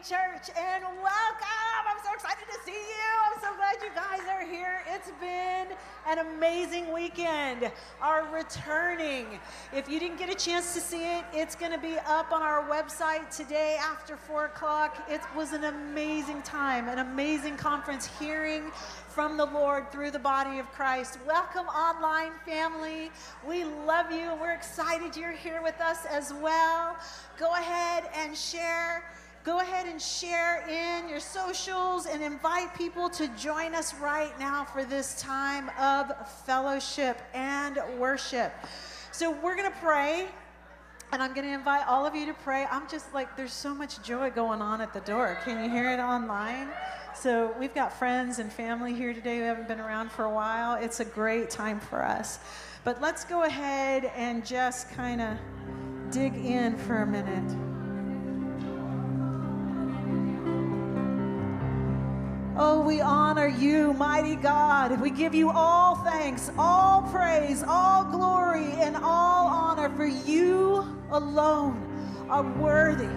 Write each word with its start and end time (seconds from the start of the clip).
Church, 0.00 0.50
and 0.54 0.84
welcome. 1.02 1.82
I'm 1.88 1.96
so 2.04 2.12
excited 2.12 2.44
to 2.52 2.58
see 2.66 2.72
you. 2.72 3.08
I'm 3.24 3.40
so 3.40 3.56
glad 3.56 3.76
you 3.82 3.88
guys 3.94 4.20
are 4.28 4.44
here. 4.44 4.82
It's 4.92 5.10
been 5.18 5.74
an 6.06 6.18
amazing 6.18 6.92
weekend. 6.92 7.72
Our 8.02 8.30
returning. 8.30 9.40
If 9.72 9.88
you 9.88 9.98
didn't 9.98 10.18
get 10.18 10.28
a 10.28 10.34
chance 10.34 10.74
to 10.74 10.80
see 10.80 11.02
it, 11.02 11.24
it's 11.32 11.54
going 11.54 11.72
to 11.72 11.78
be 11.78 11.96
up 12.06 12.30
on 12.30 12.42
our 12.42 12.68
website 12.68 13.34
today 13.34 13.78
after 13.80 14.18
4 14.18 14.44
o'clock. 14.46 15.02
It 15.08 15.22
was 15.34 15.54
an 15.54 15.64
amazing 15.64 16.42
time, 16.42 16.88
an 16.88 16.98
amazing 16.98 17.56
conference 17.56 18.06
hearing 18.18 18.70
from 19.08 19.38
the 19.38 19.46
Lord 19.46 19.90
through 19.90 20.10
the 20.10 20.18
body 20.18 20.58
of 20.58 20.70
Christ. 20.72 21.18
Welcome, 21.26 21.66
online 21.68 22.32
family. 22.44 23.10
We 23.48 23.64
love 23.64 24.12
you 24.12 24.36
we're 24.38 24.52
excited 24.52 25.16
you're 25.16 25.32
here 25.32 25.62
with 25.62 25.80
us 25.80 26.04
as 26.04 26.34
well. 26.34 26.96
Go 27.38 27.54
ahead 27.54 28.04
and 28.14 28.36
share. 28.36 29.02
Go 29.46 29.60
ahead 29.60 29.86
and 29.86 30.02
share 30.02 30.66
in 30.68 31.08
your 31.08 31.20
socials 31.20 32.06
and 32.06 32.20
invite 32.20 32.74
people 32.76 33.08
to 33.10 33.28
join 33.36 33.76
us 33.76 33.94
right 33.94 34.36
now 34.40 34.64
for 34.64 34.84
this 34.84 35.22
time 35.22 35.70
of 35.78 36.10
fellowship 36.44 37.22
and 37.32 37.78
worship. 37.96 38.52
So, 39.12 39.30
we're 39.30 39.54
going 39.54 39.70
to 39.70 39.78
pray. 39.78 40.26
And 41.12 41.22
I'm 41.22 41.32
going 41.32 41.46
to 41.46 41.52
invite 41.52 41.86
all 41.86 42.04
of 42.04 42.16
you 42.16 42.26
to 42.26 42.34
pray. 42.34 42.66
I'm 42.68 42.88
just 42.88 43.14
like, 43.14 43.36
there's 43.36 43.52
so 43.52 43.72
much 43.72 44.02
joy 44.02 44.30
going 44.30 44.60
on 44.60 44.80
at 44.80 44.92
the 44.92 44.98
door. 45.02 45.38
Can 45.44 45.62
you 45.62 45.70
hear 45.70 45.92
it 45.92 46.00
online? 46.00 46.68
So 47.14 47.54
we've 47.60 47.72
got 47.72 47.96
friends 47.96 48.40
and 48.40 48.52
family 48.52 48.92
here 48.92 49.14
today 49.14 49.38
who 49.38 49.44
haven't 49.44 49.68
been 49.68 49.78
around 49.78 50.10
for 50.10 50.24
a 50.24 50.30
while. 50.30 50.74
It's 50.74 50.98
a 50.98 51.04
great 51.04 51.50
time 51.50 51.78
for 51.78 52.04
us. 52.04 52.40
But 52.82 53.00
let's 53.00 53.24
go 53.24 53.44
ahead 53.44 54.10
and 54.16 54.44
just 54.44 54.90
kind 54.90 55.20
of 55.20 55.38
dig 56.10 56.34
in 56.34 56.76
for 56.76 57.02
a 57.02 57.06
minute. 57.06 57.75
Oh, 62.58 62.80
we 62.80 63.00
honor 63.00 63.48
you, 63.48 63.92
mighty 63.92 64.36
God. 64.36 65.00
We 65.00 65.10
give 65.10 65.34
you 65.34 65.50
all 65.50 65.96
thanks, 65.96 66.50
all 66.58 67.02
praise, 67.02 67.62
all 67.62 68.04
glory, 68.04 68.72
and 68.80 68.96
all 68.96 69.46
honor 69.48 69.94
for 69.96 70.06
you 70.06 70.84
alone 71.10 71.82
are 72.28 72.42
worthy 72.42 73.08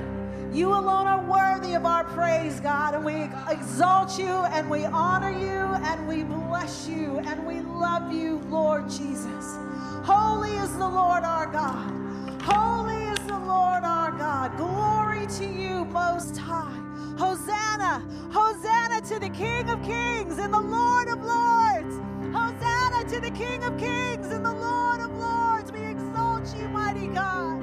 you 0.52 0.70
alone 0.70 1.06
are 1.06 1.24
worthy 1.26 1.76
of 1.76 1.86
our 1.86 2.04
praise, 2.06 2.60
God, 2.60 2.96
and 2.96 3.06
we 3.06 3.30
exalt 3.54 4.18
you 4.18 4.26
and 4.26 4.68
we 4.68 4.84
honor 4.86 5.30
you 5.30 5.60
and 5.86 6.08
we 6.08 6.24
bless 6.24 6.88
you 6.88 7.20
and 7.20 7.46
we 7.46 7.62
love 7.62 8.12
you, 8.12 8.40
Lord 8.50 8.90
Jesus. 8.90 9.58
Holy 10.04 10.50
is 10.50 10.76
the 10.78 10.88
Lord 10.88 11.24
our 11.24 11.46
God. 11.46 12.42
Holy 12.42 12.96
is 12.96 13.20
the 13.28 13.38
Lord 13.38 13.84
our 13.84 14.12
God. 14.12 14.58
Glory 14.58 15.28
to 15.38 15.46
you, 15.46 15.86
Most 15.86 16.36
High. 16.36 16.89
Hosanna, 17.20 18.02
Hosanna 18.32 19.02
to 19.02 19.20
the 19.20 19.30
King 19.30 19.70
of 19.70 19.84
Kings 19.84 20.38
and 20.38 20.54
the 20.54 20.62
Lord 20.62 21.10
of 21.10 21.22
Lords. 21.22 21.96
Hosanna 22.34 23.10
to 23.10 23.20
the 23.20 23.32
King 23.32 23.62
of 23.64 23.78
Kings 23.78 24.28
and 24.32 24.46
the 24.46 24.54
Lord 24.54 25.02
of 25.02 25.12
Lords. 25.18 25.72
We 25.72 25.82
exalt 25.82 26.56
you, 26.58 26.68
mighty 26.70 27.08
God. 27.08 27.62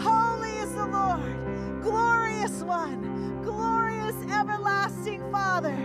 Holy 0.00 0.52
is 0.58 0.72
the 0.74 0.86
Lord 0.86 1.36
glorious 1.82 2.62
one, 2.62 3.40
glorious 3.42 4.16
everlasting 4.32 5.22
Father. 5.30 5.76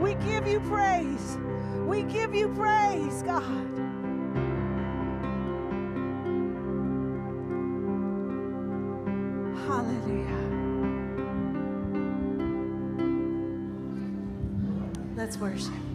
We 0.00 0.14
give 0.14 0.46
you 0.46 0.60
praise. 0.60 1.38
We 1.86 2.04
give 2.04 2.34
you 2.34 2.48
praise, 2.48 3.22
God. 3.22 3.66
Hallelujah. 9.66 10.29
Let's 15.30 15.40
worship. 15.40 15.89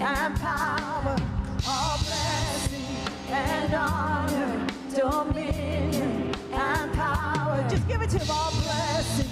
and 0.00 0.36
power, 0.36 1.16
all 1.66 1.98
blessing 1.98 2.84
and 3.30 3.74
honor, 3.74 4.66
dominion 4.94 6.32
and 6.52 6.92
power. 6.92 7.66
Just 7.68 7.88
give 7.88 8.00
it 8.02 8.10
to 8.10 8.18
him, 8.18 8.28
all 8.30 8.52
blessing 8.52 9.28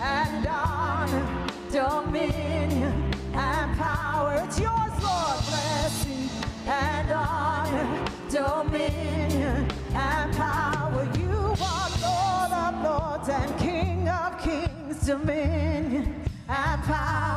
and 0.00 0.46
honor, 0.46 1.48
dominion 1.70 3.12
and 3.32 3.78
power. 3.78 4.42
It's 4.44 4.60
yours, 4.60 4.92
Lord, 5.02 5.38
blessing 5.48 6.28
and 6.66 7.10
honor, 7.10 8.04
dominion 8.28 9.68
and 9.94 10.34
power. 10.34 11.08
You 11.18 11.54
are 11.62 11.90
Lord 12.02 12.52
of 12.52 12.84
lords 12.84 13.28
and 13.30 13.58
King 13.58 14.08
of 14.08 14.38
kings, 14.42 15.06
dominion 15.06 16.24
and 16.46 16.82
power. 16.82 17.29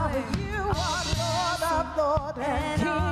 Lord 2.13 2.37
and, 2.37 2.81
King. 2.81 3.02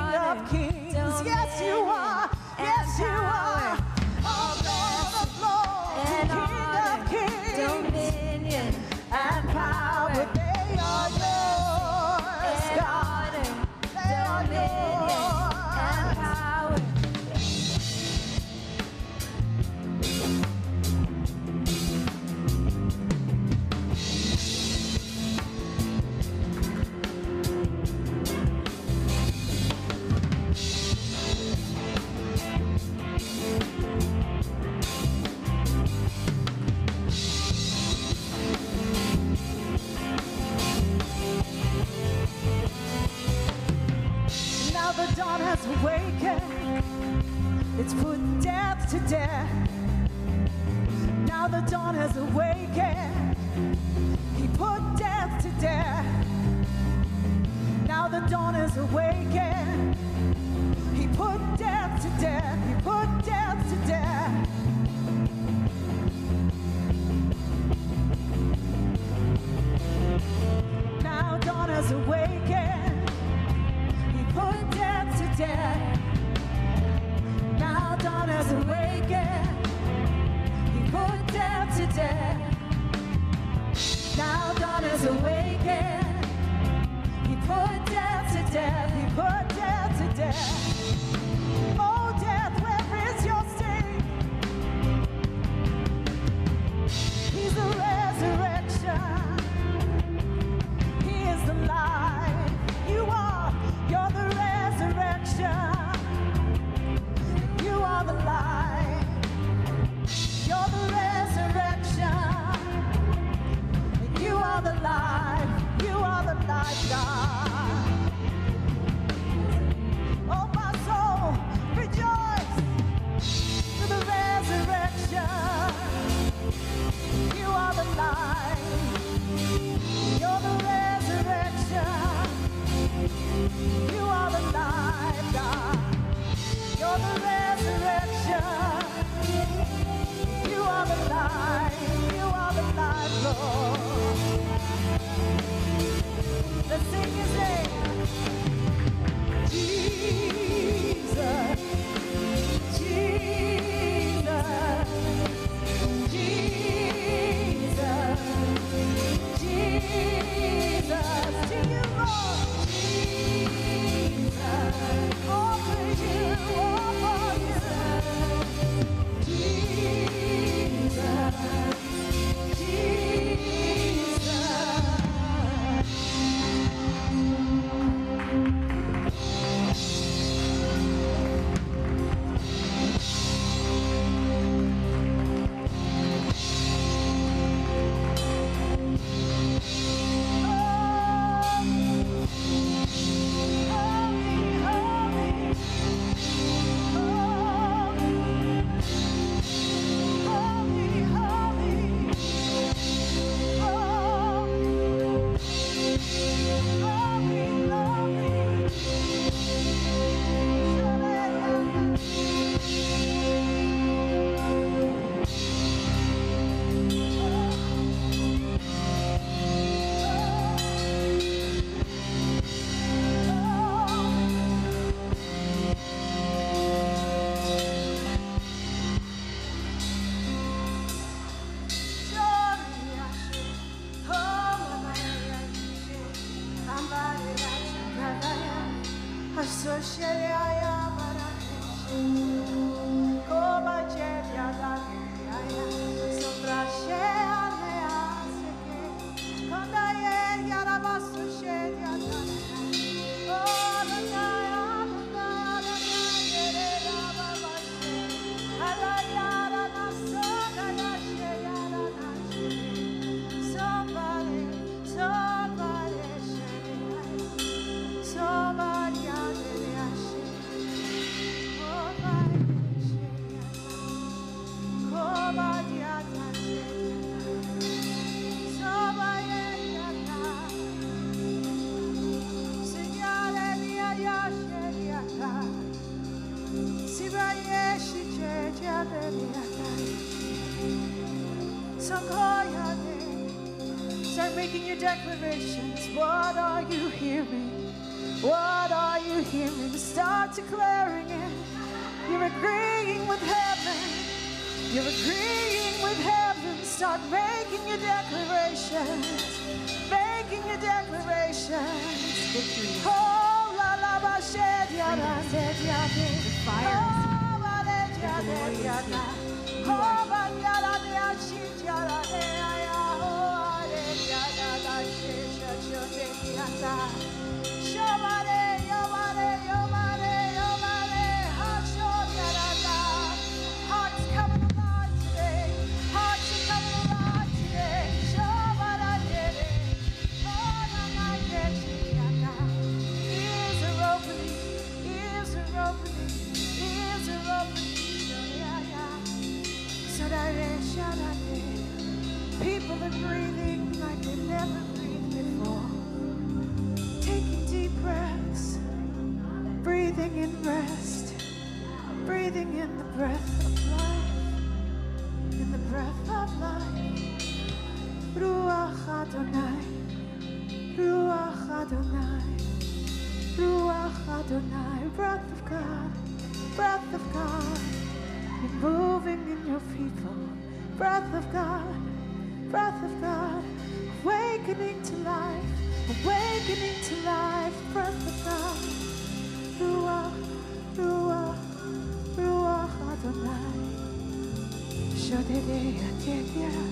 Şödedeya 395.12 395.88
dedera 396.06 396.64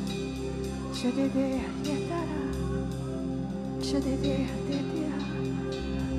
Şödedeya 1.02 1.68
yedara 1.86 2.42
Şödedeya 3.82 4.48
dedera 4.68 5.20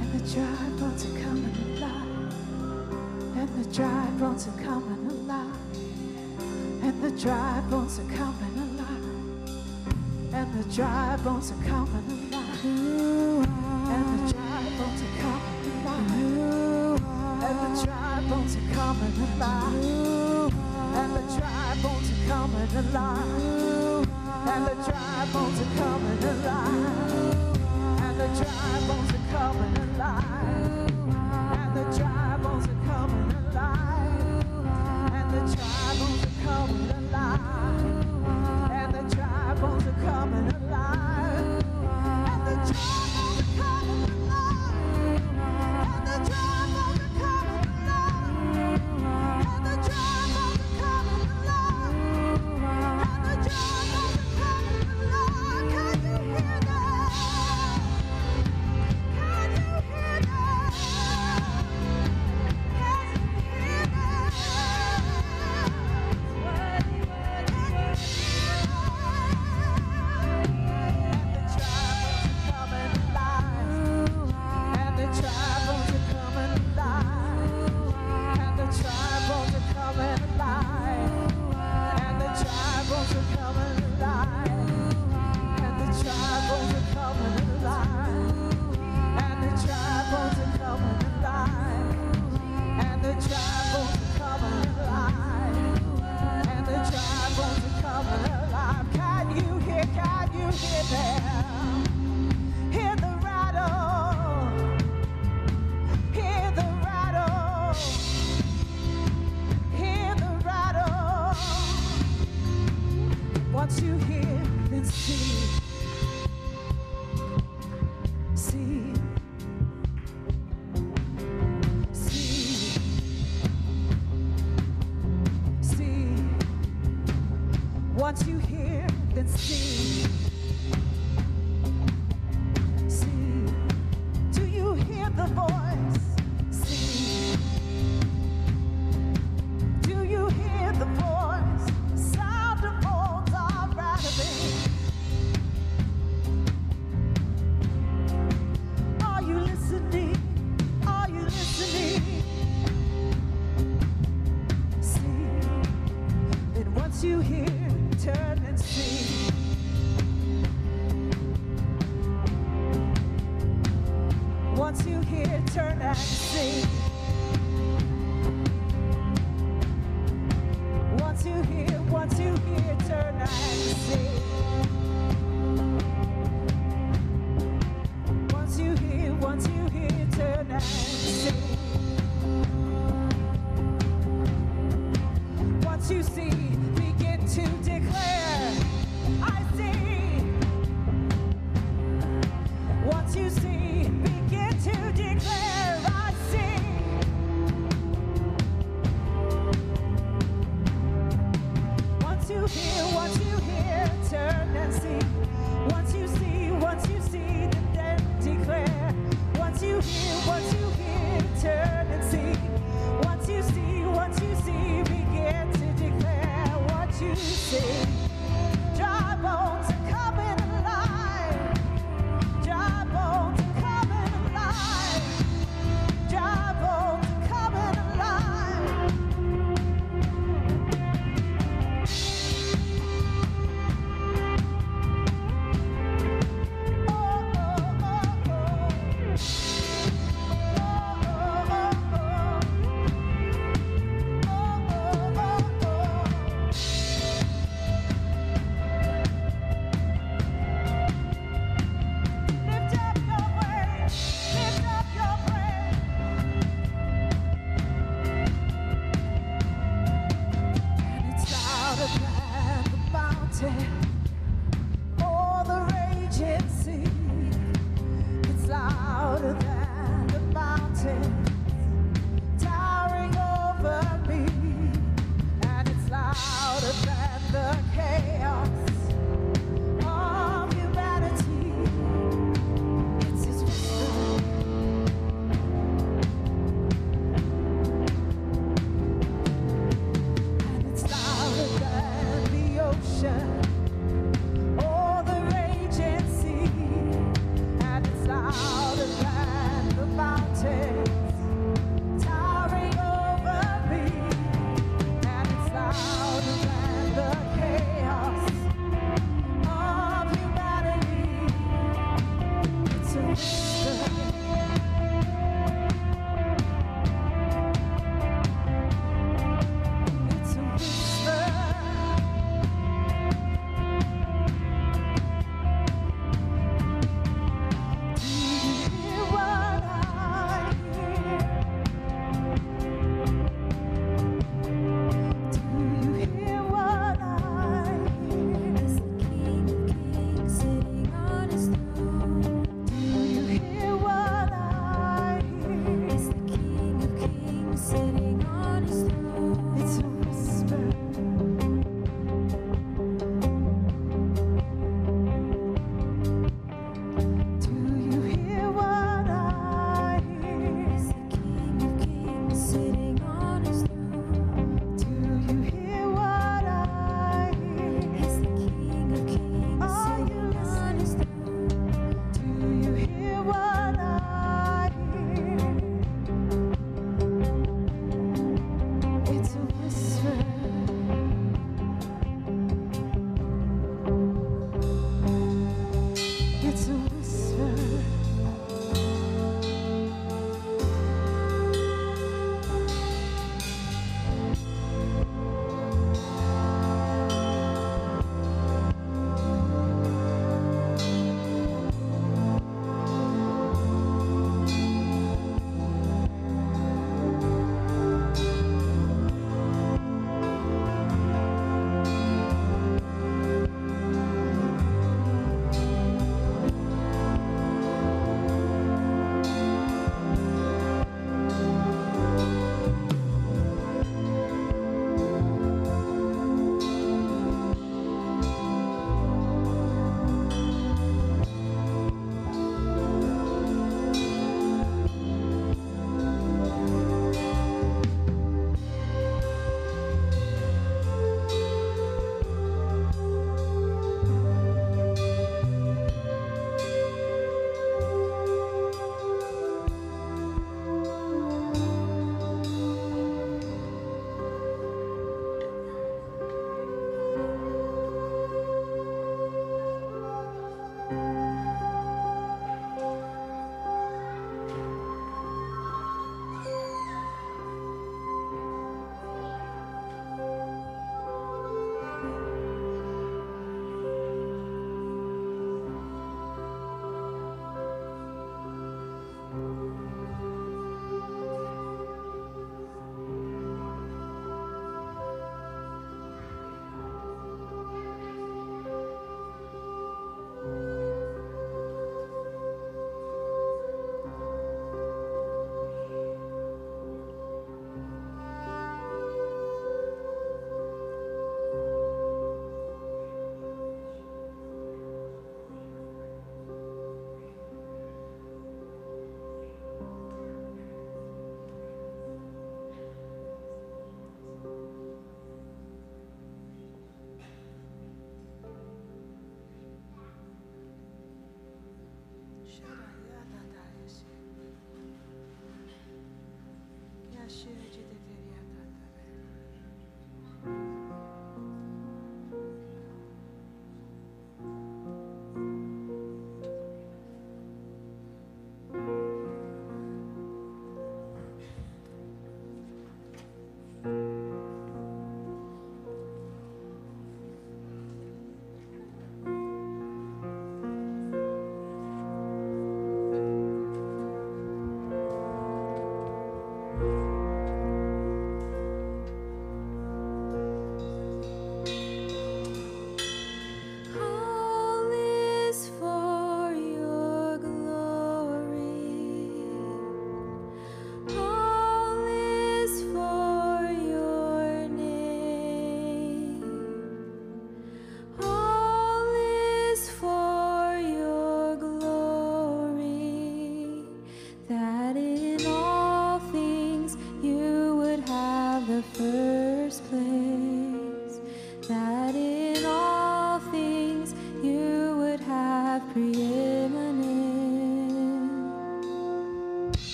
And 0.00 0.08
the 0.12 0.20
dry 0.34 0.66
bones 0.80 1.04
are 1.06 1.14
coming 1.22 1.56
alive. 1.66 2.32
And 3.36 3.48
the 3.54 3.64
dry 3.72 4.10
bones 4.20 4.48
are 4.48 4.64
coming 4.64 5.06
alive. 5.10 5.58
And 6.82 7.02
the 7.02 7.10
dry 7.22 7.60
bones 7.70 8.00
are 8.00 8.16
coming 8.16 8.56
alive. 8.66 9.04
And 10.34 10.48
the 10.54 10.64
dry 10.74 11.16
bones 11.24 11.52
are 11.52 11.62
coming 11.70 12.06
alive. 12.18 12.64
And 13.94 14.06
the 14.12 14.32
dry 14.32 14.64
bones 14.78 15.02
are 15.06 15.14
coming 15.22 15.66
alive. 15.70 17.00
And 17.44 17.56
the 17.62 17.70
dry 17.84 18.16
bones 18.28 18.56
are 18.56 18.68
coming 18.74 19.14
alive. 19.22 20.37
And 20.98 21.14
the 21.14 21.22
dry 21.38 21.76
bones 21.80 22.10
are 22.10 22.22
coming 22.26 22.70
alive. 22.76 24.08
And 24.52 24.66
the 24.66 24.74
dry 24.84 25.28
bones 25.32 25.60
are 25.60 25.72
coming 25.78 26.24
alive. 26.24 27.46
And 28.02 28.20
the 28.20 28.26
dry 28.38 28.80
bones 28.88 29.10
are 29.12 29.26
coming 29.30 29.76
alive. 29.76 29.87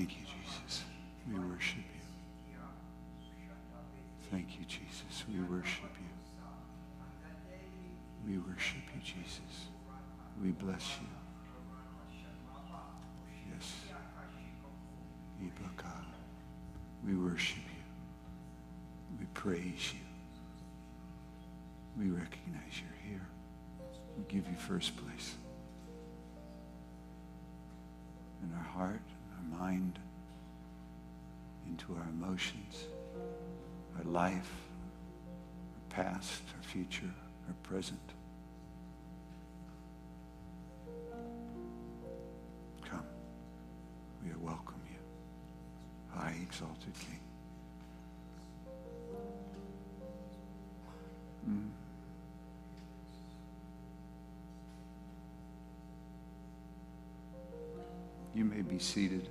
Thank 0.00 0.16
you, 0.16 0.24
Jesus. 0.24 0.84
We 1.30 1.38
worship 1.38 1.76
you. 1.76 2.56
Thank 4.30 4.58
you, 4.58 4.64
Jesus. 4.64 5.24
We 5.28 5.40
worship 5.40 5.94
you. 6.00 6.08
We 8.26 8.38
worship 8.38 8.80
you, 8.94 9.00
Jesus. 9.02 9.68
We 10.42 10.52
bless 10.52 10.96
you. 11.02 11.08
Yes. 13.52 13.74
We 17.06 17.14
worship 17.14 17.58
you. 17.58 17.84
We 19.18 19.26
praise 19.34 19.92
you. 19.92 20.00
We 21.98 22.08
recognize 22.08 22.72
you're 22.80 23.10
here. 23.10 23.26
We 24.16 24.24
give 24.28 24.48
you 24.48 24.56
first 24.56 24.96
place 24.96 25.34
in 28.42 28.50
our 28.56 28.64
heart, 28.64 29.02
our 29.40 29.58
mind, 29.58 29.98
into 31.66 31.94
our 31.94 32.08
emotions, 32.10 32.84
our 33.98 34.04
life, 34.04 34.50
our 35.74 36.04
past, 36.04 36.42
our 36.56 36.62
future, 36.62 37.12
our 37.48 37.54
present. 37.62 38.00
Seated. 58.80 59.28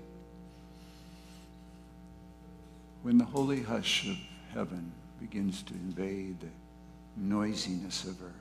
When 3.01 3.17
the 3.17 3.25
holy 3.25 3.61
hush 3.61 4.07
of 4.07 4.17
heaven 4.53 4.91
begins 5.19 5.63
to 5.63 5.73
invade 5.73 6.39
the 6.41 6.47
noisiness 7.17 8.03
of 8.03 8.21
earth, 8.21 8.33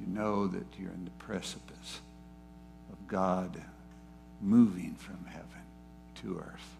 you 0.00 0.06
know 0.06 0.46
that 0.46 0.66
you're 0.78 0.92
in 0.92 1.04
the 1.04 1.10
precipice 1.12 2.00
of 2.92 3.08
God 3.08 3.60
moving 4.40 4.94
from 4.94 5.24
heaven 5.26 5.46
to 6.22 6.38
earth. 6.38 6.76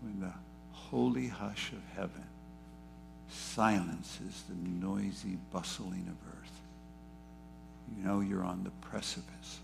When 0.00 0.20
the 0.20 0.32
holy 0.72 1.26
hush 1.26 1.72
of 1.72 1.82
heaven 1.96 2.24
silences 3.28 4.44
the 4.48 4.86
noisy 4.86 5.38
bustling 5.52 6.06
of 6.08 6.32
earth, 6.32 6.52
you 7.96 8.04
know 8.04 8.20
you're 8.20 8.44
on 8.44 8.62
the 8.62 8.88
precipice 8.88 9.60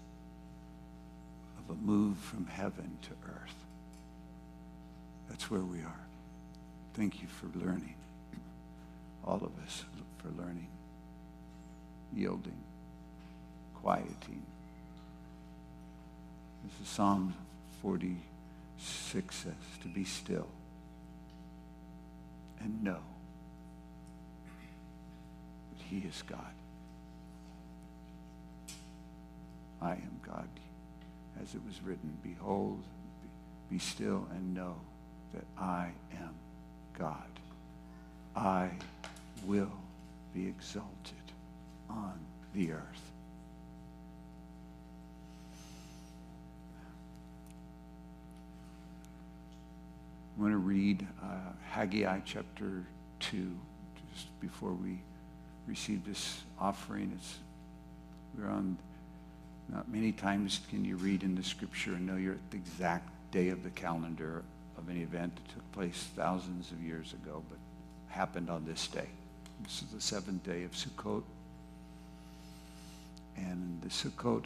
of 1.69 1.77
a 1.77 1.81
move 1.81 2.19
from 2.19 2.47
heaven 2.47 2.99
to 3.03 3.11
earth. 3.29 3.55
That's 5.29 5.51
where 5.51 5.61
we 5.61 5.79
are. 5.79 6.01
Thank 6.95 7.23
you 7.23 7.29
for 7.29 7.47
learning. 7.59 7.95
All 9.25 9.37
of 9.37 9.65
us 9.65 9.85
for 10.19 10.29
learning, 10.41 10.69
yielding, 12.15 12.63
quieting. 13.83 14.43
This 16.65 16.87
is 16.87 16.89
Psalm 16.89 17.35
46 17.83 19.37
says, 19.37 19.53
to 19.83 19.89
be 19.89 20.05
still 20.05 20.47
and 22.61 22.83
know 22.83 23.01
that 25.73 25.85
he 25.91 25.99
is 25.99 26.23
God. 26.23 26.39
I 29.83 29.93
am 29.93 30.21
God. 30.27 30.49
As 31.43 31.55
it 31.55 31.61
was 31.67 31.83
written, 31.83 32.17
behold, 32.23 32.83
be, 33.71 33.79
still 33.79 34.27
and 34.31 34.55
know 34.55 34.77
that 35.33 35.45
I 35.59 35.91
am 36.13 36.35
God. 36.99 37.17
I 38.37 38.71
will 39.47 39.73
be 40.33 40.47
exalted 40.47 41.15
on 41.91 42.19
the 42.55 42.73
earth. 42.73 43.11
I 50.37 50.41
want 50.41 50.53
to 50.53 50.59
read 50.59 51.07
uh, 51.23 51.27
Haggai 51.71 52.21
chapter 52.25 52.85
2 53.21 53.57
just 54.13 54.41
before 54.41 54.73
we 54.73 55.01
receive 55.67 56.05
this 56.05 56.43
offering. 56.59 57.13
It's, 57.17 57.39
we're 58.37 58.49
on, 58.49 58.77
not 59.69 59.91
many 59.91 60.13
times 60.13 60.61
can 60.71 60.85
you 60.85 60.97
read 60.97 61.23
in 61.23 61.35
the 61.35 61.43
scripture 61.43 61.95
and 61.95 62.07
know 62.07 62.17
the 62.17 62.57
exact 62.57 63.09
day 63.31 63.49
of 63.49 63.63
the 63.63 63.71
calendar 63.71 64.43
of 64.77 64.89
an 64.89 65.01
event 65.01 65.35
that 65.35 65.55
took 65.55 65.73
place 65.73 66.09
thousands 66.17 66.71
of 66.71 66.83
years 66.83 67.13
ago, 67.13 67.43
but 67.49 67.59
happened 68.09 68.51
on 68.51 68.65
this 68.65 68.87
day. 68.87 69.09
This 69.63 69.83
is 69.83 69.89
the 69.89 70.01
seventh 70.01 70.45
day 70.45 70.65
of 70.65 70.73
Sukkot. 70.73 71.23
And 73.37 73.81
the 73.83 73.89
Sukkot 73.89 74.45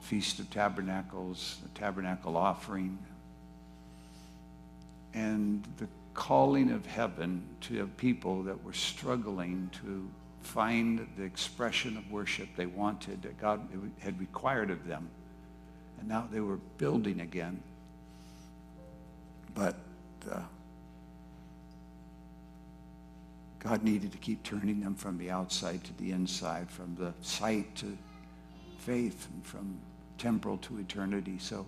Feast 0.00 0.38
of 0.38 0.50
Tabernacles, 0.50 1.58
the 1.62 1.68
tabernacle 1.78 2.36
offering, 2.36 2.98
and 5.14 5.66
the 5.78 5.88
calling 6.12 6.70
of 6.70 6.86
heaven 6.86 7.42
to 7.62 7.86
people 7.96 8.42
that 8.44 8.62
were 8.62 8.72
struggling 8.72 9.70
to 9.82 10.08
find 10.44 11.06
the 11.16 11.24
expression 11.24 11.96
of 11.96 12.10
worship 12.10 12.48
they 12.56 12.66
wanted, 12.66 13.22
that 13.22 13.40
God 13.40 13.68
had 14.00 14.18
required 14.20 14.70
of 14.70 14.86
them. 14.86 15.08
And 15.98 16.08
now 16.08 16.28
they 16.30 16.40
were 16.40 16.58
building 16.78 17.20
again. 17.20 17.62
But 19.54 19.76
uh, 20.30 20.40
God 23.60 23.82
needed 23.82 24.12
to 24.12 24.18
keep 24.18 24.42
turning 24.42 24.80
them 24.80 24.94
from 24.94 25.16
the 25.16 25.30
outside 25.30 25.82
to 25.84 25.96
the 25.96 26.12
inside, 26.12 26.70
from 26.70 26.94
the 26.98 27.14
sight 27.22 27.74
to 27.76 27.96
faith, 28.78 29.26
and 29.32 29.44
from 29.44 29.78
temporal 30.18 30.58
to 30.58 30.78
eternity. 30.78 31.38
So 31.38 31.66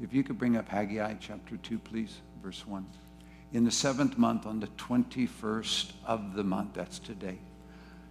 if 0.00 0.12
you 0.12 0.22
could 0.22 0.38
bring 0.38 0.56
up 0.56 0.68
Haggai 0.68 1.14
chapter 1.20 1.56
2, 1.56 1.78
please, 1.78 2.18
verse 2.42 2.66
1. 2.66 2.86
In 3.52 3.64
the 3.64 3.70
seventh 3.70 4.18
month, 4.18 4.46
on 4.46 4.60
the 4.60 4.66
21st 4.66 5.92
of 6.04 6.34
the 6.34 6.44
month, 6.44 6.74
that's 6.74 6.98
today, 6.98 7.38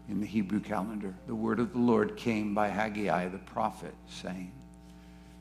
in 0.10 0.22
the 0.22 0.26
Hebrew 0.26 0.60
calendar, 0.60 1.14
the 1.28 1.36
word 1.36 1.60
of 1.60 1.74
the 1.74 1.80
Lord 1.80 2.16
came 2.16 2.54
by 2.54 2.70
Haggai 2.70 3.28
the 3.30 3.38
prophet, 3.40 3.94
saying, 4.08 4.52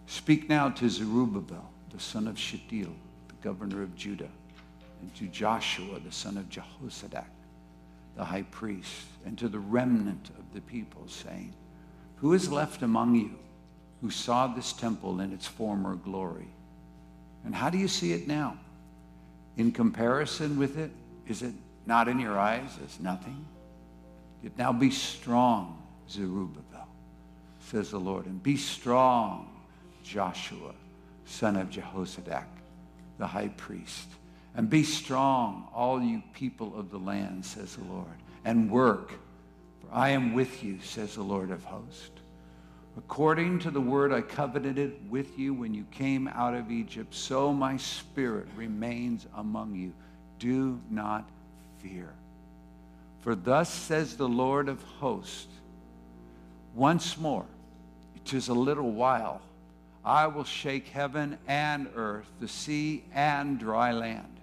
Speak 0.07 0.49
now 0.49 0.71
to 0.71 0.89
Zerubbabel, 0.89 1.71
the 1.91 2.01
son 2.01 2.27
of 2.27 2.39
Shealtiel, 2.39 2.95
the 3.29 3.35
governor 3.43 3.83
of 3.83 3.95
Judah, 3.97 4.31
and 5.01 5.15
to 5.17 5.27
Joshua, 5.27 6.01
the 6.01 6.13
son 6.13 6.37
of 6.37 6.49
Jehozadak, 6.49 7.27
the 8.17 8.25
high 8.25 8.43
priest, 8.51 9.07
and 9.25 9.39
to 9.39 9.49
the 9.49 9.59
remnant 9.59 10.31
of 10.31 10.53
the 10.53 10.61
people, 10.63 11.05
saying, 11.07 11.53
Who 12.17 12.33
is 12.33 12.51
left 12.51 12.83
among 12.83 13.15
you 13.15 13.37
who 14.01 14.11
saw 14.11 14.47
this 14.47 14.73
temple 14.73 15.21
in 15.21 15.33
its 15.33 15.47
former 15.47 15.95
glory? 15.95 16.49
And 17.45 17.55
how 17.55 17.71
do 17.71 17.79
you 17.79 17.89
see 17.89 18.13
it 18.13 18.27
now? 18.27 18.59
In 19.57 19.73
comparison 19.73 20.59
with 20.59 20.77
it, 20.77 20.91
is 21.27 21.43
it 21.43 21.55
not 21.87 22.09
in 22.09 22.19
your 22.19 22.39
eyes 22.39 22.71
as 22.85 23.01
nothing? 23.01 23.47
Now 24.57 24.73
be 24.73 24.91
strong, 24.91 25.83
Zerubbabel, 26.09 26.89
says 27.61 27.91
the 27.91 27.99
Lord, 27.99 28.27
and 28.27 28.43
be 28.43 28.57
strong, 28.57 29.51
Joshua, 30.03 30.73
son 31.25 31.57
of 31.57 31.71
Jehozadak, 31.71 32.47
the 33.19 33.27
high 33.27 33.49
priest. 33.49 34.09
And 34.55 34.71
be 34.71 34.85
strong, 34.85 35.69
all 35.75 36.01
you 36.01 36.23
people 36.33 36.79
of 36.79 36.91
the 36.91 36.99
land, 36.99 37.45
says 37.45 37.77
the 37.77 37.85
Lord, 37.85 38.07
and 38.45 38.71
work, 38.71 39.13
for 39.81 39.89
I 39.93 40.11
am 40.11 40.33
with 40.33 40.63
you, 40.65 40.81
says 40.81 41.17
the 41.17 41.23
Lord 41.23 41.51
of 41.51 41.65
hosts. 41.65 42.11
According 42.97 43.59
to 43.61 43.71
the 43.71 43.81
word 43.81 44.11
I 44.11 44.23
covenanted 44.23 45.11
with 45.11 45.39
you 45.39 45.53
when 45.53 45.75
you 45.75 45.85
came 45.91 46.29
out 46.29 46.55
of 46.55 46.71
Egypt, 46.71 47.15
so 47.15 47.53
my 47.53 47.77
spirit 47.77 48.47
remains 48.57 49.27
among 49.37 49.75
you. 49.75 49.93
Do 50.39 50.81
not 50.91 51.29
fear. 51.79 52.15
For 53.27 53.35
thus 53.35 53.69
says 53.69 54.17
the 54.17 54.29
Lord 54.29 54.69
of 54.69 54.81
hosts, 55.01 55.49
once 56.77 57.19
more, 57.19 57.45
it 58.15 58.33
is 58.33 58.47
a 58.47 58.55
little 58.55 58.93
while, 58.93 59.43
I 60.05 60.29
will 60.29 60.45
shake 60.45 60.87
heaven 60.87 61.37
and 61.49 61.89
earth, 61.97 62.29
the 62.39 62.47
sea 62.47 63.03
and 63.13 63.59
dry 63.59 63.91
land. 63.91 64.39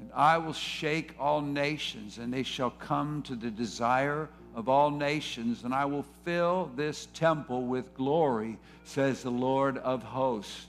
And 0.00 0.10
I 0.12 0.38
will 0.38 0.54
shake 0.54 1.14
all 1.20 1.40
nations, 1.40 2.18
and 2.18 2.34
they 2.34 2.42
shall 2.42 2.70
come 2.70 3.22
to 3.28 3.36
the 3.36 3.48
desire 3.48 4.28
of 4.56 4.68
all 4.68 4.90
nations, 4.90 5.62
and 5.62 5.72
I 5.72 5.84
will 5.84 6.04
fill 6.24 6.72
this 6.74 7.06
temple 7.14 7.62
with 7.62 7.94
glory, 7.94 8.58
says 8.82 9.22
the 9.22 9.30
Lord 9.30 9.78
of 9.78 10.02
hosts. 10.02 10.66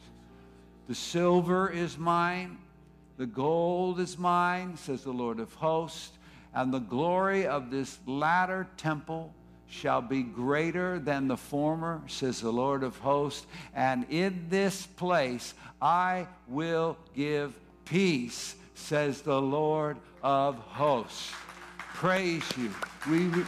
The 0.87 0.93
silver 0.93 1.71
is 1.71 1.97
mine, 1.97 2.59
the 3.17 3.25
gold 3.25 3.99
is 3.99 4.19
mine, 4.19 4.77
says 4.77 5.03
the 5.03 5.11
Lord 5.11 5.39
of 5.39 5.51
hosts, 5.55 6.19
and 6.53 6.73
the 6.73 6.79
glory 6.79 7.47
of 7.47 7.71
this 7.71 7.97
latter 8.05 8.67
temple 8.77 9.33
shall 9.67 10.01
be 10.01 10.21
greater 10.21 10.99
than 10.99 11.27
the 11.27 11.37
former, 11.37 12.01
says 12.07 12.41
the 12.41 12.51
Lord 12.51 12.83
of 12.83 12.97
hosts. 12.97 13.45
And 13.73 14.05
in 14.09 14.47
this 14.49 14.85
place 14.85 15.53
I 15.81 16.27
will 16.47 16.97
give 17.15 17.57
peace, 17.85 18.55
says 18.75 19.21
the 19.21 19.41
Lord 19.41 19.97
of 20.21 20.55
hosts. 20.57 21.31
Praise 21.77 22.43
you. 22.57 22.73
We. 23.09 23.27
Re- 23.27 23.45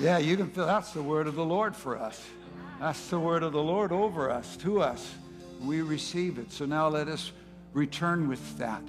yeah, 0.00 0.18
you 0.18 0.36
can 0.36 0.50
feel 0.50 0.66
that's 0.66 0.92
the 0.92 1.02
word 1.02 1.26
of 1.26 1.36
the 1.36 1.44
Lord 1.44 1.76
for 1.76 1.96
us. 1.96 2.20
That's 2.80 3.08
the 3.08 3.20
word 3.20 3.42
of 3.42 3.52
the 3.52 3.62
Lord 3.62 3.92
over 3.92 4.30
us, 4.30 4.56
to 4.58 4.80
us. 4.80 5.14
We 5.60 5.82
receive 5.82 6.38
it. 6.38 6.52
So 6.52 6.64
now 6.64 6.88
let 6.88 7.08
us 7.08 7.32
return 7.72 8.28
with 8.28 8.58
that. 8.58 8.82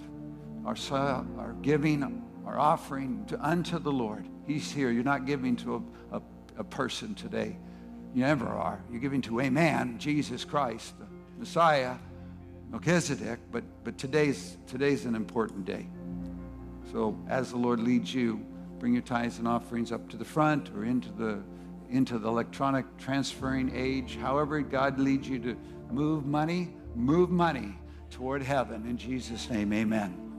Our, 0.65 0.75
our 0.91 1.55
giving, 1.61 2.23
our 2.45 2.59
offering 2.59 3.25
to, 3.27 3.39
unto 3.43 3.79
the 3.79 3.91
Lord. 3.91 4.27
He's 4.45 4.71
here. 4.71 4.91
You're 4.91 5.03
not 5.03 5.25
giving 5.25 5.55
to 5.57 5.83
a, 6.11 6.17
a, 6.17 6.21
a 6.59 6.63
person 6.63 7.15
today. 7.15 7.57
You 8.13 8.21
never 8.21 8.47
are. 8.47 8.81
You're 8.91 9.01
giving 9.01 9.21
to 9.23 9.39
a 9.39 9.49
man, 9.49 9.97
Jesus 9.97 10.45
Christ, 10.45 10.93
the 10.99 11.05
Messiah, 11.39 11.95
Melchizedek. 12.69 13.39
But, 13.51 13.63
but 13.83 13.97
today's, 13.97 14.57
today's 14.67 15.05
an 15.05 15.15
important 15.15 15.65
day. 15.65 15.87
So 16.91 17.17
as 17.27 17.51
the 17.51 17.57
Lord 17.57 17.79
leads 17.79 18.13
you, 18.13 18.45
bring 18.79 18.93
your 18.93 19.01
tithes 19.01 19.39
and 19.39 19.47
offerings 19.47 19.91
up 19.91 20.09
to 20.09 20.17
the 20.17 20.25
front 20.25 20.69
or 20.75 20.85
into 20.85 21.11
the 21.11 21.41
into 21.91 22.17
the 22.17 22.27
electronic 22.27 22.85
transferring 22.97 23.69
age. 23.75 24.17
However, 24.19 24.61
God 24.61 24.97
leads 24.97 25.27
you 25.27 25.39
to 25.39 25.57
move 25.91 26.25
money, 26.25 26.73
move 26.95 27.29
money 27.29 27.77
toward 28.09 28.41
heaven. 28.43 28.85
In 28.87 28.97
Jesus' 28.97 29.49
name, 29.49 29.73
amen. 29.73 30.30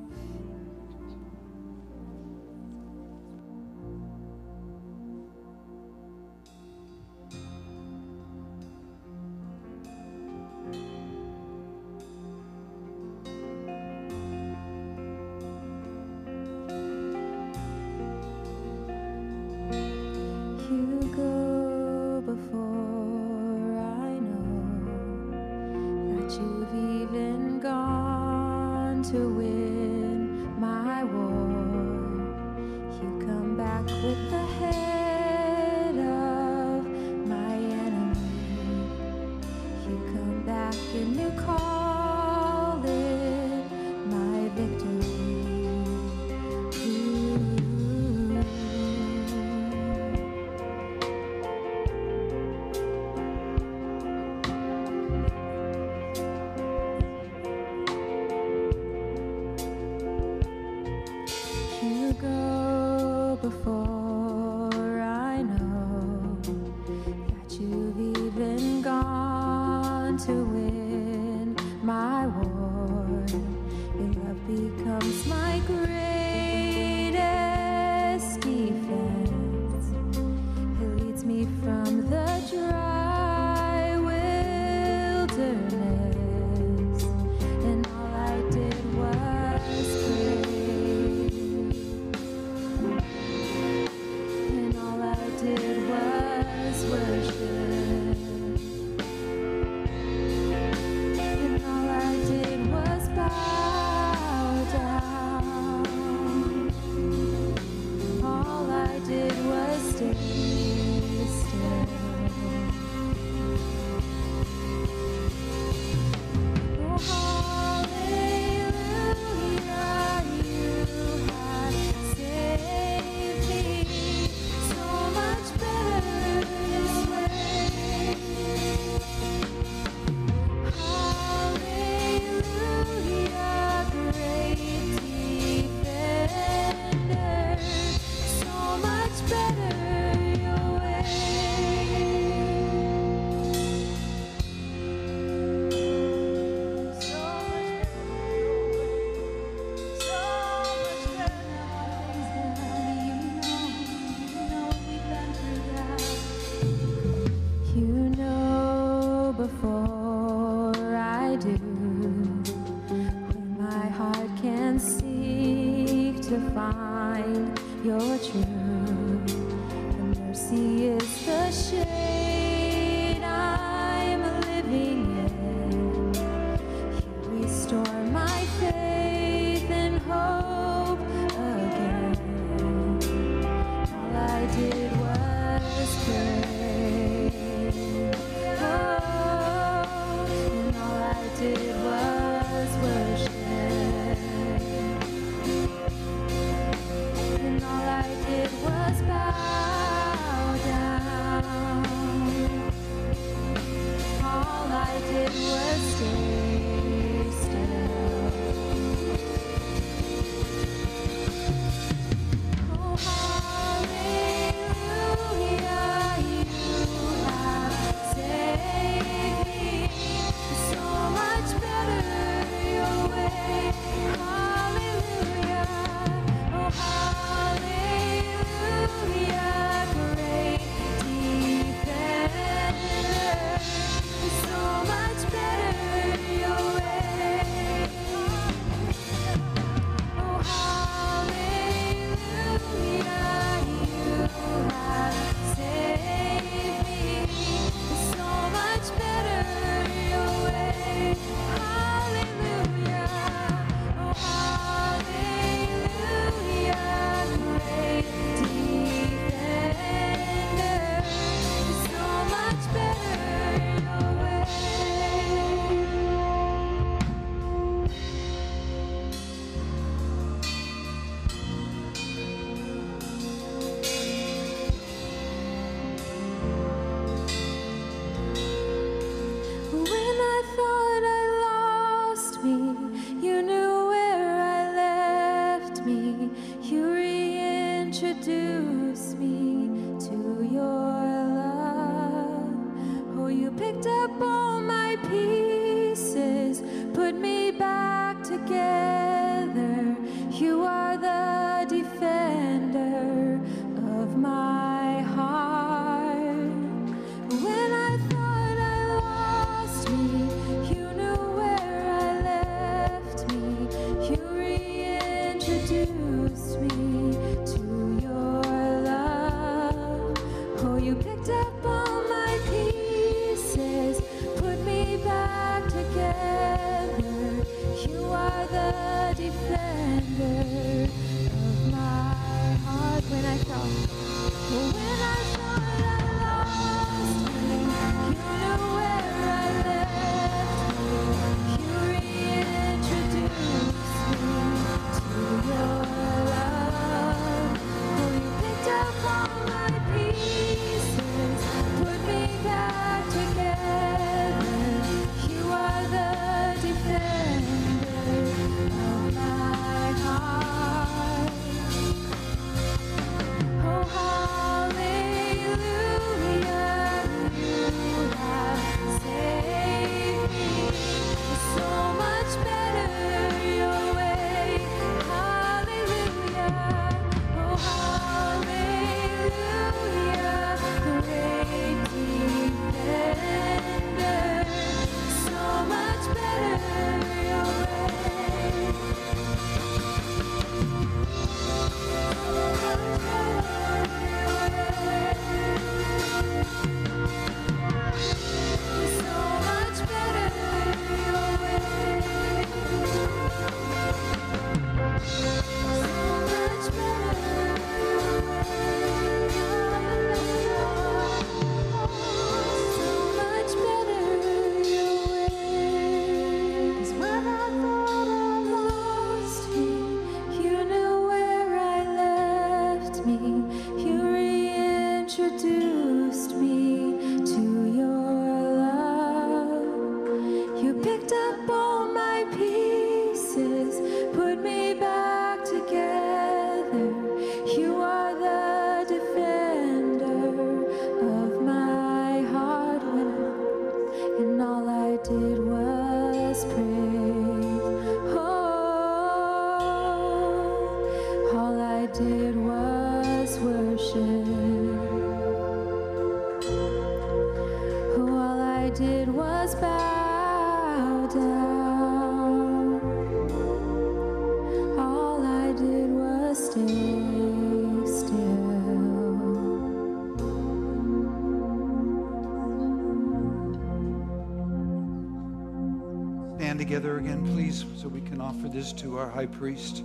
Together 476.83 476.99
again, 476.99 477.25
please, 477.33 477.65
so 477.77 477.87
we 477.87 478.01
can 478.01 478.21
offer 478.21 478.49
this 478.49 478.73
to 478.73 478.99
our 478.99 479.09
high 479.09 479.27
priest. 479.27 479.85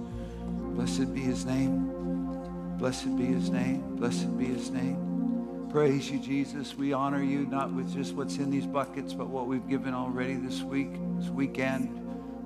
Blessed 0.74 1.14
be 1.14 1.20
his 1.20 1.46
name. 1.46 1.92
Blessed 2.80 3.16
be 3.16 3.26
his 3.26 3.52
name. 3.52 3.98
Blessed 3.98 4.36
be 4.36 4.46
his 4.46 4.72
name. 4.72 5.68
Praise 5.72 6.10
you, 6.10 6.18
Jesus. 6.18 6.76
We 6.76 6.94
honor 6.94 7.22
you 7.22 7.46
not 7.46 7.72
with 7.72 7.94
just 7.94 8.16
what's 8.16 8.38
in 8.38 8.50
these 8.50 8.66
buckets, 8.66 9.14
but 9.14 9.28
what 9.28 9.46
we've 9.46 9.68
given 9.70 9.94
already 9.94 10.38
this 10.38 10.64
week, 10.64 10.90
this 11.20 11.30
weekend, 11.30 11.90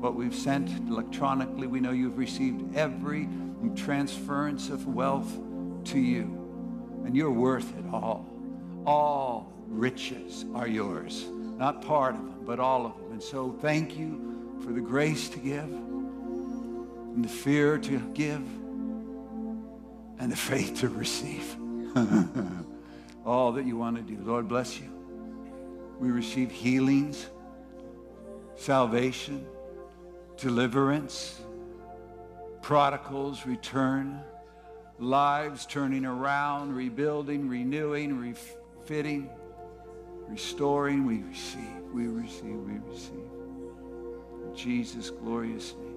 what 0.02 0.16
we've 0.16 0.36
sent 0.36 0.70
electronically. 0.90 1.68
We 1.68 1.80
know 1.80 1.92
you've 1.92 2.18
received 2.18 2.76
every 2.76 3.30
transference 3.78 4.68
of 4.68 4.86
wealth 4.86 5.32
to 5.86 5.98
you, 5.98 6.24
and 7.06 7.16
you're 7.16 7.32
worth 7.32 7.72
it 7.80 7.86
all. 7.94 8.26
All 8.86 9.54
riches 9.70 10.44
are 10.54 10.68
yours, 10.68 11.26
not 11.58 11.82
part 11.82 12.16
of 12.16 12.22
them, 12.22 12.44
but 12.46 12.60
all 12.60 12.86
of 12.86 12.98
them. 12.98 13.14
And 13.14 13.24
so 13.24 13.56
thank 13.62 13.98
you 13.98 14.31
for 14.64 14.72
the 14.72 14.82
grace 14.82 15.30
to 15.30 15.40
give 15.40 15.64
and 15.64 17.24
the 17.24 17.30
fear 17.30 17.78
to 17.78 18.00
give 18.14 18.42
and 20.20 20.32
the 20.32 20.36
faith 20.36 20.80
to 20.80 20.90
receive. 20.90 21.56
all 23.26 23.52
that 23.54 23.66
you 23.66 23.78
want 23.78 23.98
to 23.98 24.02
do. 24.02 24.22
Lord, 24.24 24.48
bless 24.48 24.80
you. 24.80 24.90
We 26.00 26.10
receive 26.12 26.52
healings, 26.52 27.28
salvation, 28.56 29.46
deliverance, 30.38 31.42
prodigals 32.62 33.46
return, 33.46 34.22
lives 35.00 35.66
turning 35.66 36.06
around, 36.06 36.76
rebuilding, 36.76 37.48
renewing, 37.48 38.18
refitting, 38.20 39.30
restoring. 40.28 41.06
We 41.06 41.22
receive, 41.24 41.84
we 41.94 42.08
receive, 42.08 42.56
we 42.56 42.80
receive. 42.92 43.31
Jesus' 44.56 45.10
glorious 45.10 45.76
name. 45.76 45.88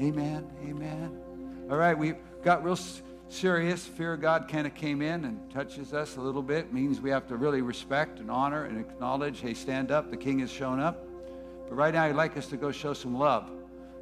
Amen, 0.00 0.46
amen. 0.62 1.20
All 1.70 1.76
right, 1.76 1.98
we 1.98 2.14
got 2.44 2.64
real 2.64 2.78
serious. 3.28 3.84
Fear 3.84 4.14
of 4.14 4.20
God 4.20 4.48
kind 4.48 4.66
of 4.66 4.74
came 4.74 5.02
in 5.02 5.24
and 5.24 5.50
touches 5.50 5.92
us 5.92 6.16
a 6.16 6.20
little 6.20 6.42
bit. 6.42 6.72
Means 6.72 7.00
we 7.00 7.10
have 7.10 7.26
to 7.28 7.36
really 7.36 7.62
respect 7.62 8.20
and 8.20 8.30
honor 8.30 8.64
and 8.64 8.78
acknowledge, 8.78 9.40
hey, 9.40 9.54
stand 9.54 9.90
up, 9.90 10.10
the 10.10 10.16
king 10.16 10.38
has 10.38 10.50
shown 10.50 10.80
up. 10.80 11.04
But 11.68 11.74
right 11.74 11.92
now, 11.92 12.04
I'd 12.04 12.14
like 12.16 12.36
us 12.36 12.46
to 12.48 12.56
go 12.56 12.70
show 12.70 12.94
some 12.94 13.18
love. 13.18 13.50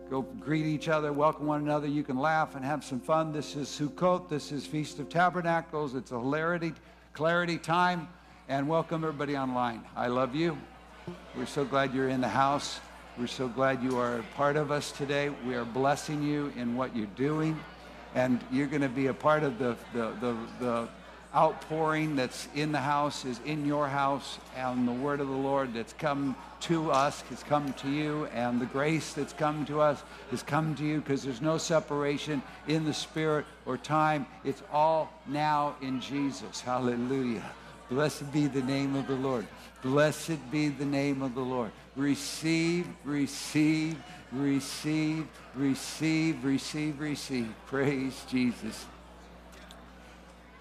Go 0.08 0.22
greet 0.22 0.66
each 0.66 0.88
other, 0.88 1.12
welcome 1.12 1.46
one 1.46 1.62
another. 1.62 1.88
You 1.88 2.04
can 2.04 2.18
laugh 2.18 2.54
and 2.54 2.64
have 2.64 2.84
some 2.84 3.00
fun. 3.00 3.32
This 3.32 3.56
is 3.56 3.68
Sukkot. 3.68 4.28
This 4.28 4.52
is 4.52 4.64
Feast 4.64 5.00
of 5.00 5.08
Tabernacles. 5.08 5.96
It's 5.96 6.12
a 6.12 6.18
hilarity, 6.20 6.74
clarity 7.12 7.58
time. 7.58 8.08
And 8.48 8.68
welcome 8.68 9.02
everybody 9.02 9.36
online. 9.36 9.82
I 9.96 10.06
love 10.06 10.36
you. 10.36 10.56
We're 11.36 11.46
so 11.46 11.64
glad 11.64 11.94
you're 11.94 12.08
in 12.08 12.20
the 12.20 12.28
house. 12.28 12.80
We're 13.18 13.26
so 13.26 13.46
glad 13.48 13.82
you 13.82 13.98
are 13.98 14.24
part 14.34 14.56
of 14.56 14.70
us 14.70 14.90
today. 14.90 15.30
We 15.46 15.54
are 15.54 15.64
blessing 15.64 16.22
you 16.22 16.52
in 16.56 16.76
what 16.76 16.96
you're 16.96 17.06
doing. 17.16 17.58
And 18.14 18.40
you're 18.50 18.66
going 18.66 18.82
to 18.82 18.88
be 18.88 19.06
a 19.06 19.14
part 19.14 19.42
of 19.42 19.58
the, 19.58 19.76
the, 19.92 20.12
the, 20.20 20.36
the 20.58 20.88
outpouring 21.34 22.16
that's 22.16 22.48
in 22.54 22.72
the 22.72 22.80
house 22.80 23.24
is 23.24 23.40
in 23.44 23.66
your 23.66 23.86
house. 23.86 24.38
And 24.56 24.88
the 24.88 24.92
word 24.92 25.20
of 25.20 25.28
the 25.28 25.34
Lord 25.34 25.74
that's 25.74 25.92
come 25.92 26.34
to 26.60 26.90
us 26.90 27.20
has 27.22 27.42
come 27.42 27.72
to 27.74 27.90
you. 27.90 28.26
And 28.34 28.60
the 28.60 28.66
grace 28.66 29.12
that's 29.12 29.32
come 29.32 29.64
to 29.66 29.80
us 29.80 30.02
has 30.30 30.42
come 30.42 30.74
to 30.76 30.84
you 30.84 31.00
because 31.00 31.22
there's 31.22 31.42
no 31.42 31.58
separation 31.58 32.42
in 32.66 32.84
the 32.84 32.94
spirit 32.94 33.46
or 33.64 33.76
time. 33.76 34.26
It's 34.44 34.62
all 34.72 35.12
now 35.26 35.76
in 35.80 36.00
Jesus. 36.00 36.60
Hallelujah. 36.60 37.44
Blessed 37.90 38.32
be 38.32 38.46
the 38.46 38.62
name 38.62 38.96
of 38.96 39.06
the 39.06 39.14
Lord. 39.14 39.46
Blessed 39.86 40.50
be 40.50 40.68
the 40.68 40.84
name 40.84 41.22
of 41.22 41.36
the 41.36 41.40
Lord. 41.40 41.70
Receive, 41.94 42.88
receive, 43.04 43.96
receive, 44.32 45.28
receive, 45.54 46.44
receive, 46.44 47.00
receive. 47.00 47.54
Praise 47.66 48.24
Jesus. 48.28 48.84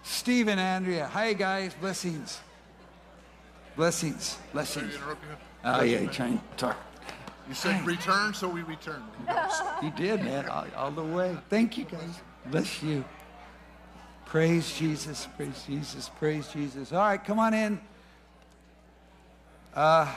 Stephen, 0.04 0.60
Andrea. 0.60 1.08
Hi, 1.08 1.34
guys. 1.34 1.74
Blessings. 1.74 2.40
Blessings. 3.76 4.38
Blessings. 4.54 4.94
Oh, 5.64 5.82
yeah, 5.82 6.06
trying 6.12 6.38
to 6.38 6.44
talk. 6.56 6.78
You 7.50 7.56
said 7.56 7.84
return, 7.84 8.36
so 8.36 8.48
we 8.48 8.62
return. 8.62 9.02
You 9.82 9.90
did, 9.98 10.24
man, 10.24 10.48
all, 10.48 10.68
all 10.78 10.92
the 10.92 11.04
way. 11.04 11.36
Thank 11.50 11.80
you, 11.80 11.86
guys. 11.86 12.22
Bless 12.46 12.84
you. 12.84 13.04
Praise 14.28 14.78
Jesus. 14.78 15.28
Praise 15.36 15.64
Jesus. 15.66 16.10
Praise 16.20 16.48
Jesus. 16.50 16.94
All 16.94 17.00
right, 17.00 17.24
come 17.24 17.40
on 17.40 17.56
in. 17.56 17.82
Uh, 19.76 20.10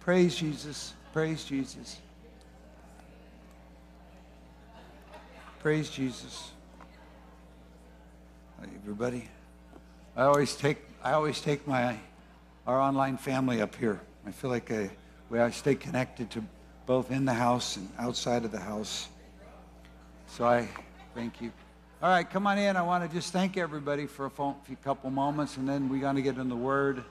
praise 0.00 0.36
Jesus. 0.36 0.92
Praise 1.14 1.42
Jesus. 1.42 1.98
Praise 5.60 5.88
Jesus. 5.88 6.50
Everybody. 8.82 9.26
I 10.14 10.24
always 10.24 10.54
take 10.54 10.76
I 11.02 11.12
always 11.12 11.40
take 11.40 11.66
my 11.66 11.98
our 12.66 12.78
online 12.78 13.16
family 13.16 13.62
up 13.62 13.74
here. 13.74 14.00
I 14.26 14.32
feel 14.32 14.50
like 14.50 14.70
I, 14.70 14.90
we 15.30 15.40
I 15.40 15.50
stay 15.50 15.74
connected 15.74 16.30
to 16.32 16.44
both 16.84 17.10
in 17.10 17.24
the 17.24 17.34
house 17.34 17.78
and 17.78 17.88
outside 17.98 18.44
of 18.44 18.52
the 18.52 18.60
house. 18.60 19.08
So 20.26 20.44
I 20.44 20.68
thank 21.14 21.40
you. 21.40 21.52
All 22.02 22.10
right, 22.10 22.28
come 22.28 22.46
on 22.46 22.58
in. 22.58 22.76
I 22.76 22.82
want 22.82 23.08
to 23.08 23.16
just 23.16 23.32
thank 23.32 23.56
everybody 23.56 24.04
for 24.04 24.26
a 24.26 24.76
couple 24.84 25.08
moments, 25.10 25.56
and 25.56 25.66
then 25.66 25.88
we're 25.88 26.02
going 26.02 26.16
to 26.16 26.22
get 26.22 26.36
in 26.36 26.50
the 26.50 26.54
Word. 26.54 27.02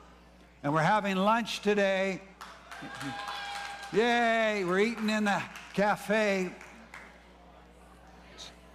And 0.65 0.73
we're 0.73 0.81
having 0.81 1.15
lunch 1.15 1.61
today. 1.61 2.19
Yay! 3.93 4.63
We're 4.63 4.79
eating 4.79 5.11
in 5.11 5.25
the 5.25 5.39
cafe. 5.75 6.49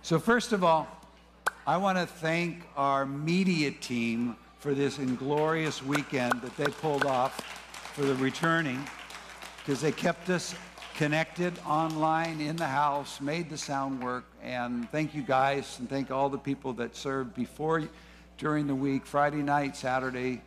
So 0.03 0.20
first 0.20 0.53
of 0.53 0.62
all, 0.62 0.86
I 1.66 1.78
want 1.78 1.99
to 1.99 2.07
thank 2.07 2.62
our 2.76 3.05
media 3.05 3.72
team 3.72 4.36
for 4.61 4.72
this 4.72 5.01
inglorious 5.01 5.82
weekend 5.82 6.41
that 6.43 6.57
they 6.57 6.66
pulled 6.66 7.07
off 7.07 7.41
for 7.93 8.03
the 8.03 8.14
returning 8.14 8.86
because 9.59 9.80
they 9.80 9.91
kept 9.91 10.30
us 10.30 10.55
connected 10.95 11.59
online 11.66 12.41
in 12.41 12.55
the 12.55 12.68
house, 12.68 13.20
made 13.20 13.51
the 13.51 13.59
sound 13.59 14.01
work, 14.01 14.26
and 14.45 14.88
thank 14.93 15.12
you 15.12 15.22
guys 15.22 15.80
and 15.80 15.91
thank 15.91 16.12
all 16.12 16.28
the 16.28 16.38
people 16.38 16.72
that 16.74 16.95
served 16.95 17.34
before 17.34 17.82
during 18.38 18.68
the 18.68 18.76
week, 18.76 19.07
Friday 19.07 19.43
night, 19.43 19.76
Saturday. 19.76 20.41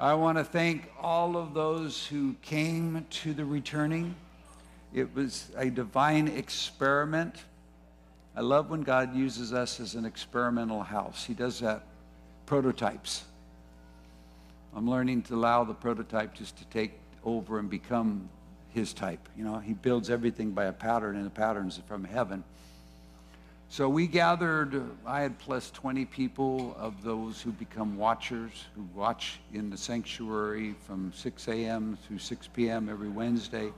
I 0.00 0.14
want 0.14 0.38
to 0.38 0.44
thank 0.44 0.88
all 1.00 1.36
of 1.36 1.54
those 1.54 2.06
who 2.06 2.36
came 2.40 3.04
to 3.10 3.34
the 3.34 3.44
returning. 3.44 4.14
It 4.94 5.12
was 5.12 5.50
a 5.56 5.70
divine 5.70 6.28
experiment. 6.28 7.34
I 8.36 8.42
love 8.42 8.70
when 8.70 8.82
God 8.82 9.16
uses 9.16 9.52
us 9.52 9.80
as 9.80 9.96
an 9.96 10.04
experimental 10.04 10.84
house. 10.84 11.24
He 11.24 11.34
does 11.34 11.58
that 11.58 11.82
prototypes. 12.46 13.24
I'm 14.72 14.88
learning 14.88 15.22
to 15.22 15.34
allow 15.34 15.64
the 15.64 15.74
prototype 15.74 16.32
just 16.32 16.56
to 16.58 16.64
take 16.66 16.92
over 17.24 17.58
and 17.58 17.68
become 17.68 18.28
his 18.68 18.92
type. 18.92 19.28
You 19.36 19.42
know, 19.42 19.58
he 19.58 19.72
builds 19.72 20.10
everything 20.10 20.52
by 20.52 20.66
a 20.66 20.72
pattern, 20.72 21.16
and 21.16 21.26
the 21.26 21.30
pattern's 21.30 21.80
from 21.88 22.04
heaven. 22.04 22.44
So 23.70 23.86
we 23.86 24.06
gathered, 24.06 24.82
I 25.04 25.20
had 25.20 25.38
plus 25.38 25.70
20 25.72 26.06
people 26.06 26.74
of 26.78 27.02
those 27.02 27.42
who 27.42 27.52
become 27.52 27.98
watchers, 27.98 28.64
who 28.74 28.88
watch 28.94 29.40
in 29.52 29.68
the 29.68 29.76
sanctuary 29.76 30.74
from 30.86 31.12
6 31.14 31.48
a.m. 31.48 31.98
through 32.06 32.18
6 32.18 32.48
p.m. 32.54 32.88
every 32.88 33.10
Wednesday. 33.10 33.70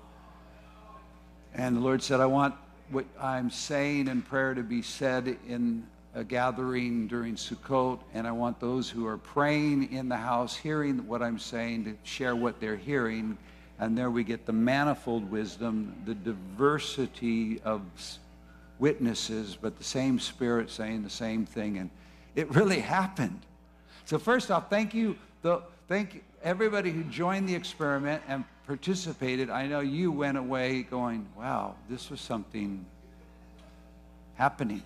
And 1.54 1.76
the 1.76 1.80
Lord 1.80 2.04
said, 2.04 2.20
I 2.20 2.26
want 2.26 2.54
what 2.90 3.04
I'm 3.20 3.50
saying 3.50 4.06
in 4.06 4.22
prayer 4.22 4.54
to 4.54 4.62
be 4.62 4.80
said 4.80 5.36
in 5.48 5.84
a 6.14 6.22
gathering 6.22 7.08
during 7.08 7.34
Sukkot, 7.34 7.98
and 8.14 8.28
I 8.28 8.32
want 8.32 8.60
those 8.60 8.88
who 8.88 9.08
are 9.08 9.18
praying 9.18 9.92
in 9.92 10.08
the 10.08 10.16
house, 10.16 10.56
hearing 10.56 11.06
what 11.08 11.20
I'm 11.20 11.38
saying, 11.40 11.84
to 11.86 11.96
share 12.04 12.36
what 12.36 12.60
they're 12.60 12.76
hearing. 12.76 13.36
And 13.80 13.98
there 13.98 14.10
we 14.10 14.22
get 14.22 14.46
the 14.46 14.52
manifold 14.52 15.28
wisdom, 15.28 16.00
the 16.04 16.14
diversity 16.14 17.60
of 17.62 17.82
witnesses, 18.80 19.56
but 19.60 19.76
the 19.76 19.84
same 19.84 20.18
spirit 20.18 20.70
saying 20.70 21.02
the 21.02 21.10
same 21.10 21.46
thing. 21.46 21.78
And 21.78 21.90
it 22.34 22.52
really 22.54 22.80
happened. 22.98 23.40
So 24.06 24.18
first 24.18 24.50
off, 24.50 24.68
thank 24.68 24.94
you, 24.94 25.16
the, 25.42 25.62
thank 25.86 26.24
everybody 26.42 26.90
who 26.90 27.04
joined 27.04 27.48
the 27.48 27.54
experiment 27.54 28.22
and 28.26 28.44
participated. 28.66 29.50
I 29.50 29.66
know 29.66 29.80
you 29.80 30.10
went 30.10 30.38
away 30.38 30.82
going, 30.82 31.26
wow, 31.36 31.74
this 31.88 32.10
was 32.10 32.20
something 32.20 32.84
happening. 34.34 34.82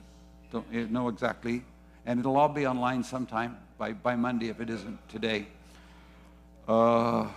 Don't 0.53 0.90
know 0.90 1.09
exactly. 1.09 1.62
And 2.07 2.20
it'll 2.20 2.36
all 2.36 2.49
be 2.49 2.66
online 2.66 3.05
sometime 3.05 3.57
by, 3.78 3.92
by 3.92 4.16
Monday 4.16 4.49
if 4.49 4.61
it 4.61 4.68
isn't 4.68 5.09
today. 5.09 5.47
Uh, 6.66 7.28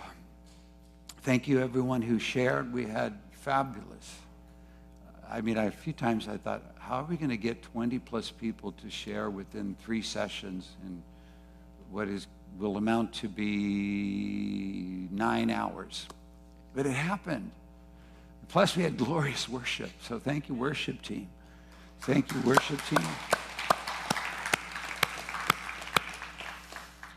thank 1.22 1.48
you, 1.48 1.60
everyone 1.60 2.02
who 2.02 2.18
shared. 2.18 2.72
We 2.72 2.86
had 2.86 3.18
fabulous. 3.32 4.16
I 5.30 5.40
mean, 5.40 5.58
a 5.58 5.70
few 5.70 5.92
times 5.92 6.26
I 6.28 6.36
thought, 6.36 6.62
how 6.78 6.96
are 6.96 7.04
we 7.04 7.16
going 7.16 7.30
to 7.30 7.36
get 7.36 7.62
20 7.62 7.98
plus 7.98 8.30
people 8.30 8.72
to 8.72 8.88
share 8.88 9.28
within 9.28 9.76
three 9.84 10.02
sessions 10.02 10.70
in 10.86 11.02
what 11.90 12.08
is 12.08 12.26
will 12.58 12.76
amount 12.76 13.12
to 13.12 13.28
be 13.28 15.08
nine 15.10 15.50
hours. 15.50 16.06
But 16.74 16.86
it 16.86 16.92
happened. 16.92 17.50
Plus, 18.48 18.76
we 18.76 18.82
had 18.82 18.96
glorious 18.96 19.48
worship. 19.48 19.90
So 20.00 20.18
thank 20.18 20.48
you, 20.48 20.54
worship 20.54 21.02
team. 21.02 21.28
Thank 22.00 22.32
you, 22.32 22.40
worship 22.40 22.80
team. 22.86 23.06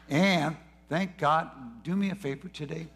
And 0.10 0.58
thank 0.90 1.18
God, 1.18 1.50
do 1.84 1.96
me 1.96 2.10
a 2.10 2.16
favor 2.16 2.50
today. 2.50 2.88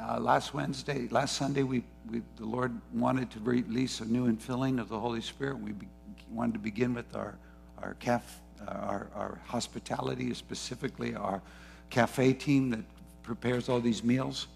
Uh, 0.00 0.20
last 0.20 0.54
Wednesday, 0.54 1.08
last 1.10 1.36
Sunday, 1.36 1.64
we, 1.64 1.82
we, 2.08 2.22
the 2.36 2.44
Lord 2.44 2.72
wanted 2.94 3.32
to 3.32 3.40
release 3.40 3.98
a 3.98 4.04
new 4.04 4.32
infilling 4.32 4.80
of 4.80 4.88
the 4.88 4.98
Holy 4.98 5.20
Spirit. 5.20 5.58
We 5.58 5.72
be, 5.72 5.88
wanted 6.30 6.52
to 6.52 6.60
begin 6.60 6.94
with 6.94 7.16
our, 7.16 7.36
our, 7.82 7.94
caf, 7.94 8.40
uh, 8.60 8.70
our, 8.70 9.08
our 9.12 9.40
hospitality, 9.44 10.32
specifically 10.34 11.16
our 11.16 11.42
cafe 11.90 12.32
team 12.32 12.70
that 12.70 12.84
prepares 13.24 13.68
all 13.68 13.80
these 13.80 14.04
meals. 14.04 14.46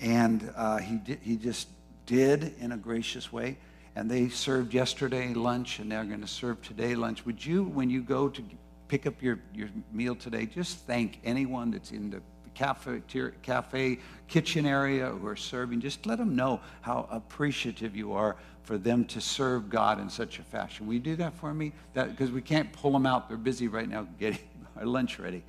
And 0.00 0.50
uh, 0.56 0.78
he, 0.78 0.98
he 1.20 1.36
just 1.36 1.68
did 2.06 2.54
in 2.58 2.72
a 2.72 2.78
gracious 2.78 3.30
way. 3.30 3.58
And 3.96 4.10
they 4.10 4.30
served 4.30 4.72
yesterday 4.72 5.34
lunch, 5.34 5.78
and 5.78 5.92
they're 5.92 6.04
going 6.04 6.22
to 6.22 6.26
serve 6.26 6.62
today 6.62 6.94
lunch. 6.94 7.26
Would 7.26 7.44
you, 7.44 7.64
when 7.64 7.90
you 7.90 8.00
go 8.00 8.30
to 8.30 8.42
pick 8.88 9.06
up 9.06 9.22
your, 9.22 9.40
your 9.54 9.68
meal 9.92 10.14
today, 10.14 10.46
just 10.46 10.78
thank 10.86 11.20
anyone 11.22 11.70
that's 11.70 11.90
in 11.90 12.08
the 12.08 12.22
cafe, 12.54 13.02
cafe 13.42 13.98
kitchen 14.28 14.66
area 14.66 15.10
who 15.10 15.26
are 15.26 15.36
serving. 15.36 15.80
Just 15.80 16.06
let 16.06 16.18
them 16.18 16.34
know 16.36 16.60
how 16.80 17.06
appreciative 17.10 17.94
you 17.96 18.12
are 18.12 18.36
for 18.62 18.78
them 18.78 19.04
to 19.04 19.20
serve 19.20 19.68
God 19.68 20.00
in 20.00 20.08
such 20.08 20.38
a 20.38 20.42
fashion. 20.42 20.86
Will 20.86 20.94
you 20.94 21.00
do 21.00 21.16
that 21.16 21.34
for 21.34 21.52
me? 21.52 21.72
Because 21.92 22.30
we 22.30 22.40
can't 22.40 22.72
pull 22.72 22.92
them 22.92 23.06
out. 23.06 23.28
They're 23.28 23.36
busy 23.36 23.68
right 23.68 23.88
now 23.88 24.06
getting 24.18 24.40
our 24.76 24.86
lunch 24.86 25.18
ready. 25.18 25.42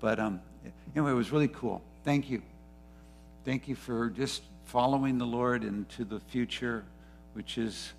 But 0.00 0.20
um, 0.20 0.40
anyway, 0.94 1.12
it 1.12 1.14
was 1.14 1.32
really 1.32 1.48
cool. 1.48 1.82
Thank 2.04 2.30
you. 2.30 2.42
Thank 3.44 3.68
you 3.68 3.74
for 3.74 4.10
just 4.10 4.42
following 4.66 5.16
the 5.16 5.24
Lord 5.24 5.64
into 5.64 6.04
the 6.04 6.20
future, 6.20 6.84
which 7.32 7.56
is 7.56 7.92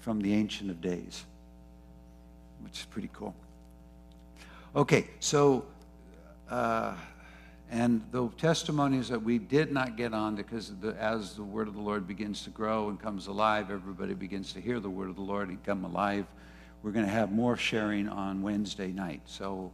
from 0.00 0.20
the 0.20 0.34
Ancient 0.34 0.70
of 0.70 0.80
Days, 0.80 1.24
which 2.62 2.80
is 2.80 2.86
pretty 2.86 3.10
cool. 3.12 3.34
Okay, 4.74 5.08
so, 5.20 5.64
uh, 6.50 6.94
and 7.70 8.02
the 8.12 8.28
testimonies 8.38 9.08
that 9.08 9.22
we 9.22 9.38
did 9.38 9.72
not 9.72 9.96
get 9.96 10.14
on 10.14 10.36
because 10.36 10.72
the, 10.80 10.94
as 11.00 11.34
the 11.34 11.42
word 11.42 11.66
of 11.66 11.74
the 11.74 11.80
Lord 11.80 12.06
begins 12.06 12.42
to 12.44 12.50
grow 12.50 12.88
and 12.88 13.00
comes 13.00 13.26
alive, 13.26 13.70
everybody 13.70 14.14
begins 14.14 14.52
to 14.52 14.60
hear 14.60 14.78
the 14.78 14.90
word 14.90 15.08
of 15.08 15.16
the 15.16 15.22
Lord 15.22 15.48
and 15.48 15.62
come 15.64 15.84
alive. 15.84 16.26
We're 16.82 16.92
going 16.92 17.06
to 17.06 17.10
have 17.10 17.32
more 17.32 17.56
sharing 17.56 18.08
on 18.08 18.42
Wednesday 18.42 18.92
night. 18.92 19.22
So, 19.24 19.72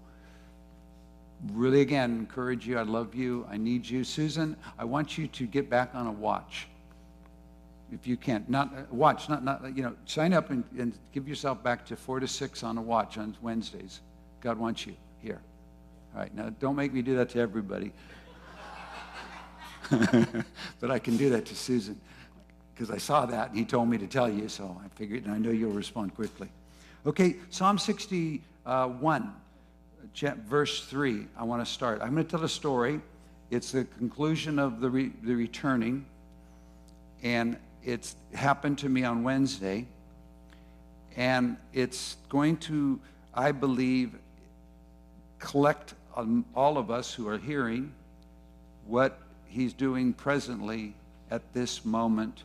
really, 1.53 1.83
again, 1.83 2.13
encourage 2.13 2.67
you. 2.67 2.79
I 2.79 2.83
love 2.83 3.15
you. 3.15 3.47
I 3.51 3.59
need 3.59 3.87
you. 3.87 4.05
Susan, 4.05 4.57
I 4.79 4.87
want 4.87 5.19
you 5.19 5.27
to 5.29 5.47
get 5.47 5.69
back 5.69 5.91
on 5.95 6.07
a 6.07 6.13
watch. 6.13 6.69
If 7.93 8.07
you 8.07 8.17
can, 8.17 8.47
not 8.49 8.73
uh, 8.75 8.83
watch, 8.91 9.29
not, 9.29 9.45
not 9.45 9.77
you 9.77 9.83
know, 9.83 9.95
sign 10.07 10.33
up 10.33 10.49
and, 10.49 10.65
and 10.79 10.95
give 11.13 11.29
yourself 11.29 11.63
back 11.63 11.85
to 11.87 11.97
four 11.97 12.21
to 12.21 12.29
six 12.29 12.63
on 12.63 12.79
a 12.79 12.83
watch 12.83 13.19
on 13.19 13.37
Wednesdays. 13.43 14.01
God 14.41 14.57
wants 14.57 14.87
you. 14.87 14.97
All 16.15 16.21
right, 16.21 16.35
now 16.35 16.51
don't 16.61 16.77
make 16.77 16.93
me 16.93 17.01
do 17.01 17.17
that 17.17 17.31
to 17.31 17.41
everybody. 17.41 17.93
but 20.81 20.91
I 20.91 20.99
can 20.99 21.17
do 21.17 21.31
that 21.31 21.47
to 21.47 21.57
Susan 21.57 22.01
because 22.75 22.91
I 22.91 22.99
saw 22.99 23.27
that 23.27 23.51
and 23.51 23.59
he 23.59 23.65
told 23.65 23.89
me 23.89 23.99
to 23.99 24.07
tell 24.07 24.29
you, 24.29 24.49
so 24.49 24.79
I 24.85 24.89
figured, 24.97 25.25
and 25.25 25.33
I 25.33 25.39
know 25.39 25.51
you'll 25.51 25.73
respond 25.73 26.15
quickly. 26.15 26.49
Okay, 27.07 27.37
Psalm 27.51 27.79
61, 27.79 29.33
verse 30.47 30.85
3, 30.85 31.27
I 31.37 31.45
want 31.45 31.65
to 31.65 31.71
start. 31.71 32.01
I'm 32.03 32.13
going 32.13 32.25
to 32.25 32.31
tell 32.31 32.45
a 32.45 32.49
story. 32.49 33.01
It's 33.51 33.73
the 33.73 33.85
conclusion 33.85 34.59
of 34.59 34.81
the, 34.81 34.91
re, 34.91 35.13
the 35.23 35.35
returning, 35.35 36.07
and 37.23 37.57
it's 37.83 38.17
happened 38.35 38.79
to 38.79 38.89
me 38.89 39.05
on 39.05 39.23
Wednesday, 39.23 39.87
and 41.17 41.57
it's 41.73 42.17
going 42.29 42.57
to, 42.59 43.01
I 43.35 43.53
believe, 43.53 44.15
collect 45.39 45.95
all 46.55 46.79
of 46.79 46.91
us 46.91 47.13
who 47.13 47.29
are 47.29 47.39
hearing 47.39 47.93
what 48.87 49.19
he's 49.47 49.73
doing 49.73 50.13
presently 50.13 50.95
at 51.31 51.53
this 51.53 51.85
moment 51.85 52.45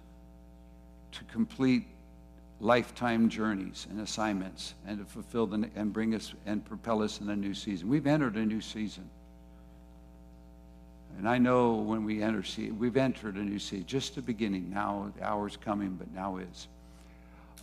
to 1.12 1.24
complete 1.26 1.86
lifetime 2.60 3.30
journeys 3.30 3.88
and 3.90 4.02
assignments 4.02 4.74
and 4.88 5.00
to 5.00 5.06
fulfill 5.06 5.46
the, 5.46 5.70
and 5.76 5.94
bring 5.94 6.16
us 6.16 6.34
and 6.46 6.66
propel 6.66 7.04
us 7.04 7.22
in 7.22 7.30
a 7.30 7.36
new 7.36 7.54
season. 7.54 7.88
We've 7.88 8.08
entered 8.08 8.36
a 8.36 8.46
new 8.46 8.62
season. 8.62 9.10
And 11.18 11.28
I 11.28 11.38
know 11.38 11.76
when 11.76 12.04
we 12.04 12.22
enter, 12.22 12.44
we've 12.78 12.98
entered 12.98 13.36
a 13.36 13.44
new 13.44 13.60
season, 13.60 13.86
just 13.88 14.16
the 14.16 14.22
beginning. 14.22 14.70
Now 14.70 15.12
the 15.18 15.26
hour's 15.26 15.58
coming, 15.58 15.96
but 15.96 16.12
now 16.14 16.38
is. 16.38 16.68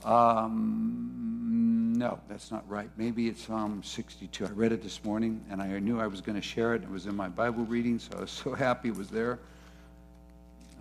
Um, 0.05 1.95
no, 1.97 2.19
that's 2.29 2.51
not 2.51 2.69
right. 2.69 2.91
Maybe 2.97 3.29
it's 3.29 3.47
Psalm 3.47 3.83
62. 3.83 4.45
I 4.45 4.51
read 4.51 4.73
it 4.73 4.83
this 4.83 5.03
morning, 5.05 5.45
and 5.51 5.63
I 5.63 5.79
knew 5.79 6.01
I 6.01 6.07
was 6.07 6.21
going 6.21 6.37
to 6.37 6.47
share 6.47 6.75
it. 6.75 6.83
It 6.83 6.91
was 6.91 7.07
in 7.07 7.15
my 7.15 7.29
Bible 7.29 7.65
reading, 7.65 7.99
so 7.99 8.19
I 8.19 8.21
was 8.23 8.31
so 8.45 8.53
happy 8.53 8.89
it 8.89 8.97
was 8.97 9.09
there. 9.09 9.39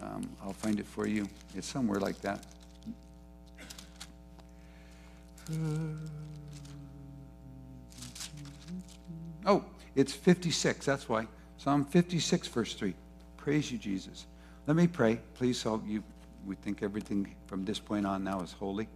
Um, 0.01 0.29
I'll 0.43 0.53
find 0.53 0.79
it 0.79 0.85
for 0.85 1.07
you. 1.07 1.29
It's 1.55 1.67
somewhere 1.67 1.99
like 1.99 2.19
that. 2.21 2.45
Oh, 9.45 9.63
it's 9.95 10.13
56. 10.13 10.85
That's 10.85 11.07
why. 11.07 11.27
Psalm 11.57 11.85
56, 11.85 12.47
verse 12.49 12.73
3. 12.73 12.93
Praise 13.37 13.71
you, 13.71 13.77
Jesus. 13.77 14.25
Let 14.67 14.75
me 14.75 14.87
pray. 14.87 15.19
Please, 15.35 15.59
so 15.59 15.81
you, 15.85 16.03
we 16.45 16.55
think 16.55 16.83
everything 16.83 17.35
from 17.47 17.63
this 17.63 17.79
point 17.79 18.05
on 18.05 18.23
now 18.23 18.41
is 18.41 18.51
holy. 18.53 18.87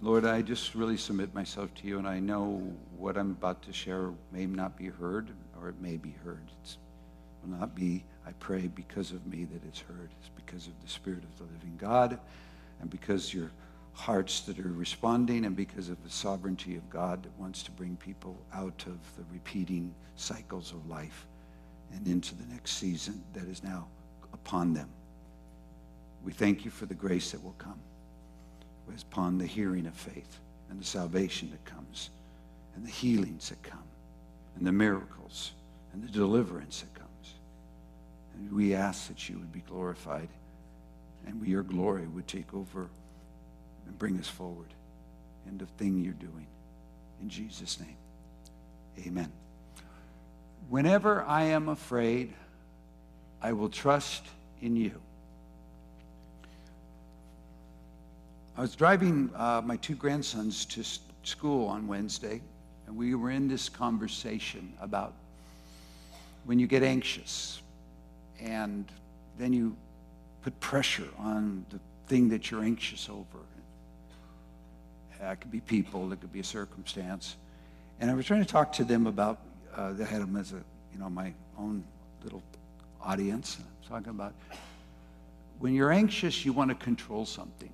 Lord, 0.00 0.24
I 0.24 0.42
just 0.42 0.76
really 0.76 0.96
submit 0.96 1.34
myself 1.34 1.74
to 1.74 1.88
you, 1.88 1.98
and 1.98 2.06
I 2.06 2.20
know 2.20 2.72
what 2.96 3.18
I'm 3.18 3.32
about 3.32 3.62
to 3.62 3.72
share 3.72 4.12
may 4.30 4.46
not 4.46 4.76
be 4.76 4.86
heard, 4.86 5.30
or 5.60 5.68
it 5.68 5.80
may 5.80 5.96
be 5.96 6.14
heard. 6.24 6.44
It 6.62 6.76
will 7.42 7.58
not 7.58 7.74
be, 7.74 8.04
I 8.24 8.30
pray, 8.38 8.68
because 8.68 9.10
of 9.10 9.26
me 9.26 9.44
that 9.44 9.64
it's 9.66 9.80
heard. 9.80 10.10
It's 10.20 10.30
because 10.36 10.68
of 10.68 10.80
the 10.82 10.88
Spirit 10.88 11.24
of 11.24 11.36
the 11.38 11.52
living 11.52 11.76
God, 11.78 12.20
and 12.80 12.88
because 12.88 13.34
your 13.34 13.50
hearts 13.92 14.42
that 14.42 14.60
are 14.60 14.72
responding, 14.72 15.44
and 15.44 15.56
because 15.56 15.88
of 15.88 16.00
the 16.04 16.10
sovereignty 16.10 16.76
of 16.76 16.88
God 16.90 17.24
that 17.24 17.36
wants 17.36 17.64
to 17.64 17.72
bring 17.72 17.96
people 17.96 18.38
out 18.54 18.84
of 18.86 18.98
the 19.16 19.24
repeating 19.32 19.92
cycles 20.14 20.70
of 20.70 20.88
life 20.88 21.26
and 21.92 22.06
into 22.06 22.36
the 22.36 22.46
next 22.52 22.72
season 22.76 23.20
that 23.32 23.48
is 23.48 23.64
now 23.64 23.88
upon 24.32 24.74
them. 24.74 24.88
We 26.22 26.32
thank 26.32 26.64
you 26.64 26.70
for 26.70 26.86
the 26.86 26.94
grace 26.94 27.32
that 27.32 27.42
will 27.42 27.56
come 27.58 27.80
upon 29.10 29.38
the 29.38 29.46
hearing 29.46 29.86
of 29.86 29.94
faith 29.94 30.38
and 30.70 30.80
the 30.80 30.84
salvation 30.84 31.50
that 31.50 31.64
comes 31.64 32.10
and 32.74 32.84
the 32.84 32.90
healings 32.90 33.48
that 33.48 33.62
come 33.62 33.82
and 34.56 34.66
the 34.66 34.72
miracles 34.72 35.52
and 35.92 36.02
the 36.02 36.08
deliverance 36.08 36.80
that 36.80 36.94
comes. 36.94 37.34
And 38.34 38.52
we 38.52 38.74
ask 38.74 39.08
that 39.08 39.28
you 39.28 39.38
would 39.38 39.52
be 39.52 39.62
glorified 39.68 40.28
and 41.26 41.46
your 41.46 41.62
glory 41.62 42.06
would 42.06 42.26
take 42.26 42.54
over 42.54 42.88
and 43.86 43.98
bring 43.98 44.18
us 44.18 44.28
forward 44.28 44.72
in 45.48 45.58
the 45.58 45.66
thing 45.66 46.00
you're 46.00 46.12
doing. 46.14 46.46
In 47.20 47.28
Jesus' 47.28 47.80
name, 47.80 47.96
amen. 49.06 49.32
Whenever 50.68 51.22
I 51.22 51.44
am 51.44 51.68
afraid, 51.68 52.32
I 53.42 53.52
will 53.52 53.70
trust 53.70 54.24
in 54.60 54.76
you. 54.76 55.00
I 58.58 58.60
was 58.60 58.74
driving 58.74 59.30
uh, 59.36 59.62
my 59.64 59.76
two 59.76 59.94
grandsons 59.94 60.64
to 60.64 60.82
school 61.22 61.68
on 61.68 61.86
Wednesday, 61.86 62.40
and 62.88 62.96
we 62.96 63.14
were 63.14 63.30
in 63.30 63.46
this 63.46 63.68
conversation 63.68 64.72
about 64.80 65.14
when 66.44 66.58
you 66.58 66.66
get 66.66 66.82
anxious 66.82 67.62
and 68.40 68.84
then 69.38 69.52
you 69.52 69.76
put 70.42 70.58
pressure 70.58 71.06
on 71.18 71.66
the 71.70 71.78
thing 72.08 72.28
that 72.30 72.50
you're 72.50 72.64
anxious 72.64 73.08
over. 73.08 73.44
It 75.20 75.40
could 75.40 75.52
be 75.52 75.60
people, 75.60 76.12
it 76.12 76.20
could 76.20 76.32
be 76.32 76.40
a 76.40 76.44
circumstance. 76.44 77.36
And 78.00 78.10
I 78.10 78.14
was 78.14 78.26
trying 78.26 78.44
to 78.44 78.50
talk 78.50 78.72
to 78.72 78.84
them 78.84 79.06
about, 79.06 79.38
uh, 79.76 79.92
they 79.92 80.04
had 80.04 80.20
them 80.20 80.34
as 80.34 80.50
a, 80.50 80.60
you 80.92 80.98
know, 80.98 81.08
my 81.08 81.32
own 81.56 81.84
little 82.24 82.42
audience. 83.00 83.56
I 83.60 83.62
was 83.82 83.88
talking 83.88 84.10
about 84.10 84.34
when 85.60 85.74
you're 85.74 85.92
anxious, 85.92 86.44
you 86.44 86.52
want 86.52 86.70
to 86.70 86.74
control 86.74 87.24
something. 87.24 87.70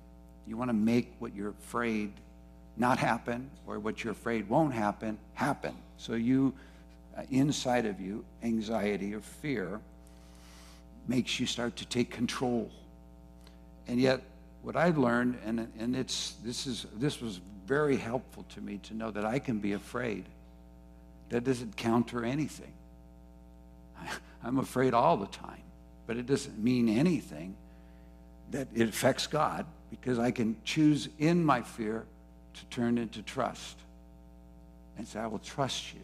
You 0.47 0.57
want 0.57 0.69
to 0.69 0.75
make 0.75 1.13
what 1.19 1.35
you're 1.35 1.49
afraid 1.49 2.11
not 2.77 2.97
happen 2.97 3.49
or 3.65 3.79
what 3.79 4.03
you're 4.03 4.11
afraid 4.11 4.49
won't 4.49 4.73
happen 4.73 5.17
happen. 5.33 5.75
So 5.97 6.13
you, 6.13 6.53
uh, 7.17 7.23
inside 7.29 7.85
of 7.85 7.99
you, 7.99 8.25
anxiety 8.43 9.13
or 9.13 9.21
fear 9.21 9.79
makes 11.07 11.39
you 11.39 11.45
start 11.45 11.75
to 11.77 11.85
take 11.85 12.11
control. 12.11 12.69
And 13.87 13.99
yet, 13.99 14.21
what 14.61 14.75
I've 14.75 14.97
learned, 14.97 15.37
and, 15.45 15.71
and 15.79 15.95
it's, 15.95 16.35
this, 16.43 16.65
is, 16.65 16.87
this 16.97 17.21
was 17.21 17.39
very 17.65 17.97
helpful 17.97 18.45
to 18.55 18.61
me 18.61 18.79
to 18.83 18.93
know 18.93 19.11
that 19.11 19.23
I 19.25 19.39
can 19.39 19.59
be 19.59 19.73
afraid 19.73 20.25
that 21.29 21.43
doesn't 21.43 21.77
counter 21.77 22.25
anything. 22.25 22.73
I'm 24.43 24.57
afraid 24.57 24.93
all 24.93 25.17
the 25.17 25.27
time, 25.27 25.61
but 26.07 26.17
it 26.17 26.25
doesn't 26.25 26.57
mean 26.57 26.89
anything 26.89 27.55
that 28.51 28.67
it 28.73 28.89
affects 28.89 29.27
God 29.27 29.65
because 29.89 30.19
I 30.19 30.31
can 30.31 30.55
choose 30.63 31.09
in 31.19 31.43
my 31.43 31.61
fear 31.61 32.05
to 32.53 32.65
turn 32.65 32.97
into 32.97 33.21
trust 33.21 33.77
and 34.97 35.07
say, 35.07 35.19
I 35.19 35.27
will 35.27 35.39
trust 35.39 35.93
you. 35.93 36.01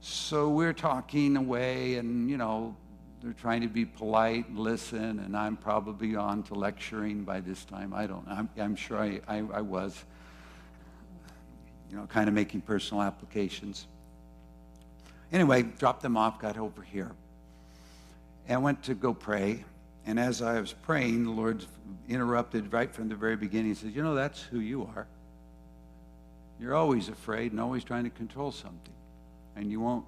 So 0.00 0.48
we're 0.48 0.72
talking 0.72 1.36
away, 1.36 1.96
and 1.96 2.30
you 2.30 2.36
know, 2.36 2.74
they're 3.22 3.34
trying 3.34 3.60
to 3.60 3.68
be 3.68 3.84
polite 3.84 4.48
and 4.48 4.58
listen, 4.58 5.18
and 5.18 5.36
I'm 5.36 5.56
probably 5.56 6.16
on 6.16 6.42
to 6.44 6.54
lecturing 6.54 7.24
by 7.24 7.40
this 7.40 7.64
time. 7.64 7.92
I 7.92 8.06
don't. 8.06 8.26
I'm, 8.28 8.48
I'm 8.58 8.76
sure 8.76 8.98
I, 8.98 9.20
I, 9.28 9.38
I 9.38 9.60
was, 9.60 10.04
you 11.90 11.96
know, 11.98 12.06
kind 12.06 12.28
of 12.28 12.34
making 12.34 12.62
personal 12.62 13.02
applications. 13.02 13.86
Anyway, 15.32 15.62
dropped 15.62 16.02
them 16.02 16.16
off, 16.16 16.40
got 16.40 16.56
over 16.56 16.82
here, 16.82 17.12
and 18.48 18.62
went 18.62 18.82
to 18.84 18.94
go 18.94 19.12
pray. 19.12 19.64
And 20.10 20.18
as 20.18 20.42
I 20.42 20.60
was 20.60 20.72
praying, 20.72 21.22
the 21.22 21.30
Lord 21.30 21.64
interrupted 22.08 22.72
right 22.72 22.92
from 22.92 23.08
the 23.08 23.14
very 23.14 23.36
beginning. 23.36 23.68
He 23.68 23.74
says, 23.76 23.94
You 23.94 24.02
know, 24.02 24.16
that's 24.16 24.42
who 24.42 24.58
you 24.58 24.82
are. 24.96 25.06
You're 26.58 26.74
always 26.74 27.08
afraid 27.08 27.52
and 27.52 27.60
always 27.60 27.84
trying 27.84 28.02
to 28.02 28.10
control 28.10 28.50
something. 28.50 28.92
And 29.54 29.70
you 29.70 29.78
won't, 29.78 30.04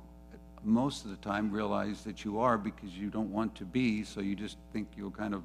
most 0.65 1.05
of 1.05 1.13
the 1.13 1.17
time, 1.19 1.53
realize 1.53 2.03
that 2.03 2.25
you 2.25 2.41
are 2.41 2.59
because 2.59 2.91
you 2.91 3.11
don't 3.11 3.33
want 3.33 3.55
to 3.55 3.65
be. 3.65 4.03
So 4.03 4.21
you 4.21 4.35
just 4.35 4.57
think 4.73 4.89
you'll 4.97 5.13
kind 5.13 5.35
of 5.35 5.45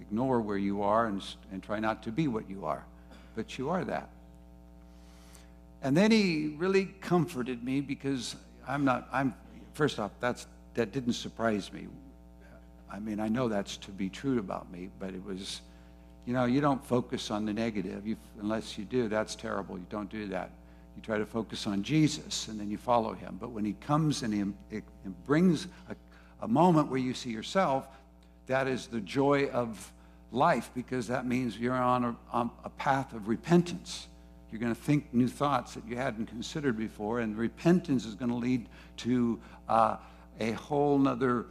ignore 0.00 0.40
where 0.40 0.56
you 0.56 0.80
are 0.80 1.04
and, 1.04 1.22
and 1.52 1.62
try 1.62 1.78
not 1.78 2.02
to 2.04 2.10
be 2.10 2.28
what 2.28 2.48
you 2.48 2.64
are. 2.64 2.86
But 3.36 3.58
you 3.58 3.68
are 3.68 3.84
that. 3.84 4.08
And 5.82 5.94
then 5.94 6.10
he 6.12 6.54
really 6.56 6.86
comforted 7.02 7.62
me 7.62 7.82
because 7.82 8.36
I'm 8.66 8.86
not, 8.86 9.06
I'm, 9.12 9.34
first 9.74 9.98
off, 9.98 10.12
that's, 10.18 10.46
that 10.72 10.92
didn't 10.92 11.12
surprise 11.12 11.70
me. 11.70 11.88
I 12.90 12.98
mean, 12.98 13.20
I 13.20 13.28
know 13.28 13.48
that's 13.48 13.76
to 13.78 13.90
be 13.90 14.08
true 14.08 14.38
about 14.38 14.70
me, 14.72 14.90
but 14.98 15.10
it 15.10 15.24
was, 15.24 15.60
you 16.26 16.32
know, 16.32 16.46
you 16.46 16.60
don't 16.60 16.84
focus 16.84 17.30
on 17.30 17.44
the 17.44 17.52
negative. 17.52 18.06
You, 18.06 18.16
unless 18.40 18.78
you 18.78 18.84
do, 18.84 19.08
that's 19.08 19.34
terrible. 19.34 19.76
You 19.76 19.86
don't 19.90 20.10
do 20.10 20.26
that. 20.28 20.50
You 20.96 21.02
try 21.02 21.18
to 21.18 21.26
focus 21.26 21.66
on 21.66 21.82
Jesus 21.82 22.48
and 22.48 22.58
then 22.58 22.70
you 22.70 22.78
follow 22.78 23.12
him. 23.12 23.36
But 23.40 23.50
when 23.50 23.64
he 23.64 23.74
comes 23.74 24.22
and 24.22 24.34
he 24.34 24.40
it, 24.76 24.84
it 25.04 25.24
brings 25.26 25.68
a, 25.88 25.96
a 26.42 26.48
moment 26.48 26.88
where 26.88 26.98
you 26.98 27.14
see 27.14 27.30
yourself, 27.30 27.86
that 28.46 28.66
is 28.66 28.86
the 28.86 29.00
joy 29.00 29.48
of 29.48 29.92
life 30.32 30.70
because 30.74 31.06
that 31.08 31.26
means 31.26 31.58
you're 31.58 31.74
on 31.74 32.04
a, 32.04 32.16
on 32.32 32.50
a 32.64 32.70
path 32.70 33.12
of 33.12 33.28
repentance. 33.28 34.08
You're 34.50 34.60
going 34.60 34.74
to 34.74 34.80
think 34.80 35.12
new 35.12 35.28
thoughts 35.28 35.74
that 35.74 35.86
you 35.86 35.96
hadn't 35.96 36.26
considered 36.26 36.78
before, 36.78 37.20
and 37.20 37.36
repentance 37.36 38.06
is 38.06 38.14
going 38.14 38.30
to 38.30 38.36
lead 38.36 38.68
to 38.98 39.38
uh, 39.68 39.96
a 40.40 40.52
whole 40.52 40.98
nother 40.98 41.46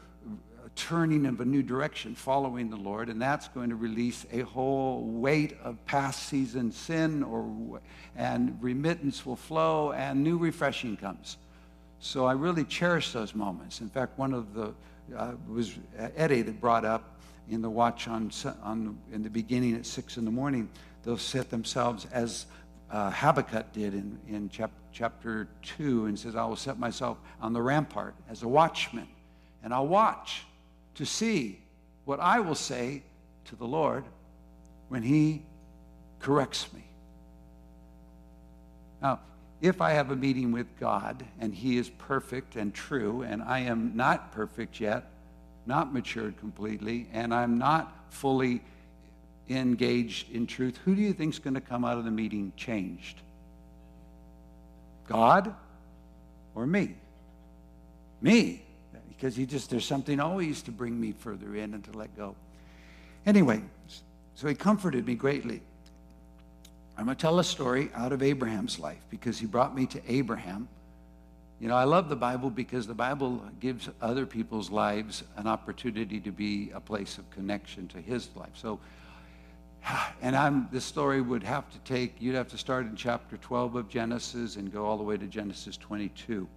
turning 0.78 1.26
of 1.26 1.42
a 1.42 1.46
new 1.46 1.64
direction, 1.64 2.16
following 2.16 2.70
the 2.70 2.78
Lord, 2.78 3.10
and 3.10 3.22
that's 3.22 3.48
going 3.50 3.70
to 3.72 3.76
release 3.76 4.26
a 4.32 4.42
whole 4.42 5.02
weight 5.02 5.58
of 5.64 5.84
past 5.86 6.30
season 6.30 6.72
sin, 6.72 7.24
or 7.24 7.82
and 8.16 8.58
remittance 8.62 9.26
will 9.26 9.36
flow, 9.36 9.92
and 9.92 10.24
new 10.24 10.38
refreshing 10.38 10.96
comes. 10.96 11.38
So 12.00 12.26
I 12.26 12.34
really 12.34 12.64
cherish 12.64 13.12
those 13.12 13.34
moments. 13.34 13.82
In 13.82 13.90
fact, 13.90 14.18
one 14.20 14.34
of 14.34 14.54
the 14.54 14.74
uh, 15.16 15.32
was 15.50 15.76
Eddie 16.16 16.44
that 16.44 16.62
brought 16.62 16.86
up 16.86 17.18
in 17.50 17.62
the 17.62 17.70
watch 17.70 18.08
on, 18.08 18.32
on 18.62 18.98
in 19.12 19.24
the 19.24 19.30
beginning 19.30 19.76
at 19.76 19.86
six 19.86 20.18
in 20.18 20.26
the 20.26 20.32
morning. 20.32 20.70
They'll 21.04 21.18
set 21.18 21.50
themselves 21.50 22.06
as 22.12 22.46
uh, 22.92 23.10
Habakkuk 23.12 23.74
did 23.74 23.94
in, 23.94 24.20
in 24.28 24.50
chap, 24.50 24.72
chapter 24.92 25.48
2 25.78 26.06
and 26.06 26.20
says, 26.20 26.36
I 26.36 26.46
will 26.46 26.56
set 26.56 26.78
myself 26.78 27.18
on 27.42 27.54
the 27.54 27.62
rampart 27.62 28.16
as 28.30 28.44
a 28.44 28.48
watchman, 28.48 29.08
and 29.64 29.74
I'll 29.74 29.88
watch 29.88 30.44
to 30.98 31.06
see 31.06 31.60
what 32.06 32.20
I 32.20 32.40
will 32.40 32.56
say 32.56 33.04
to 33.46 33.56
the 33.56 33.66
Lord 33.66 34.04
when 34.90 35.04
He 35.04 35.44
corrects 36.20 36.72
me. 36.74 36.84
Now, 39.02 39.20
if 39.62 39.80
I 39.80 39.92
have 39.92 40.12
a 40.12 40.16
meeting 40.16 40.52
with 40.52 40.68
God 40.80 41.24
and 41.40 41.54
He 41.54 41.78
is 41.78 41.90
perfect 41.90 42.56
and 42.56 42.74
true, 42.74 43.22
and 43.22 43.42
I 43.42 43.60
am 43.60 43.96
not 43.96 44.32
perfect 44.32 44.80
yet, 44.80 45.10
not 45.66 45.94
matured 45.94 46.38
completely, 46.40 47.08
and 47.14 47.34
I'm 47.34 47.58
not 47.58 47.94
fully 48.10 48.62
engaged 49.50 50.32
in 50.32 50.48
truth, 50.48 50.80
who 50.84 50.96
do 50.96 51.02
you 51.02 51.14
think 51.14 51.34
is 51.34 51.40
going 51.40 51.54
to 51.54 51.62
come 51.62 51.86
out 51.86 51.98
of 51.98 52.06
the 52.06 52.12
meeting 52.12 52.54
changed? 52.58 53.22
God 55.08 55.54
or 56.56 56.66
me? 56.66 56.96
Me 58.22 58.64
because 59.18 59.36
he 59.36 59.46
just, 59.46 59.70
there's 59.72 59.86
something 59.86 60.20
always 60.20 60.62
to 60.62 60.72
bring 60.72 61.00
me 61.00 61.12
further 61.12 61.56
in 61.56 61.74
and 61.74 61.84
to 61.84 61.92
let 61.98 62.16
go. 62.16 62.36
Anyway, 63.26 63.62
so 64.36 64.48
he 64.48 64.54
comforted 64.54 65.08
me 65.08 65.16
greatly. 65.16 65.62
I'm 66.98 67.06
going 67.06 67.18
to 67.18 67.22
tell 67.22 67.40
a 67.40 67.44
story 67.44 67.90
out 67.96 68.12
of 68.12 68.22
Abraham's 68.22 68.80
life 68.80 69.04
because 69.10 69.40
he 69.40 69.48
brought 69.48 69.76
me 69.76 69.88
to 69.88 70.02
Abraham. 70.08 70.68
You 71.60 71.68
know, 71.68 71.76
I 71.76 71.86
love 71.86 72.10
the 72.10 72.16
Bible 72.16 72.52
because 72.52 72.86
the 72.86 72.94
Bible 72.94 73.42
gives 73.60 73.90
other 74.02 74.28
people's 74.28 74.70
lives 74.70 75.24
an 75.36 75.48
opportunity 75.48 76.20
to 76.20 76.32
be 76.32 76.70
a 76.74 76.80
place 76.80 77.18
of 77.18 77.30
connection 77.32 77.88
to 77.90 77.98
his 78.00 78.30
life. 78.36 78.52
So, 78.54 78.80
and 80.22 80.36
I'm, 80.36 80.68
this 80.72 80.86
story 80.86 81.22
would 81.22 81.44
have 81.44 81.70
to 81.72 81.80
take, 81.80 82.16
you'd 82.20 82.36
have 82.36 82.50
to 82.50 82.58
start 82.58 82.86
in 82.86 82.96
chapter 82.96 83.38
12 83.38 83.76
of 83.76 83.90
Genesis 83.90 84.58
and 84.58 84.72
go 84.72 84.86
all 84.86 84.98
the 84.98 85.04
way 85.04 85.18
to 85.18 85.26
Genesis 85.26 85.76
22. 85.78 86.48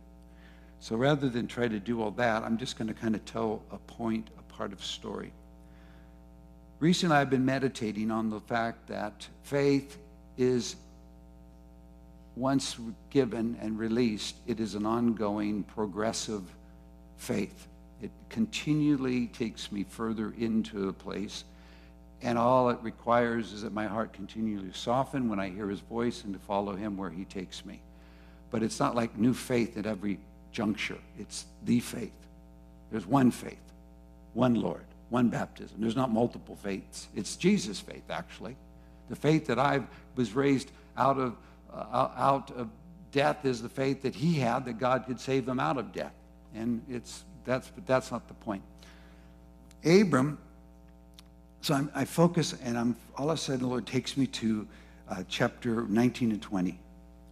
So 0.81 0.97
rather 0.97 1.29
than 1.29 1.47
try 1.47 1.69
to 1.69 1.79
do 1.79 2.03
all 2.03 2.11
that, 2.13 2.43
I'm 2.43 2.57
just 2.57 2.79
going 2.79 2.89
to 2.89 2.95
kind 2.95 3.15
of 3.15 3.25
tell 3.27 3.63
a 3.71 3.77
point, 3.77 4.29
a 4.39 4.43
part 4.53 4.73
of 4.73 4.83
story. 4.83 5.33
Recently, 6.81 7.15
I've 7.15 7.29
been 7.29 7.45
meditating 7.45 8.11
on 8.11 8.31
the 8.31 8.41
fact 8.41 8.89
that 8.89 9.29
faith 9.43 9.99
is, 10.39 10.77
once 12.35 12.79
given 13.11 13.59
and 13.61 13.79
released, 13.79 14.37
it 14.47 14.59
is 14.59 14.75
an 14.75 14.87
ongoing, 14.87 15.65
progressive 15.65 16.43
faith. 17.19 17.69
It 18.01 18.11
continually 18.31 19.27
takes 19.27 19.71
me 19.71 19.85
further 19.85 20.33
into 20.39 20.89
a 20.89 20.93
place, 20.95 21.45
and 22.23 22.39
all 22.39 22.71
it 22.71 22.79
requires 22.81 23.53
is 23.53 23.61
that 23.63 23.75
my 23.75 23.87
heart 23.87 24.15
continually 24.15 24.73
soften 24.73 25.29
when 25.29 25.39
I 25.39 25.51
hear 25.51 25.69
his 25.69 25.81
voice 25.81 26.25
and 26.25 26.33
to 26.33 26.41
follow 26.41 26.75
him 26.75 26.97
where 26.97 27.11
he 27.11 27.27
takes 27.27 27.67
me. 27.67 27.83
But 28.51 28.63
it's 28.63 28.81
not 28.81 28.97
like 28.97 29.19
new 29.19 29.35
faith 29.35 29.77
at 29.77 29.85
every 29.85 30.19
juncture. 30.53 30.99
It's 31.19 31.47
the 31.65 31.81
faith. 31.81 32.13
There's 32.91 33.07
one 33.07 33.31
faith, 33.31 33.61
one 34.35 34.55
Lord, 34.55 34.85
one 35.11 35.29
baptism. 35.29 35.77
There's 35.81 35.97
not 35.97 36.11
multiple 36.11 36.57
faiths. 36.57 37.09
It's 37.15 37.37
Jesus' 37.37 37.81
faith, 37.81 38.11
actually. 38.11 38.57
The 39.09 39.17
faith 39.17 39.47
that 39.47 39.59
I 39.59 39.83
was 40.17 40.35
raised 40.35 40.71
out 40.97 41.19
of, 41.19 41.37
uh, 41.73 42.09
out 42.17 42.51
of 42.53 42.69
death 43.13 43.45
is 43.45 43.63
the 43.63 43.69
faith 43.69 44.03
that 44.03 44.15
he 44.15 44.35
had 44.35 44.65
that 44.65 44.79
God 44.79 45.05
could 45.07 45.21
save 45.21 45.49
him 45.49 45.61
out 45.61 45.79
of 45.79 45.93
death. 45.93 46.13
And 46.55 46.83
it's, 46.89 47.25
that's, 47.45 47.69
but 47.69 47.87
that's 47.87 48.11
not 48.11 48.27
the 48.29 48.35
point. 48.35 48.63
Abram, 49.85 50.39
so 51.61 51.75
I'm, 51.75 51.91
i 51.95 52.05
focus 52.05 52.55
and 52.63 52.79
I'm, 52.79 52.97
all 53.17 53.31
of 53.31 53.39
a 53.39 53.41
sudden 53.41 53.61
the 53.63 53.67
Lord 53.67 53.87
takes 53.87 54.17
me 54.17 54.27
to 54.27 54.67
uh, 55.09 55.25
chapter 55.29 55.83
19 55.83 56.33
and 56.33 56.43
20 56.43 56.79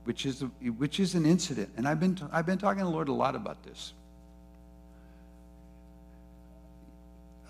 which 0.08 0.24
is, 0.24 0.42
which 0.78 1.00
is 1.00 1.14
an 1.14 1.26
incident. 1.26 1.68
And 1.76 1.86
I've 1.86 2.00
been, 2.00 2.18
I've 2.32 2.46
been 2.46 2.56
talking 2.56 2.78
to 2.78 2.86
the 2.86 2.90
Lord 2.90 3.08
a 3.08 3.12
lot 3.12 3.36
about 3.36 3.62
this. 3.62 3.92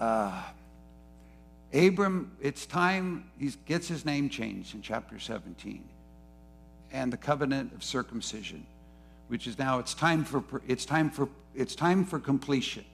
Uh, 0.01 0.43
Abram, 1.73 2.33
it's 2.43 2.67
time, 2.67 3.31
he 3.39 3.53
gets 3.65 3.87
his 3.87 4.05
name 4.05 4.29
changed 4.29 4.75
in 4.75 4.83
chapter 4.83 5.21
17. 5.21 5.85
And 6.91 7.13
the 7.13 7.17
covenant 7.17 7.75
of 7.75 7.85
circumcision, 7.85 8.67
which 9.29 9.47
is 9.47 9.57
now, 9.57 9.79
it's 9.79 9.95
time 9.95 10.25
for, 10.25 10.43
it's 10.67 10.85
time 10.85 11.11
for, 11.11 11.29
it's 11.55 11.77
time 11.77 12.05
for 12.05 12.19
completion. 12.19 12.85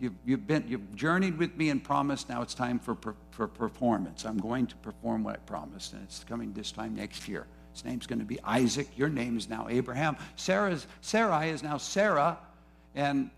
You've, 0.00 0.14
you've, 0.26 0.48
been, 0.48 0.64
you've 0.66 0.96
journeyed 0.96 1.38
with 1.38 1.56
me 1.56 1.70
and 1.70 1.84
promised, 1.84 2.28
now 2.28 2.42
it's 2.42 2.54
time 2.54 2.80
for, 2.80 2.96
for 3.30 3.46
performance. 3.46 4.24
I'm 4.24 4.38
going 4.38 4.66
to 4.66 4.74
perform 4.78 5.22
what 5.22 5.36
I 5.36 5.38
promised, 5.38 5.92
and 5.92 6.02
it's 6.02 6.24
coming 6.24 6.52
this 6.54 6.72
time 6.72 6.96
next 6.96 7.28
year. 7.28 7.46
His 7.72 7.84
name's 7.84 8.06
going 8.06 8.18
to 8.18 8.24
be 8.24 8.40
Isaac. 8.42 8.88
Your 8.96 9.08
name 9.08 9.36
is 9.36 9.48
now 9.48 9.66
Abraham. 9.68 10.16
Sarah's, 10.36 10.86
Sarai 11.00 11.50
is 11.50 11.62
now 11.62 11.78
Sarah. 11.78 12.38
And 12.94 13.30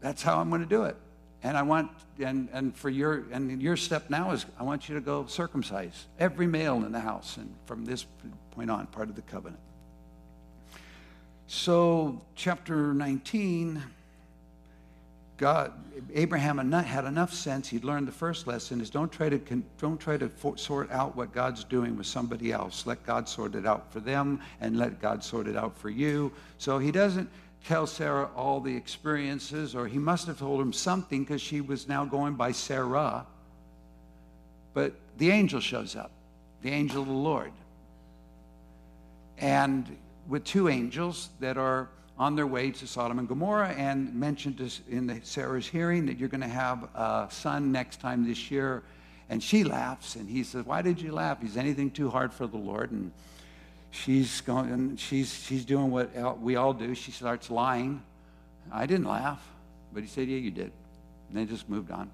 that's 0.00 0.22
how 0.22 0.38
I'm 0.38 0.48
going 0.48 0.62
to 0.62 0.68
do 0.68 0.84
it. 0.84 0.96
And 1.42 1.56
I 1.56 1.62
want, 1.62 1.90
and, 2.18 2.48
and 2.52 2.76
for 2.76 2.88
your, 2.88 3.24
and 3.30 3.60
your 3.60 3.76
step 3.76 4.10
now 4.10 4.32
is 4.32 4.46
I 4.58 4.62
want 4.62 4.88
you 4.88 4.94
to 4.94 5.00
go 5.00 5.26
circumcise 5.26 6.06
every 6.18 6.46
male 6.46 6.76
in 6.76 6.92
the 6.92 7.00
house. 7.00 7.36
And 7.36 7.54
from 7.66 7.84
this 7.84 8.06
point 8.52 8.70
on, 8.70 8.86
part 8.86 9.08
of 9.08 9.16
the 9.16 9.22
covenant. 9.22 9.60
So, 11.46 12.20
chapter 12.34 12.92
19, 12.92 13.82
God, 15.36 15.72
Abraham 16.14 16.58
had 16.72 17.04
enough 17.04 17.32
sense. 17.32 17.68
He'd 17.68 17.84
learned 17.84 18.08
the 18.08 18.12
first 18.12 18.46
lesson: 18.46 18.80
is 18.80 18.88
don't 18.88 19.12
try 19.12 19.28
to 19.28 19.38
don't 19.78 20.00
try 20.00 20.16
to 20.16 20.30
sort 20.56 20.90
out 20.90 21.14
what 21.14 21.32
God's 21.32 21.64
doing 21.64 21.96
with 21.96 22.06
somebody 22.06 22.52
else. 22.52 22.86
Let 22.86 23.04
God 23.04 23.28
sort 23.28 23.54
it 23.54 23.66
out 23.66 23.92
for 23.92 24.00
them, 24.00 24.40
and 24.60 24.78
let 24.78 25.00
God 25.00 25.22
sort 25.22 25.46
it 25.46 25.56
out 25.56 25.76
for 25.76 25.90
you. 25.90 26.32
So 26.58 26.78
he 26.78 26.90
doesn't 26.90 27.28
tell 27.64 27.86
Sarah 27.86 28.30
all 28.34 28.60
the 28.60 28.74
experiences, 28.74 29.74
or 29.74 29.86
he 29.86 29.98
must 29.98 30.26
have 30.26 30.38
told 30.38 30.60
him 30.60 30.72
something 30.72 31.24
because 31.24 31.42
she 31.42 31.60
was 31.60 31.86
now 31.86 32.04
going 32.04 32.34
by 32.34 32.52
Sarah. 32.52 33.26
But 34.72 34.94
the 35.18 35.30
angel 35.30 35.60
shows 35.60 35.96
up, 35.96 36.12
the 36.62 36.70
angel 36.70 37.02
of 37.02 37.08
the 37.08 37.14
Lord, 37.14 37.52
and 39.36 39.96
with 40.28 40.44
two 40.44 40.68
angels 40.68 41.28
that 41.40 41.58
are 41.58 41.88
on 42.18 42.34
their 42.34 42.46
way 42.46 42.70
to 42.70 42.86
Sodom 42.86 43.18
and 43.18 43.28
Gomorrah 43.28 43.74
and 43.76 44.14
mentioned 44.14 44.56
this 44.56 44.80
in 44.88 45.20
Sarah's 45.22 45.66
hearing 45.66 46.06
that 46.06 46.18
you're 46.18 46.28
going 46.28 46.40
to 46.40 46.48
have 46.48 46.84
a 46.94 47.28
son 47.30 47.72
next 47.72 48.00
time 48.00 48.26
this 48.26 48.50
year. 48.50 48.82
And 49.28 49.42
she 49.42 49.64
laughs, 49.64 50.16
and 50.16 50.28
he 50.28 50.44
says, 50.44 50.64
Why 50.64 50.82
did 50.82 51.00
you 51.00 51.12
laugh? 51.12 51.42
Is 51.42 51.56
anything 51.56 51.90
too 51.90 52.10
hard 52.10 52.32
for 52.32 52.46
the 52.46 52.56
Lord? 52.56 52.92
And 52.92 53.12
she's 53.90 54.40
going, 54.42 54.70
and 54.70 55.00
she's, 55.00 55.34
she's 55.34 55.64
doing 55.64 55.90
what 55.90 56.40
we 56.40 56.56
all 56.56 56.72
do. 56.72 56.94
She 56.94 57.10
starts 57.10 57.50
lying. 57.50 58.02
I 58.72 58.86
didn't 58.86 59.06
laugh, 59.06 59.44
but 59.92 60.02
he 60.02 60.08
said, 60.08 60.28
Yeah, 60.28 60.38
you 60.38 60.52
did. 60.52 60.70
And 61.28 61.36
they 61.36 61.44
just 61.44 61.68
moved 61.68 61.90
on. 61.90 62.10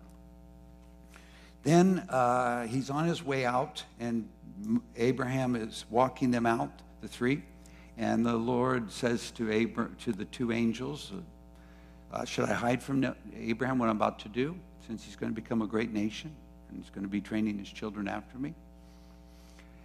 Then 1.64 2.00
uh, 2.08 2.66
he's 2.66 2.90
on 2.90 3.06
his 3.06 3.22
way 3.22 3.44
out, 3.44 3.84
and 4.00 4.28
Abraham 4.96 5.54
is 5.54 5.84
walking 5.90 6.30
them 6.30 6.46
out, 6.46 6.72
the 7.02 7.08
three. 7.08 7.42
And 7.98 8.24
the 8.24 8.36
Lord 8.36 8.90
says 8.90 9.30
to, 9.32 9.50
Abra- 9.52 9.90
to 10.00 10.12
the 10.12 10.24
two 10.24 10.50
angels, 10.52 11.12
uh, 12.12 12.24
Should 12.24 12.48
I 12.48 12.54
hide 12.54 12.82
from 12.82 13.14
Abraham 13.36 13.78
what 13.78 13.88
I'm 13.88 13.96
about 13.96 14.18
to 14.20 14.28
do, 14.28 14.56
since 14.86 15.04
he's 15.04 15.16
going 15.16 15.34
to 15.34 15.40
become 15.40 15.62
a 15.62 15.66
great 15.66 15.92
nation 15.92 16.34
and 16.68 16.78
he's 16.78 16.90
going 16.90 17.04
to 17.04 17.10
be 17.10 17.20
training 17.20 17.58
his 17.58 17.70
children 17.70 18.08
after 18.08 18.38
me? 18.38 18.54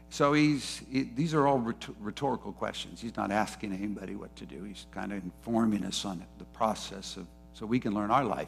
So 0.10 0.34
he's, 0.34 0.82
he- 0.90 1.10
these 1.16 1.34
are 1.34 1.46
all 1.48 1.60
rhet- 1.60 1.94
rhetorical 2.00 2.54
questions. 2.54 3.02
He's 3.02 3.18
not 3.18 3.32
asking 3.32 3.74
anybody 3.74 4.16
what 4.16 4.36
to 4.38 4.46
do. 4.46 4.64
He's 4.64 4.86
kind 4.92 5.12
of 5.12 5.22
informing 5.24 5.84
us 5.84 6.06
on 6.06 6.24
the 6.38 6.46
process 6.46 7.18
of, 7.18 7.28
so 7.54 7.66
we 7.66 7.80
can 7.80 7.94
learn 7.94 8.10
our 8.10 8.24
life. 8.24 8.48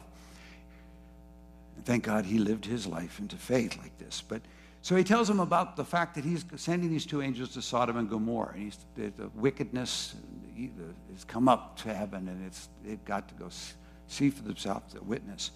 And 1.76 1.84
thank 1.84 2.04
God 2.04 2.24
he 2.24 2.38
lived 2.38 2.64
his 2.64 2.86
life 2.86 3.18
into 3.18 3.36
faith 3.36 3.76
like 3.78 3.96
this. 3.98 4.22
But 4.26 4.40
so 4.82 4.96
he 4.96 5.04
tells 5.04 5.28
them 5.28 5.40
about 5.40 5.76
the 5.76 5.84
fact 5.84 6.14
that 6.14 6.24
he's 6.24 6.44
sending 6.56 6.90
these 6.90 7.04
two 7.04 7.20
angels 7.20 7.50
to 7.50 7.62
Sodom 7.62 7.98
and 7.98 8.08
Gomorrah. 8.08 8.54
And 8.54 8.74
the, 8.94 9.10
the 9.10 9.28
wickedness 9.34 10.14
has 11.12 11.24
come 11.24 11.48
up 11.48 11.76
to 11.80 11.92
heaven, 11.92 12.28
and 12.28 12.46
it's 12.46 12.68
they've 12.84 13.04
got 13.04 13.28
to 13.28 13.34
go 13.34 13.48
see 14.06 14.30
for 14.30 14.42
themselves, 14.42 14.94
the 14.94 15.02
witness. 15.02 15.50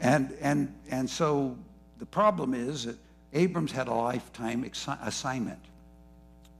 And 0.00 0.36
and 0.40 0.74
and 0.90 1.08
so 1.08 1.56
the 1.98 2.06
problem 2.06 2.52
is 2.52 2.84
that 2.84 2.96
Abram's 3.32 3.72
had 3.72 3.88
a 3.88 3.94
lifetime 3.94 4.64
exi- 4.64 5.06
assignment. 5.06 5.60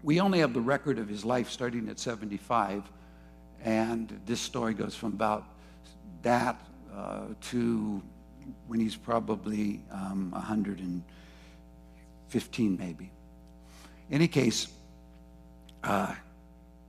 We 0.02 0.18
only 0.20 0.38
have 0.38 0.54
the 0.54 0.60
record 0.60 0.98
of 0.98 1.08
his 1.08 1.24
life 1.24 1.50
starting 1.50 1.88
at 1.88 1.98
75, 1.98 2.90
and 3.62 4.18
this 4.24 4.40
story 4.40 4.72
goes 4.72 4.94
from 4.94 5.12
about 5.12 5.44
that 6.22 6.60
uh, 6.94 7.26
to 7.50 8.02
when 8.66 8.80
he's 8.80 8.96
probably 8.96 9.82
um, 9.90 10.32
115, 12.34 12.78
maybe. 12.78 13.10
In 14.08 14.16
any 14.16 14.28
case, 14.28 14.68
uh, 15.84 16.14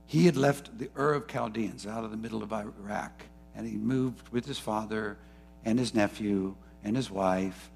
he 0.06 0.26
had 0.26 0.36
left 0.36 0.78
the 0.78 0.90
Ur 0.96 1.14
of 1.14 1.28
Chaldeans 1.28 1.86
out 1.86 2.04
of 2.04 2.10
the 2.10 2.16
middle 2.16 2.42
of 2.42 2.52
Iraq, 2.52 3.22
and 3.54 3.66
he 3.66 3.76
moved 3.76 4.28
with 4.30 4.46
his 4.46 4.58
father 4.58 5.16
and 5.64 5.78
his 5.78 5.94
nephew 5.94 6.54
and 6.82 6.96
his 6.96 7.10
wife 7.10 7.70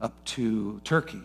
up 0.00 0.24
to 0.24 0.80
Turkey. 0.84 1.22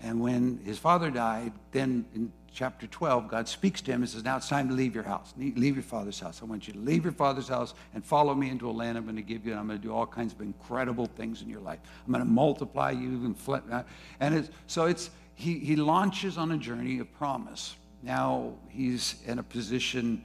And 0.00 0.20
when 0.20 0.60
his 0.64 0.78
father 0.78 1.10
died, 1.10 1.52
then 1.70 2.04
in 2.14 2.32
chapter 2.54 2.86
12, 2.86 3.28
God 3.28 3.48
speaks 3.48 3.80
to 3.82 3.92
him 3.92 4.02
and 4.02 4.08
says, 4.08 4.24
Now 4.24 4.36
it's 4.36 4.48
time 4.48 4.68
to 4.68 4.74
leave 4.74 4.94
your 4.94 5.04
house. 5.04 5.32
Leave 5.36 5.74
your 5.74 5.82
father's 5.82 6.20
house. 6.20 6.40
I 6.42 6.44
want 6.44 6.66
you 6.66 6.74
to 6.74 6.78
leave 6.78 7.04
your 7.04 7.12
father's 7.12 7.48
house 7.48 7.74
and 7.94 8.04
follow 8.04 8.34
me 8.34 8.50
into 8.50 8.68
a 8.68 8.72
land 8.72 8.98
I'm 8.98 9.04
going 9.04 9.16
to 9.16 9.22
give 9.22 9.46
you, 9.46 9.52
and 9.52 9.60
I'm 9.60 9.66
going 9.66 9.78
to 9.78 9.82
do 9.82 9.94
all 9.94 10.06
kinds 10.06 10.32
of 10.32 10.40
incredible 10.40 11.06
things 11.06 11.42
in 11.42 11.48
your 11.48 11.60
life. 11.60 11.78
I'm 12.06 12.12
going 12.12 12.24
to 12.24 12.30
multiply 12.30 12.90
you 12.90 13.24
and 13.24 13.36
flip. 13.36 13.64
Uh, 13.70 13.82
and 14.20 14.34
it's, 14.34 14.50
so 14.66 14.86
it's, 14.86 15.10
he, 15.34 15.58
he 15.58 15.76
launches 15.76 16.38
on 16.38 16.52
a 16.52 16.58
journey 16.58 16.98
of 16.98 17.12
promise. 17.14 17.76
Now 18.02 18.54
he's 18.68 19.16
in 19.26 19.38
a 19.38 19.42
position 19.42 20.24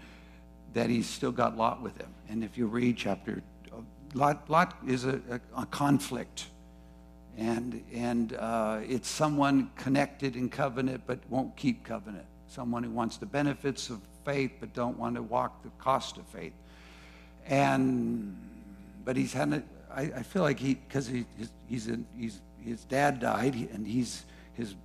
that 0.74 0.90
he's 0.90 1.08
still 1.08 1.32
got 1.32 1.58
Lot 1.58 1.82
with 1.82 1.98
him. 1.98 2.14
And 2.30 2.44
if 2.44 2.58
you 2.58 2.68
read 2.68 2.98
chapter, 2.98 3.42
uh, 3.72 3.78
Lot, 4.14 4.50
Lot 4.50 4.78
is 4.86 5.06
a, 5.06 5.22
a, 5.30 5.62
a 5.62 5.66
conflict 5.68 6.48
and 7.38 7.84
and 7.94 8.34
uh, 8.34 8.80
it's 8.88 9.08
someone 9.08 9.70
connected 9.76 10.36
in 10.36 10.50
covenant 10.50 11.04
but 11.06 11.20
won't 11.30 11.56
keep 11.56 11.84
covenant. 11.84 12.26
Someone 12.48 12.84
who 12.84 12.92
wants 12.92 13.18
the 13.18 13.26
benefits 13.26 13.90
of 13.90 14.02
faith 14.26 14.52
but 14.60 14.74
don't 14.74 14.98
want 14.98 15.16
to 15.16 15.22
walk 15.22 15.64
the 15.64 15.70
cost 15.78 16.18
of 16.18 16.26
faith. 16.28 16.54
And 17.46 18.36
but 19.06 19.16
he's 19.16 19.34
had 19.34 19.54
a, 19.54 19.64
I, 19.92 20.02
I 20.02 20.24
feel 20.24 20.42
like 20.42 20.60
he 20.60 20.74
because 20.74 21.08
he 21.08 21.26
he's, 21.70 21.88
in, 21.88 22.06
he's 22.18 22.42
his 22.60 22.84
dad 22.86 23.20
died 23.20 23.56
and 23.74 23.86
he's 23.86 24.26
his 24.54 24.76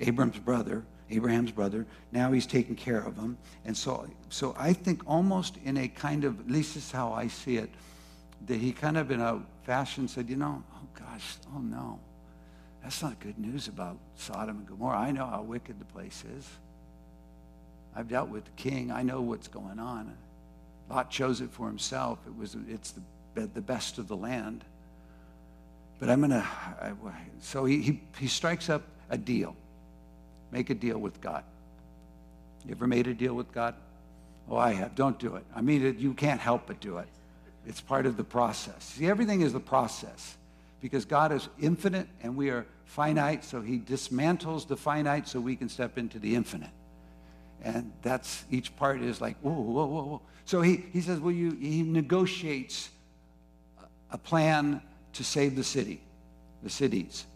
Abram's 0.00 0.38
brother 0.38 0.84
Abraham's 1.10 1.50
brother. 1.50 1.86
Now 2.12 2.30
he's 2.30 2.46
taking 2.46 2.76
care 2.76 3.00
of 3.00 3.16
him. 3.16 3.36
And 3.64 3.76
so 3.76 4.06
so 4.28 4.54
I 4.58 4.72
think 4.72 5.02
almost 5.06 5.56
in 5.64 5.76
a 5.76 5.88
kind 5.88 6.24
of 6.24 6.40
at 6.40 6.50
least 6.50 6.74
this 6.74 6.84
is 6.84 6.92
how 6.92 7.12
I 7.12 7.28
see 7.28 7.56
it 7.56 7.70
that 8.46 8.56
he 8.56 8.72
kind 8.72 8.96
of 8.96 9.10
in 9.10 9.20
a 9.20 9.40
fashion 9.64 10.08
said, 10.08 10.28
you 10.28 10.36
know, 10.36 10.62
oh 10.74 10.88
gosh, 10.98 11.36
oh 11.54 11.60
no, 11.60 11.98
that's 12.82 13.02
not 13.02 13.18
good 13.20 13.38
news 13.38 13.68
about 13.68 13.98
Sodom 14.16 14.58
and 14.58 14.66
Gomorrah. 14.66 14.98
I 14.98 15.12
know 15.12 15.26
how 15.26 15.42
wicked 15.42 15.78
the 15.78 15.84
place 15.86 16.24
is. 16.36 16.48
I've 17.94 18.08
dealt 18.08 18.28
with 18.28 18.44
the 18.44 18.50
king. 18.52 18.90
I 18.90 19.02
know 19.02 19.20
what's 19.20 19.48
going 19.48 19.78
on. 19.78 20.16
Lot 20.88 21.10
chose 21.10 21.40
it 21.40 21.50
for 21.50 21.66
himself. 21.66 22.18
It 22.26 22.36
was, 22.36 22.56
it's 22.68 22.94
the, 23.34 23.46
the 23.46 23.60
best 23.60 23.98
of 23.98 24.08
the 24.08 24.16
land. 24.16 24.64
But 25.98 26.08
I'm 26.08 26.20
going 26.20 26.30
to, 26.30 26.46
so 27.40 27.64
he, 27.64 27.82
he, 27.82 28.00
he 28.18 28.26
strikes 28.26 28.70
up 28.70 28.82
a 29.10 29.18
deal. 29.18 29.54
Make 30.50 30.70
a 30.70 30.74
deal 30.74 30.98
with 30.98 31.20
God. 31.20 31.44
You 32.64 32.72
ever 32.72 32.86
made 32.86 33.06
a 33.06 33.14
deal 33.14 33.34
with 33.34 33.52
God? 33.52 33.74
Oh, 34.48 34.56
I 34.56 34.72
have. 34.72 34.94
Don't 34.94 35.18
do 35.18 35.36
it. 35.36 35.44
I 35.54 35.60
mean, 35.60 35.96
you 35.98 36.14
can't 36.14 36.40
help 36.40 36.66
but 36.66 36.80
do 36.80 36.98
it. 36.98 37.08
It's 37.66 37.80
part 37.80 38.06
of 38.06 38.16
the 38.16 38.24
process. 38.24 38.84
See, 38.84 39.06
everything 39.06 39.42
is 39.42 39.52
the 39.52 39.60
process 39.60 40.36
because 40.80 41.04
God 41.04 41.32
is 41.32 41.48
infinite 41.60 42.08
and 42.22 42.36
we 42.36 42.50
are 42.50 42.66
finite, 42.84 43.44
so 43.44 43.60
He 43.60 43.78
dismantles 43.78 44.66
the 44.66 44.76
finite 44.76 45.28
so 45.28 45.40
we 45.40 45.56
can 45.56 45.68
step 45.68 45.98
into 45.98 46.18
the 46.18 46.34
infinite. 46.34 46.70
And 47.62 47.92
that's 48.02 48.44
each 48.50 48.74
part 48.76 49.02
is 49.02 49.20
like, 49.20 49.36
whoa, 49.40 49.52
whoa, 49.52 49.86
whoa, 49.86 50.02
whoa. 50.04 50.22
So 50.44 50.62
he, 50.62 50.84
he 50.92 51.00
says, 51.00 51.20
well, 51.20 51.32
you, 51.32 51.52
he 51.52 51.82
negotiates 51.82 52.90
a 54.10 54.18
plan 54.18 54.82
to 55.12 55.24
save 55.24 55.56
the 55.56 55.64
city, 55.64 56.00
the 56.62 56.70
cities. 56.70 57.26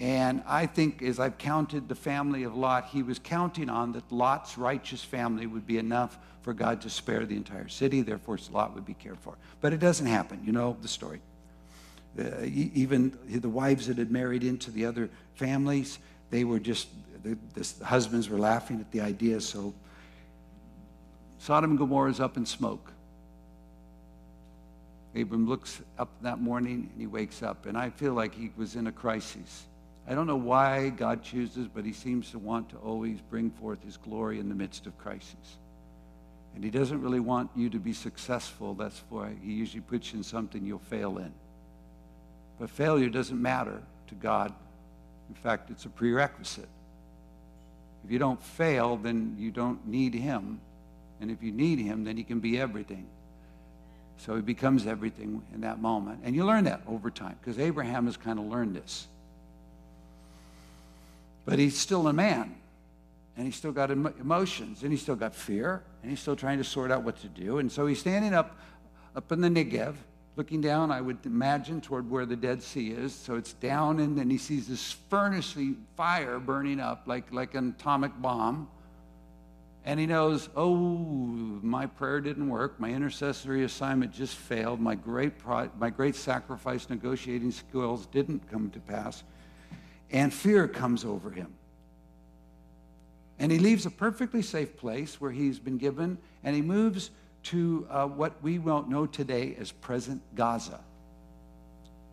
And 0.00 0.42
I 0.46 0.66
think 0.66 1.02
as 1.02 1.20
I've 1.20 1.38
counted 1.38 1.88
the 1.88 1.94
family 1.94 2.42
of 2.42 2.56
Lot, 2.56 2.88
he 2.88 3.02
was 3.02 3.18
counting 3.18 3.70
on 3.70 3.92
that 3.92 4.10
Lot's 4.10 4.58
righteous 4.58 5.04
family 5.04 5.46
would 5.46 5.66
be 5.66 5.78
enough 5.78 6.18
for 6.42 6.52
God 6.52 6.80
to 6.82 6.90
spare 6.90 7.24
the 7.24 7.36
entire 7.36 7.68
city. 7.68 8.02
Therefore, 8.02 8.38
Lot 8.50 8.74
would 8.74 8.84
be 8.84 8.94
cared 8.94 9.18
for. 9.20 9.36
But 9.60 9.72
it 9.72 9.78
doesn't 9.78 10.06
happen. 10.06 10.42
You 10.44 10.52
know 10.52 10.76
the 10.82 10.88
story. 10.88 11.20
Uh, 12.18 12.44
even 12.44 13.16
the 13.28 13.48
wives 13.48 13.86
that 13.86 13.98
had 13.98 14.10
married 14.10 14.44
into 14.44 14.70
the 14.70 14.84
other 14.84 15.10
families, 15.34 15.98
they 16.30 16.44
were 16.44 16.60
just, 16.60 16.88
the, 17.22 17.38
the 17.54 17.84
husbands 17.84 18.28
were 18.28 18.38
laughing 18.38 18.80
at 18.80 18.90
the 18.90 19.00
idea. 19.00 19.40
So 19.40 19.74
Sodom 21.38 21.70
and 21.70 21.78
Gomorrah 21.78 22.10
is 22.10 22.20
up 22.20 22.36
in 22.36 22.46
smoke. 22.46 22.90
Abram 25.16 25.48
looks 25.48 25.80
up 25.98 26.08
that 26.22 26.40
morning 26.40 26.90
and 26.92 27.00
he 27.00 27.06
wakes 27.06 27.42
up, 27.42 27.66
and 27.66 27.78
I 27.78 27.90
feel 27.90 28.14
like 28.14 28.34
he 28.34 28.50
was 28.56 28.74
in 28.74 28.88
a 28.88 28.92
crisis. 28.92 29.64
I 30.06 30.14
don't 30.14 30.26
know 30.26 30.36
why 30.36 30.90
God 30.90 31.22
chooses, 31.22 31.66
but 31.66 31.84
he 31.84 31.92
seems 31.92 32.30
to 32.32 32.38
want 32.38 32.68
to 32.70 32.76
always 32.76 33.20
bring 33.20 33.50
forth 33.50 33.82
his 33.82 33.96
glory 33.96 34.38
in 34.38 34.48
the 34.48 34.54
midst 34.54 34.86
of 34.86 34.98
crisis. 34.98 35.58
And 36.54 36.62
he 36.62 36.70
doesn't 36.70 37.00
really 37.00 37.20
want 37.20 37.50
you 37.56 37.70
to 37.70 37.78
be 37.78 37.92
successful. 37.92 38.74
That's 38.74 39.02
why 39.08 39.32
he 39.42 39.52
usually 39.52 39.80
puts 39.80 40.12
you 40.12 40.18
in 40.18 40.22
something 40.22 40.64
you'll 40.64 40.78
fail 40.78 41.18
in. 41.18 41.32
But 42.60 42.70
failure 42.70 43.08
doesn't 43.08 43.40
matter 43.40 43.82
to 44.08 44.14
God. 44.14 44.52
In 45.28 45.34
fact, 45.34 45.70
it's 45.70 45.86
a 45.86 45.88
prerequisite. 45.88 46.68
If 48.04 48.10
you 48.10 48.18
don't 48.18 48.42
fail, 48.42 48.96
then 48.96 49.36
you 49.38 49.50
don't 49.50 49.86
need 49.88 50.14
him. 50.14 50.60
And 51.20 51.30
if 51.30 51.42
you 51.42 51.50
need 51.50 51.78
him, 51.78 52.04
then 52.04 52.16
he 52.16 52.22
can 52.22 52.40
be 52.40 52.60
everything. 52.60 53.06
So 54.18 54.36
he 54.36 54.42
becomes 54.42 54.86
everything 54.86 55.42
in 55.54 55.62
that 55.62 55.80
moment. 55.80 56.20
And 56.22 56.36
you 56.36 56.44
learn 56.44 56.64
that 56.64 56.82
over 56.86 57.10
time 57.10 57.36
because 57.40 57.58
Abraham 57.58 58.06
has 58.06 58.16
kind 58.16 58.38
of 58.38 58.44
learned 58.44 58.76
this. 58.76 59.08
But 61.44 61.58
he's 61.58 61.76
still 61.76 62.08
a 62.08 62.12
man. 62.12 62.56
And 63.36 63.46
he's 63.46 63.56
still 63.56 63.72
got 63.72 63.90
emotions. 63.90 64.82
And 64.82 64.92
he's 64.92 65.02
still 65.02 65.16
got 65.16 65.34
fear. 65.34 65.82
And 66.02 66.10
he's 66.10 66.20
still 66.20 66.36
trying 66.36 66.58
to 66.58 66.64
sort 66.64 66.90
out 66.90 67.02
what 67.02 67.16
to 67.20 67.28
do. 67.28 67.58
And 67.58 67.70
so 67.70 67.86
he's 67.86 67.98
standing 68.00 68.34
up 68.34 68.56
up 69.16 69.30
in 69.30 69.40
the 69.40 69.48
Negev 69.48 69.94
looking 70.36 70.60
down, 70.60 70.90
I 70.90 71.00
would 71.00 71.24
imagine, 71.24 71.80
toward 71.80 72.10
where 72.10 72.26
the 72.26 72.36
Dead 72.36 72.62
Sea 72.62 72.90
is. 72.90 73.14
So 73.14 73.36
it's 73.36 73.52
down, 73.54 74.00
and 74.00 74.18
then 74.18 74.28
he 74.28 74.38
sees 74.38 74.66
this 74.66 74.92
furnace 75.08 75.56
fire 75.96 76.38
burning 76.38 76.80
up 76.80 77.04
like, 77.06 77.32
like 77.32 77.54
an 77.54 77.74
atomic 77.78 78.10
bomb. 78.20 78.68
And 79.84 80.00
he 80.00 80.06
knows, 80.06 80.48
oh, 80.56 80.74
my 80.74 81.86
prayer 81.86 82.20
didn't 82.20 82.48
work. 82.48 82.80
My 82.80 82.88
intercessory 82.88 83.64
assignment 83.64 84.12
just 84.12 84.34
failed. 84.34 84.80
My 84.80 84.94
great, 84.94 85.38
pro- 85.38 85.70
my 85.78 85.90
great 85.90 86.16
sacrifice 86.16 86.88
negotiating 86.88 87.50
skills 87.50 88.06
didn't 88.06 88.50
come 88.50 88.70
to 88.70 88.80
pass. 88.80 89.22
And 90.14 90.32
fear 90.32 90.68
comes 90.68 91.04
over 91.04 91.28
him. 91.28 91.52
And 93.40 93.50
he 93.50 93.58
leaves 93.58 93.84
a 93.84 93.90
perfectly 93.90 94.42
safe 94.42 94.76
place 94.76 95.20
where 95.20 95.32
he's 95.32 95.58
been 95.58 95.76
given, 95.76 96.18
and 96.44 96.54
he 96.54 96.62
moves 96.62 97.10
to 97.44 97.84
uh, 97.90 98.06
what 98.06 98.40
we 98.40 98.60
won't 98.60 98.88
know 98.88 99.06
today 99.06 99.56
as 99.58 99.72
present 99.72 100.22
Gaza. 100.36 100.78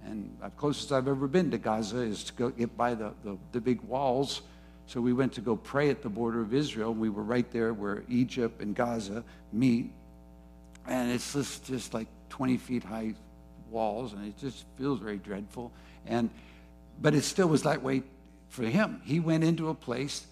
And 0.03 0.35
the 0.41 0.49
closest 0.49 0.91
I've 0.91 1.07
ever 1.07 1.27
been 1.27 1.51
to 1.51 1.59
Gaza 1.59 1.99
is 1.99 2.23
to 2.23 2.33
go 2.33 2.49
get 2.49 2.75
by 2.75 2.95
the, 2.95 3.13
the, 3.23 3.37
the 3.51 3.61
big 3.61 3.81
walls. 3.81 4.41
So 4.87 4.99
we 4.99 5.13
went 5.13 5.33
to 5.33 5.41
go 5.41 5.55
pray 5.55 5.91
at 5.91 6.01
the 6.01 6.09
border 6.09 6.41
of 6.41 6.55
Israel. 6.55 6.95
We 6.95 7.09
were 7.09 7.21
right 7.21 7.49
there 7.51 7.71
where 7.71 8.03
Egypt 8.09 8.63
and 8.63 8.75
Gaza 8.75 9.23
meet. 9.53 9.91
And 10.87 11.11
it's 11.11 11.33
just, 11.33 11.65
just 11.65 11.93
like 11.93 12.07
20 12.29 12.57
feet 12.57 12.83
high 12.83 13.13
walls, 13.69 14.13
and 14.13 14.25
it 14.27 14.39
just 14.39 14.65
feels 14.75 14.99
very 14.99 15.19
dreadful. 15.19 15.71
And, 16.07 16.31
but 17.01 17.15
it 17.15 17.23
still 17.23 17.47
was 17.47 17.63
that 17.63 17.81
way 17.81 18.03
for 18.49 18.63
him. 18.63 19.01
He 19.03 19.19
went 19.19 19.43
into 19.43 19.69
a 19.69 19.73
place 19.73 20.25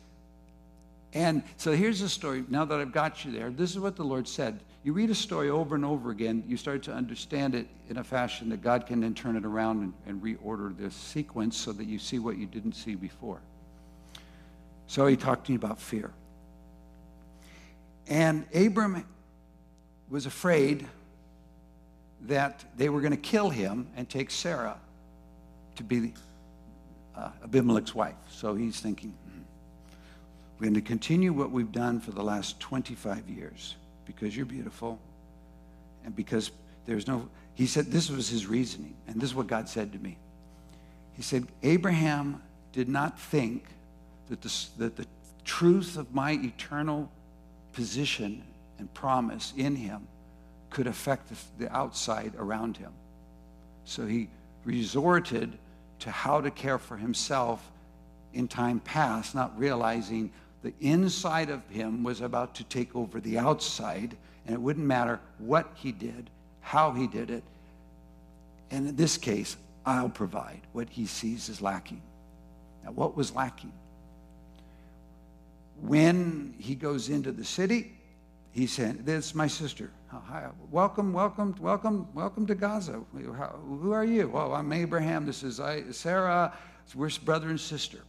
and 1.13 1.41
so 1.57 1.71
here's 1.71 1.99
the 1.99 2.09
story. 2.09 2.43
Now 2.49 2.65
that 2.65 2.79
I've 2.79 2.91
got 2.91 3.25
you 3.25 3.31
there, 3.31 3.49
this 3.49 3.71
is 3.71 3.79
what 3.79 3.95
the 3.95 4.03
Lord 4.03 4.27
said. 4.27 4.59
You 4.83 4.93
read 4.93 5.09
a 5.09 5.15
story 5.15 5.49
over 5.49 5.75
and 5.75 5.83
over 5.83 6.11
again, 6.11 6.43
you 6.47 6.55
start 6.55 6.83
to 6.83 6.93
understand 6.93 7.55
it 7.55 7.67
in 7.89 7.97
a 7.97 8.03
fashion 8.03 8.49
that 8.49 8.61
God 8.61 8.85
can 8.85 9.01
then 9.01 9.13
turn 9.13 9.35
it 9.35 9.43
around 9.43 9.81
and, 9.81 9.93
and 10.05 10.21
reorder 10.21 10.75
the 10.77 10.91
sequence 10.91 11.57
so 11.57 11.71
that 11.73 11.85
you 11.85 11.99
see 11.99 12.19
what 12.19 12.37
you 12.37 12.45
didn't 12.45 12.73
see 12.73 12.95
before. 12.95 13.41
So 14.87 15.07
he 15.07 15.17
talked 15.17 15.47
to 15.47 15.51
me 15.51 15.55
about 15.55 15.81
fear. 15.81 16.11
And 18.07 18.45
Abram 18.55 19.05
was 20.09 20.25
afraid 20.25 20.87
that 22.21 22.63
they 22.77 22.89
were 22.89 23.01
going 23.01 23.11
to 23.11 23.17
kill 23.17 23.49
him 23.49 23.87
and 23.95 24.07
take 24.09 24.31
Sarah 24.31 24.77
to 25.75 25.83
be 25.83 26.13
uh, 27.19 27.31
Abimelech's 27.43 27.93
wife. 27.93 28.15
So 28.29 28.55
he's 28.55 28.79
thinking, 28.79 29.13
we're 30.57 30.65
going 30.65 30.73
to 30.75 30.81
continue 30.81 31.33
what 31.33 31.51
we've 31.51 31.71
done 31.71 31.99
for 31.99 32.11
the 32.11 32.23
last 32.23 32.59
25 32.59 33.29
years 33.29 33.75
because 34.05 34.35
you're 34.35 34.45
beautiful 34.45 34.99
and 36.05 36.15
because 36.15 36.51
there's 36.85 37.07
no. 37.07 37.29
He 37.55 37.65
said 37.65 37.87
this 37.87 38.09
was 38.09 38.29
his 38.29 38.47
reasoning, 38.47 38.95
and 39.07 39.17
this 39.17 39.29
is 39.29 39.35
what 39.35 39.47
God 39.47 39.67
said 39.67 39.91
to 39.93 39.99
me. 39.99 40.17
He 41.13 41.21
said, 41.21 41.47
Abraham 41.63 42.41
did 42.71 42.87
not 42.87 43.19
think 43.19 43.65
that 44.29 44.41
the, 44.41 44.65
that 44.77 44.95
the 44.95 45.05
truth 45.43 45.97
of 45.97 46.13
my 46.13 46.31
eternal 46.31 47.11
position 47.73 48.43
and 48.77 48.93
promise 48.93 49.53
in 49.57 49.75
him 49.75 50.07
could 50.69 50.87
affect 50.87 51.29
the, 51.29 51.65
the 51.65 51.75
outside 51.75 52.33
around 52.37 52.77
him. 52.77 52.91
So 53.83 54.05
he 54.05 54.29
resorted 54.63 55.57
to 55.99 56.11
how 56.11 56.41
to 56.41 56.51
care 56.51 56.77
for 56.77 56.97
himself 56.97 57.71
in 58.33 58.47
time 58.47 58.79
past, 58.79 59.35
not 59.35 59.57
realizing 59.57 60.31
the 60.61 60.73
inside 60.79 61.49
of 61.49 61.67
him 61.69 62.03
was 62.03 62.21
about 62.21 62.55
to 62.55 62.63
take 62.65 62.95
over 62.95 63.19
the 63.19 63.37
outside, 63.37 64.15
and 64.45 64.53
it 64.53 64.61
wouldn't 64.61 64.85
matter 64.85 65.19
what 65.37 65.71
he 65.75 65.91
did, 65.91 66.29
how 66.61 66.91
he 66.91 67.07
did 67.07 67.29
it. 67.29 67.43
And 68.71 68.87
in 68.89 68.95
this 68.95 69.17
case, 69.17 69.55
I'll 69.85 70.09
provide 70.09 70.61
what 70.73 70.89
he 70.89 71.05
sees 71.05 71.49
as 71.49 71.61
lacking. 71.61 72.01
Now, 72.83 72.91
what 72.91 73.15
was 73.15 73.33
lacking? 73.33 73.71
When 75.81 76.53
he 76.59 76.75
goes 76.75 77.09
into 77.09 77.31
the 77.31 77.45
city, 77.45 77.93
he 78.51 78.67
said, 78.67 79.05
This 79.05 79.27
is 79.27 79.35
my 79.35 79.47
sister. 79.47 79.91
Hi, 80.11 80.47
welcome, 80.71 81.13
welcome, 81.13 81.53
welcome, 81.59 82.07
welcome 82.15 82.47
to 82.47 82.55
Gaza. 82.55 82.99
who 83.13 83.91
are 83.91 84.03
you? 84.03 84.31
Oh, 84.33 84.53
I'm 84.53 84.73
Abraham. 84.73 85.23
This 85.23 85.43
is 85.43 85.61
Sarah. 85.95 86.51
We're 86.95 87.11
brother 87.23 87.49
and 87.49 87.59
sister. 87.59 87.99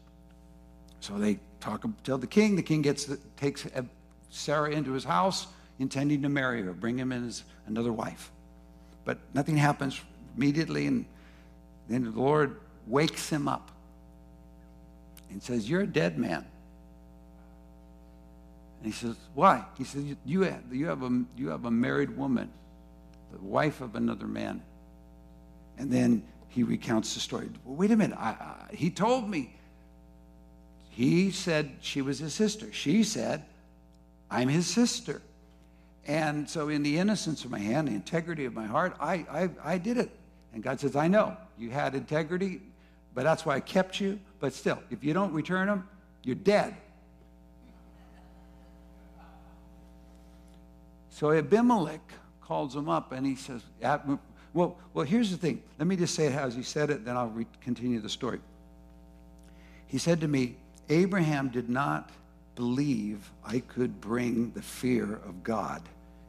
So 1.00 1.18
they 1.18 1.38
talk, 1.60 1.84
tell 2.02 2.16
the 2.16 2.26
king. 2.26 2.56
The 2.56 2.62
king 2.62 2.80
gets 2.80 3.10
takes 3.36 3.66
uh, 3.66 3.82
Sarah 4.30 4.70
into 4.70 4.92
his 4.92 5.04
house, 5.04 5.48
intending 5.78 6.22
to 6.22 6.30
marry 6.30 6.62
her, 6.62 6.72
bring 6.72 6.98
him 6.98 7.12
in 7.12 7.26
as 7.26 7.44
another 7.66 7.92
wife. 7.92 8.30
But 9.04 9.18
nothing 9.34 9.58
happens 9.58 10.00
immediately, 10.38 10.86
and 10.86 11.04
then 11.86 12.04
the 12.04 12.18
Lord 12.18 12.60
wakes 12.86 13.28
him 13.28 13.46
up 13.46 13.70
and 15.28 15.42
says, 15.42 15.68
You're 15.68 15.82
a 15.82 15.86
dead 15.86 16.16
man. 16.16 16.46
And 18.82 18.92
he 18.92 18.92
says, 18.92 19.16
Why? 19.34 19.64
He 19.76 19.84
says, 19.84 20.04
You 20.24 20.42
have, 20.42 20.62
you 20.72 20.86
have, 20.86 21.02
a, 21.02 21.24
you 21.36 21.50
have 21.50 21.66
a 21.66 21.70
married 21.70 22.16
woman, 22.16 22.50
the 23.30 23.38
wife 23.38 23.80
of 23.80 23.94
another 23.94 24.26
man. 24.26 24.62
And 25.76 25.90
then 25.90 26.22
he 26.48 26.62
recounts 26.62 27.14
the 27.14 27.20
story. 27.20 27.48
Well, 27.64 27.76
wait 27.76 27.90
a 27.90 27.96
minute. 27.96 28.18
I, 28.18 28.30
I, 28.30 28.74
he 28.74 28.90
told 28.90 29.28
me 29.28 29.54
he 30.88 31.30
said 31.30 31.76
she 31.80 32.02
was 32.02 32.18
his 32.18 32.34
sister. 32.34 32.72
She 32.72 33.04
said, 33.04 33.44
I'm 34.30 34.48
his 34.48 34.66
sister. 34.66 35.20
And 36.06 36.48
so, 36.48 36.68
in 36.68 36.82
the 36.82 36.98
innocence 36.98 37.44
of 37.44 37.50
my 37.50 37.58
hand, 37.58 37.88
the 37.88 37.92
integrity 37.92 38.46
of 38.46 38.54
my 38.54 38.66
heart, 38.66 38.96
I, 38.98 39.14
I, 39.30 39.50
I 39.62 39.78
did 39.78 39.98
it. 39.98 40.10
And 40.52 40.62
God 40.62 40.80
says, 40.80 40.96
I 40.96 41.08
know 41.08 41.36
you 41.58 41.70
had 41.70 41.94
integrity, 41.94 42.62
but 43.14 43.24
that's 43.24 43.44
why 43.44 43.56
I 43.56 43.60
kept 43.60 44.00
you. 44.00 44.18
But 44.40 44.54
still, 44.54 44.82
if 44.90 45.04
you 45.04 45.12
don't 45.12 45.32
return 45.32 45.68
them, 45.68 45.88
you're 46.24 46.34
dead. 46.34 46.74
So 51.20 51.32
Abimelech 51.32 52.00
calls 52.40 52.74
him 52.74 52.88
up 52.88 53.12
and 53.12 53.26
he 53.26 53.36
says, 53.36 53.60
well, 54.54 54.78
well, 54.94 55.04
here's 55.04 55.30
the 55.30 55.36
thing. 55.36 55.62
Let 55.78 55.86
me 55.86 55.94
just 55.94 56.14
say 56.14 56.28
it 56.28 56.32
as 56.32 56.54
he 56.54 56.62
said 56.62 56.88
it, 56.88 57.04
then 57.04 57.14
I'll 57.14 57.28
re- 57.28 57.46
continue 57.60 58.00
the 58.00 58.08
story. 58.08 58.40
He 59.86 59.98
said 59.98 60.22
to 60.22 60.28
me, 60.28 60.56
Abraham 60.88 61.50
did 61.50 61.68
not 61.68 62.08
believe 62.54 63.30
I 63.44 63.58
could 63.58 64.00
bring 64.00 64.52
the 64.52 64.62
fear 64.62 65.20
of 65.26 65.44
God 65.44 65.82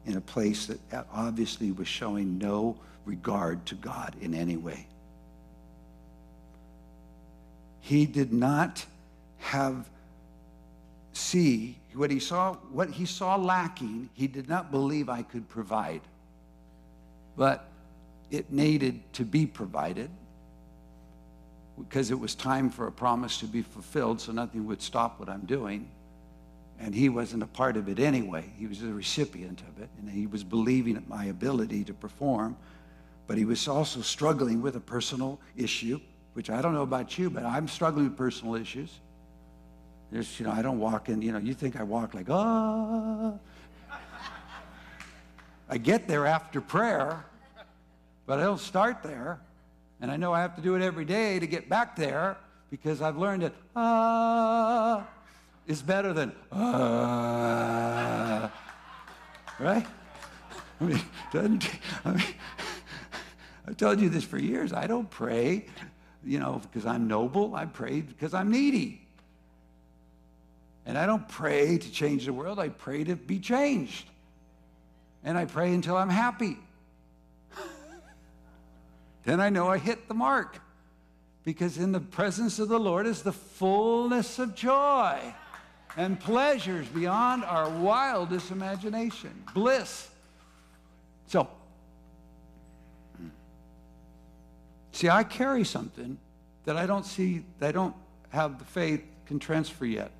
in 0.04 0.18
a 0.18 0.20
place 0.20 0.66
that 0.66 1.06
obviously 1.10 1.72
was 1.72 1.88
showing 1.88 2.36
no 2.36 2.76
regard 3.06 3.64
to 3.64 3.74
God 3.76 4.14
in 4.20 4.34
any 4.34 4.58
way. 4.58 4.86
He 7.80 8.04
did 8.04 8.30
not 8.30 8.84
have 9.38 9.88
see 11.12 11.78
what 11.94 12.10
he 12.10 12.18
saw 12.18 12.54
what 12.70 12.90
he 12.90 13.04
saw 13.04 13.36
lacking 13.36 14.08
he 14.14 14.26
did 14.26 14.48
not 14.48 14.70
believe 14.70 15.08
I 15.08 15.22
could 15.22 15.48
provide 15.48 16.00
but 17.36 17.68
it 18.30 18.50
needed 18.50 19.00
to 19.14 19.24
be 19.24 19.46
provided 19.46 20.10
because 21.78 22.10
it 22.10 22.18
was 22.18 22.34
time 22.34 22.70
for 22.70 22.86
a 22.86 22.92
promise 22.92 23.38
to 23.38 23.46
be 23.46 23.62
fulfilled, 23.62 24.20
so 24.20 24.32
nothing 24.32 24.66
would 24.66 24.82
stop 24.82 25.18
what 25.18 25.28
I'm 25.28 25.44
doing. 25.46 25.88
And 26.78 26.94
he 26.94 27.08
wasn't 27.08 27.42
a 27.42 27.46
part 27.46 27.76
of 27.76 27.88
it 27.88 27.98
anyway. 27.98 28.44
He 28.58 28.66
was 28.66 28.82
a 28.82 28.88
recipient 28.88 29.62
of 29.62 29.82
it, 29.82 29.88
and 29.98 30.10
he 30.10 30.26
was 30.26 30.42
believing 30.42 30.96
in 30.96 31.04
my 31.08 31.26
ability 31.26 31.84
to 31.84 31.94
perform. 31.94 32.56
But 33.26 33.38
he 33.38 33.44
was 33.44 33.68
also 33.68 34.00
struggling 34.00 34.60
with 34.62 34.76
a 34.76 34.80
personal 34.80 35.40
issue, 35.56 36.00
which 36.34 36.50
I 36.50 36.60
don't 36.60 36.74
know 36.74 36.82
about 36.82 37.18
you, 37.18 37.30
but 37.30 37.44
I'm 37.44 37.68
struggling 37.68 38.08
with 38.08 38.16
personal 38.16 38.54
issues. 38.54 39.00
There's, 40.12 40.38
you 40.38 40.44
know, 40.44 40.52
I 40.52 40.60
don't 40.60 40.78
walk 40.78 41.08
in, 41.08 41.22
you 41.22 41.32
know, 41.32 41.38
you 41.38 41.54
think 41.54 41.74
I 41.74 41.82
walk 41.82 42.12
like, 42.12 42.26
ah. 42.28 43.32
I 45.70 45.78
get 45.78 46.06
there 46.06 46.26
after 46.26 46.60
prayer, 46.60 47.24
but 48.26 48.38
I 48.38 48.42
don't 48.42 48.60
start 48.60 49.02
there. 49.02 49.40
And 50.02 50.10
I 50.10 50.18
know 50.18 50.34
I 50.34 50.42
have 50.42 50.54
to 50.56 50.60
do 50.60 50.74
it 50.74 50.82
every 50.82 51.06
day 51.06 51.38
to 51.38 51.46
get 51.46 51.70
back 51.70 51.96
there 51.96 52.36
because 52.70 53.00
I've 53.00 53.16
learned 53.16 53.44
that 53.44 53.54
ah 53.74 55.06
is 55.66 55.80
better 55.80 56.12
than 56.12 56.32
ah. 56.52 58.52
Right? 59.58 59.86
I 60.78 60.84
mean, 60.84 61.00
doesn't, 61.32 61.70
I 62.04 62.10
mean, 62.10 62.34
I've 63.66 63.78
told 63.78 63.98
you 63.98 64.10
this 64.10 64.24
for 64.24 64.36
years. 64.36 64.74
I 64.74 64.86
don't 64.86 65.08
pray, 65.08 65.64
you 66.22 66.38
know, 66.38 66.60
because 66.60 66.84
I'm 66.84 67.08
noble. 67.08 67.54
I 67.54 67.64
pray 67.64 68.02
because 68.02 68.34
I'm 68.34 68.50
needy. 68.50 69.01
And 70.84 70.98
I 70.98 71.06
don't 71.06 71.28
pray 71.28 71.78
to 71.78 71.92
change 71.92 72.26
the 72.26 72.32
world. 72.32 72.58
I 72.58 72.68
pray 72.68 73.04
to 73.04 73.16
be 73.16 73.38
changed. 73.38 74.06
And 75.24 75.38
I 75.38 75.44
pray 75.44 75.72
until 75.72 75.96
I'm 75.96 76.08
happy 76.08 76.56
then 79.24 79.40
I 79.40 79.50
know 79.50 79.68
I 79.68 79.78
hit 79.78 80.08
the 80.08 80.14
mark. 80.14 80.58
Because 81.44 81.76
in 81.76 81.90
the 81.92 82.00
presence 82.00 82.58
of 82.58 82.68
the 82.68 82.78
Lord 82.78 83.06
is 83.06 83.22
the 83.22 83.32
fullness 83.32 84.38
of 84.38 84.54
joy 84.54 85.34
and 85.96 86.18
pleasures 86.18 86.86
beyond 86.88 87.44
our 87.44 87.68
wildest 87.68 88.50
imagination, 88.52 89.44
bliss. 89.52 90.08
So, 91.26 91.48
See, 94.92 95.08
I 95.08 95.24
carry 95.24 95.64
something 95.64 96.18
that 96.64 96.76
I 96.76 96.86
don't 96.86 97.04
see, 97.04 97.44
that 97.58 97.70
I 97.70 97.72
don't 97.72 97.96
have 98.28 98.58
the 98.58 98.64
faith 98.64 99.02
can 99.26 99.38
transfer 99.38 99.86
yet. 99.86 100.12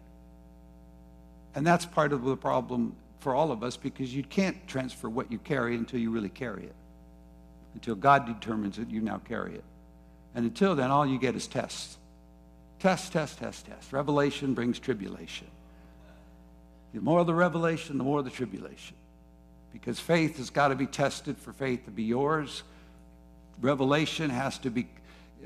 And 1.54 1.66
that's 1.66 1.84
part 1.84 2.12
of 2.12 2.24
the 2.24 2.36
problem 2.36 2.96
for 3.20 3.34
all 3.34 3.52
of 3.52 3.62
us 3.62 3.76
because 3.76 4.14
you 4.14 4.22
can't 4.22 4.66
transfer 4.66 5.08
what 5.08 5.30
you 5.30 5.38
carry 5.38 5.74
until 5.76 6.00
you 6.00 6.10
really 6.10 6.28
carry 6.28 6.64
it. 6.64 6.74
Until 7.74 7.94
God 7.94 8.26
determines 8.26 8.76
that 8.76 8.90
you 8.90 9.00
now 9.00 9.18
carry 9.18 9.54
it. 9.54 9.64
And 10.34 10.44
until 10.44 10.74
then, 10.74 10.90
all 10.90 11.06
you 11.06 11.18
get 11.18 11.34
is 11.36 11.46
tests. 11.46 11.98
Test, 12.78 13.12
test, 13.12 13.38
test, 13.38 13.66
test. 13.66 13.92
Revelation 13.92 14.54
brings 14.54 14.78
tribulation. 14.78 15.46
The 16.92 17.00
more 17.00 17.24
the 17.24 17.34
revelation, 17.34 17.96
the 17.96 18.04
more 18.04 18.22
the 18.22 18.30
tribulation. 18.30 18.96
Because 19.72 20.00
faith 20.00 20.36
has 20.38 20.50
got 20.50 20.68
to 20.68 20.74
be 20.74 20.86
tested 20.86 21.38
for 21.38 21.52
faith 21.52 21.84
to 21.84 21.90
be 21.90 22.02
yours. 22.02 22.62
Revelation 23.60 24.30
has 24.30 24.58
to 24.58 24.70
be 24.70 24.88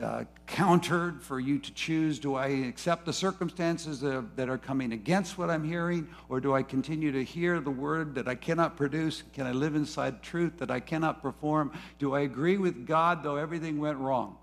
uh, 0.02 0.24
countered 0.46 1.22
for 1.22 1.40
you 1.40 1.58
to 1.58 1.72
choose 1.72 2.18
do 2.18 2.34
I 2.34 2.46
accept 2.46 3.06
the 3.06 3.12
circumstances 3.12 4.00
that, 4.00 4.36
that 4.36 4.48
are 4.48 4.58
coming 4.58 4.92
against 4.92 5.38
what 5.38 5.50
I'm 5.50 5.64
hearing, 5.64 6.08
or 6.28 6.40
do 6.40 6.54
I 6.54 6.62
continue 6.62 7.12
to 7.12 7.24
hear 7.24 7.60
the 7.60 7.70
word 7.70 8.14
that 8.16 8.28
I 8.28 8.34
cannot 8.34 8.76
produce? 8.76 9.22
Can 9.32 9.46
I 9.46 9.52
live 9.52 9.74
inside 9.74 10.22
truth 10.22 10.58
that 10.58 10.70
I 10.70 10.80
cannot 10.80 11.22
perform? 11.22 11.72
Do 11.98 12.14
I 12.14 12.20
agree 12.20 12.58
with 12.58 12.86
God 12.86 13.22
though 13.22 13.36
everything 13.36 13.78
went 13.78 13.98
wrong? 13.98 14.36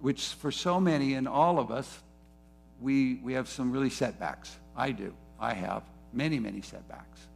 Which, 0.00 0.26
for 0.26 0.50
so 0.50 0.78
many 0.78 1.14
and 1.14 1.26
all 1.26 1.58
of 1.58 1.70
us, 1.70 2.02
we, 2.80 3.14
we 3.16 3.32
have 3.34 3.48
some 3.48 3.72
really 3.72 3.90
setbacks. 3.90 4.56
I 4.76 4.92
do. 4.92 5.14
I 5.40 5.54
have 5.54 5.82
many, 6.12 6.38
many 6.38 6.60
setbacks. 6.60 7.26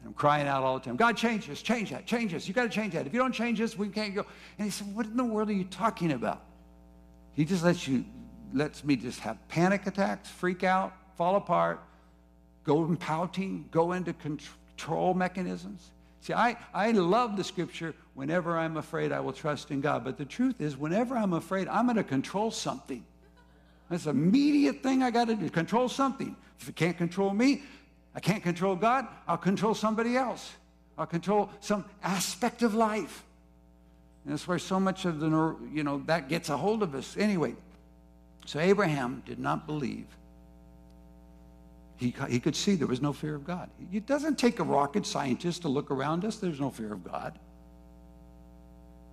And 0.00 0.08
I'm 0.08 0.14
crying 0.14 0.46
out 0.46 0.62
all 0.62 0.78
the 0.78 0.84
time, 0.84 0.96
God, 0.96 1.16
change 1.16 1.46
this, 1.46 1.62
change 1.62 1.90
that, 1.90 2.06
change 2.06 2.32
this. 2.32 2.46
You 2.46 2.54
got 2.54 2.64
to 2.64 2.68
change 2.68 2.94
that. 2.94 3.06
If 3.06 3.12
you 3.12 3.18
don't 3.18 3.32
change 3.32 3.58
this, 3.58 3.76
we 3.76 3.88
can't 3.88 4.14
go. 4.14 4.24
And 4.58 4.64
he 4.66 4.70
said, 4.70 4.94
What 4.94 5.06
in 5.06 5.16
the 5.16 5.24
world 5.24 5.48
are 5.48 5.54
you 5.54 5.64
talking 5.64 6.12
about? 6.12 6.44
He 7.34 7.44
just 7.44 7.64
lets 7.64 7.86
you, 7.86 8.04
lets 8.52 8.84
me 8.84 8.96
just 8.96 9.20
have 9.20 9.36
panic 9.48 9.86
attacks, 9.86 10.28
freak 10.28 10.64
out, 10.64 10.92
fall 11.16 11.36
apart, 11.36 11.80
go 12.64 12.84
in 12.84 12.96
pouting, 12.96 13.68
go 13.70 13.92
into 13.92 14.12
control 14.12 15.14
mechanisms. 15.14 15.90
See, 16.20 16.32
I, 16.32 16.56
I 16.74 16.90
love 16.90 17.36
the 17.36 17.44
scripture, 17.44 17.94
whenever 18.14 18.58
I'm 18.58 18.76
afraid, 18.76 19.12
I 19.12 19.20
will 19.20 19.32
trust 19.32 19.70
in 19.70 19.80
God. 19.80 20.04
But 20.04 20.18
the 20.18 20.24
truth 20.24 20.60
is, 20.60 20.76
whenever 20.76 21.16
I'm 21.16 21.32
afraid, 21.32 21.68
I'm 21.68 21.86
going 21.86 21.96
to 21.96 22.04
control 22.04 22.50
something. 22.50 23.04
That's 23.88 24.06
an 24.06 24.16
immediate 24.16 24.82
thing 24.82 25.02
I 25.02 25.10
got 25.10 25.28
to 25.28 25.34
do, 25.34 25.48
control 25.48 25.88
something. 25.88 26.36
If 26.60 26.68
it 26.68 26.76
can't 26.76 26.98
control 26.98 27.32
me, 27.32 27.62
I 28.18 28.20
can't 28.20 28.42
control 28.42 28.74
God, 28.74 29.06
I'll 29.28 29.36
control 29.36 29.74
somebody 29.74 30.16
else. 30.16 30.52
I'll 30.98 31.06
control 31.06 31.50
some 31.60 31.84
aspect 32.02 32.62
of 32.62 32.74
life. 32.74 33.22
And 34.24 34.32
that's 34.32 34.48
where 34.48 34.58
so 34.58 34.80
much 34.80 35.04
of 35.04 35.20
the, 35.20 35.28
you 35.72 35.84
know, 35.84 36.02
that 36.06 36.28
gets 36.28 36.48
a 36.48 36.56
hold 36.56 36.82
of 36.82 36.96
us. 36.96 37.16
Anyway, 37.16 37.54
so 38.44 38.58
Abraham 38.58 39.22
did 39.24 39.38
not 39.38 39.68
believe. 39.68 40.06
He, 41.96 42.12
he 42.28 42.40
could 42.40 42.56
see 42.56 42.74
there 42.74 42.88
was 42.88 43.00
no 43.00 43.12
fear 43.12 43.36
of 43.36 43.44
God. 43.44 43.70
It 43.92 44.06
doesn't 44.06 44.36
take 44.36 44.58
a 44.58 44.64
rocket 44.64 45.06
scientist 45.06 45.62
to 45.62 45.68
look 45.68 45.92
around 45.92 46.24
us, 46.24 46.38
there's 46.38 46.58
no 46.58 46.70
fear 46.70 46.92
of 46.92 47.04
God. 47.04 47.38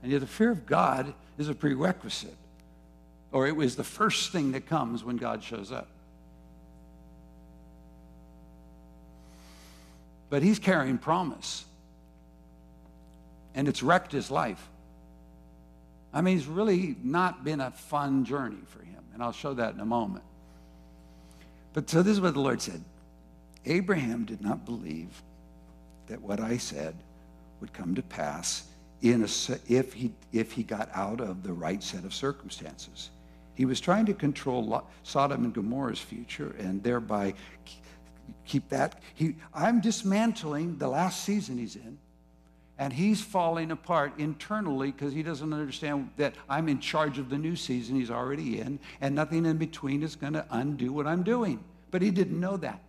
And 0.02 0.12
yet, 0.12 0.22
the 0.22 0.26
fear 0.26 0.50
of 0.50 0.66
God 0.66 1.14
is 1.38 1.48
a 1.48 1.54
prerequisite, 1.54 2.38
or 3.32 3.46
it 3.46 3.56
was 3.56 3.76
the 3.76 3.84
first 3.84 4.32
thing 4.32 4.54
that 4.54 4.66
comes 4.66 5.04
when 5.04 5.18
God 5.18 5.44
shows 5.44 5.72
up. 5.72 5.90
But 10.36 10.44
he's 10.44 10.60
carrying 10.60 10.98
promise. 10.98 11.64
And 13.54 13.70
it's 13.70 13.82
wrecked 13.82 14.12
his 14.12 14.30
life. 14.30 14.68
I 16.14 16.20
mean, 16.20 16.38
it's 16.38 16.46
really 16.46 16.98
not 17.02 17.46
been 17.46 17.62
a 17.62 17.72
fun 17.72 18.26
journey 18.26 18.60
for 18.66 18.84
him. 18.84 19.02
And 19.14 19.24
I'll 19.24 19.32
show 19.32 19.54
that 19.54 19.76
in 19.76 19.80
a 19.80 19.86
moment. 19.86 20.26
But 21.72 21.90
so 21.90 22.04
this 22.04 22.12
is 22.12 22.20
what 22.20 22.34
the 22.34 22.42
Lord 22.42 22.62
said 22.62 22.84
Abraham 23.66 24.26
did 24.26 24.42
not 24.42 24.66
believe 24.66 25.24
that 26.08 26.22
what 26.22 26.42
I 26.42 26.58
said 26.58 26.96
would 27.62 27.72
come 27.72 27.96
to 27.96 28.02
pass 28.02 28.68
in 29.02 29.22
a, 29.22 29.30
if, 29.70 29.94
he, 29.94 30.12
if 30.34 30.52
he 30.52 30.64
got 30.64 30.90
out 30.94 31.22
of 31.22 31.44
the 31.44 31.54
right 31.54 31.82
set 31.82 32.04
of 32.04 32.14
circumstances. 32.14 33.10
He 33.54 33.64
was 33.64 33.80
trying 33.80 34.06
to 34.08 34.14
control 34.14 34.86
Sodom 35.04 35.46
and 35.46 35.54
Gomorrah's 35.54 36.02
future 36.02 36.54
and 36.60 36.84
thereby 36.84 37.36
keep 38.46 38.70
that. 38.70 39.02
He, 39.14 39.36
I'm 39.54 39.82
dismantling 39.82 40.78
the 40.78 40.88
last 40.88 41.24
season 41.24 41.58
he's 41.58 41.76
in, 41.76 41.98
and 42.78 42.92
he's 42.92 43.22
falling 43.22 43.72
apart 43.72 44.14
internally 44.18 44.92
because 44.92 45.14
he 45.14 45.24
doesn't 45.24 45.54
understand 45.54 46.12
that 46.18 46.36
I'm 46.50 46.68
in 46.68 46.80
charge 46.80 47.18
of 47.18 47.30
the 47.30 47.38
new 47.38 47.56
season 47.56 47.96
he's 47.96 48.12
already 48.12 48.60
in, 48.60 48.80
and 49.02 49.16
nothing 49.16 49.46
in 49.46 49.58
between 49.58 50.04
is 50.04 50.16
going 50.16 50.34
to 50.34 50.46
undo 50.52 50.92
what 50.92 51.08
I'm 51.08 51.24
doing. 51.24 51.64
But 51.92 52.02
he 52.02 52.12
didn't 52.12 52.40
know 52.40 52.58
that. 52.58 52.82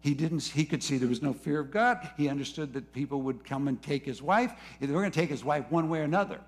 He 0.00 0.14
didn't. 0.14 0.44
He 0.44 0.64
could 0.64 0.82
see 0.82 0.96
there 0.96 1.08
was 1.08 1.22
no 1.22 1.32
fear 1.32 1.60
of 1.60 1.70
God. 1.70 2.08
He 2.16 2.28
understood 2.28 2.72
that 2.74 2.92
people 2.92 3.20
would 3.22 3.44
come 3.44 3.68
and 3.68 3.82
take 3.82 4.04
his 4.04 4.22
wife. 4.22 4.52
They 4.80 4.86
were 4.86 5.00
going 5.00 5.10
to 5.10 5.20
take 5.20 5.30
his 5.30 5.44
wife 5.44 5.64
one 5.70 5.88
way 5.88 6.00
or 6.00 6.04
another. 6.04 6.40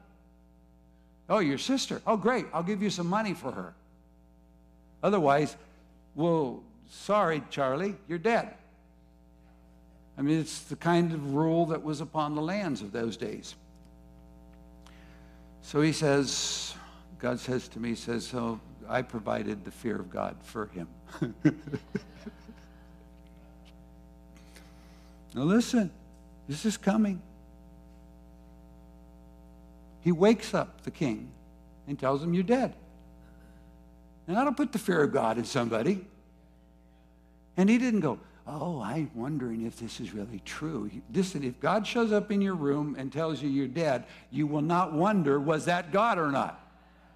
Oh, 1.28 1.40
your 1.40 1.58
sister. 1.58 2.00
Oh, 2.06 2.16
great. 2.16 2.46
I'll 2.52 2.62
give 2.62 2.82
you 2.82 2.90
some 2.90 3.06
money 3.06 3.34
for 3.34 3.52
her. 3.52 3.74
Otherwise, 5.02 5.56
well, 6.14 6.62
Sorry, 6.90 7.42
Charlie, 7.50 7.94
you're 8.08 8.18
dead. 8.18 8.52
I 10.18 10.22
mean, 10.22 10.40
it's 10.40 10.62
the 10.62 10.76
kind 10.76 11.12
of 11.12 11.34
rule 11.34 11.66
that 11.66 11.82
was 11.82 12.00
upon 12.00 12.34
the 12.34 12.42
lands 12.42 12.82
of 12.82 12.90
those 12.92 13.16
days. 13.16 13.54
So 15.62 15.80
he 15.80 15.92
says, 15.92 16.74
God 17.18 17.38
says 17.38 17.68
to 17.68 17.80
me, 17.80 17.90
he 17.90 17.94
says, 17.94 18.26
so 18.26 18.60
I 18.88 19.02
provided 19.02 19.64
the 19.64 19.70
fear 19.70 19.96
of 19.96 20.10
God 20.10 20.36
for 20.42 20.66
him. 20.66 20.88
now 25.32 25.42
listen, 25.44 25.92
this 26.48 26.66
is 26.66 26.76
coming. 26.76 27.22
He 30.00 30.10
wakes 30.10 30.54
up 30.54 30.82
the 30.82 30.90
king 30.90 31.30
and 31.86 31.98
tells 31.98 32.22
him, 32.22 32.34
You're 32.34 32.42
dead. 32.42 32.74
Now, 34.26 34.40
I 34.40 34.44
don't 34.44 34.56
put 34.56 34.72
the 34.72 34.78
fear 34.78 35.02
of 35.02 35.12
God 35.12 35.38
in 35.38 35.44
somebody. 35.44 36.04
And 37.60 37.68
he 37.68 37.76
didn't 37.76 38.00
go, 38.00 38.18
oh, 38.46 38.80
I'm 38.80 39.10
wondering 39.14 39.66
if 39.66 39.78
this 39.78 40.00
is 40.00 40.14
really 40.14 40.40
true. 40.46 40.90
Listen, 41.12 41.44
if 41.44 41.60
God 41.60 41.86
shows 41.86 42.10
up 42.10 42.32
in 42.32 42.40
your 42.40 42.54
room 42.54 42.96
and 42.98 43.12
tells 43.12 43.42
you 43.42 43.50
you're 43.50 43.68
dead, 43.68 44.06
you 44.30 44.46
will 44.46 44.62
not 44.62 44.94
wonder, 44.94 45.38
was 45.38 45.66
that 45.66 45.92
God 45.92 46.16
or 46.16 46.30
not? 46.30 46.58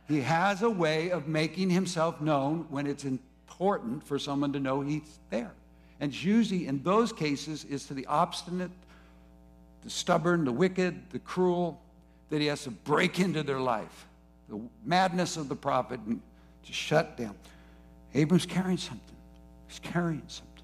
He 0.07 0.21
has 0.21 0.61
a 0.61 0.69
way 0.69 1.09
of 1.09 1.27
making 1.27 1.71
himself 1.71 2.21
known 2.21 2.67
when 2.69 2.87
it's 2.87 3.05
important 3.05 4.07
for 4.07 4.19
someone 4.19 4.53
to 4.53 4.61
know 4.61 4.83
he's 4.83 5.19
there. 5.31 5.55
And 5.99 6.15
usually 6.15 6.67
in 6.67 6.83
those 6.83 7.11
cases 7.11 7.65
is 7.65 7.87
to 7.87 7.95
the 7.95 8.05
obstinate, 8.05 8.71
the 9.83 9.89
stubborn, 9.89 10.45
the 10.45 10.53
wicked, 10.53 11.09
the 11.09 11.21
cruel, 11.21 11.81
that 12.29 12.43
he 12.43 12.49
has 12.49 12.65
to 12.65 12.71
break 12.71 13.19
into 13.19 13.43
their 13.43 13.61
life. 13.61 14.07
The 14.51 14.61
madness 14.85 15.39
of 15.39 15.49
the 15.49 15.57
prophet 15.57 16.01
and 16.07 16.21
to 16.67 16.73
shut 16.75 17.17
down. 17.17 17.35
Abram's 18.13 18.45
carrying 18.45 18.77
something. 18.77 19.14
He's 19.75 19.91
carrying 19.91 20.23
something. 20.29 20.63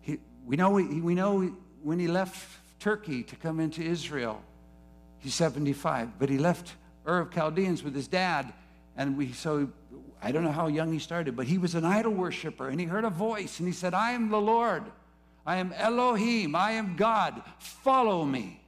He, 0.00 0.18
we, 0.44 0.56
know, 0.56 0.70
we, 0.70 1.00
we 1.00 1.14
know 1.14 1.54
when 1.80 2.00
he 2.00 2.08
left 2.08 2.58
Turkey 2.80 3.22
to 3.22 3.36
come 3.36 3.60
into 3.60 3.82
Israel, 3.82 4.42
he's 5.18 5.34
75, 5.34 6.18
but 6.18 6.28
he 6.28 6.36
left 6.36 6.74
Ur 7.06 7.20
of 7.20 7.30
Chaldeans 7.30 7.84
with 7.84 7.94
his 7.94 8.08
dad. 8.08 8.52
And 8.96 9.16
we, 9.16 9.30
so 9.30 9.70
I 10.20 10.32
don't 10.32 10.42
know 10.42 10.50
how 10.50 10.66
young 10.66 10.92
he 10.92 10.98
started, 10.98 11.36
but 11.36 11.46
he 11.46 11.56
was 11.56 11.76
an 11.76 11.84
idol 11.84 12.12
worshiper 12.12 12.68
and 12.68 12.80
he 12.80 12.86
heard 12.86 13.04
a 13.04 13.10
voice 13.10 13.60
and 13.60 13.68
he 13.68 13.72
said, 13.72 13.94
I 13.94 14.10
am 14.10 14.28
the 14.28 14.40
Lord. 14.40 14.82
I 15.46 15.58
am 15.58 15.72
Elohim. 15.74 16.56
I 16.56 16.72
am 16.72 16.96
God. 16.96 17.40
Follow 17.60 18.24
me. 18.24 18.60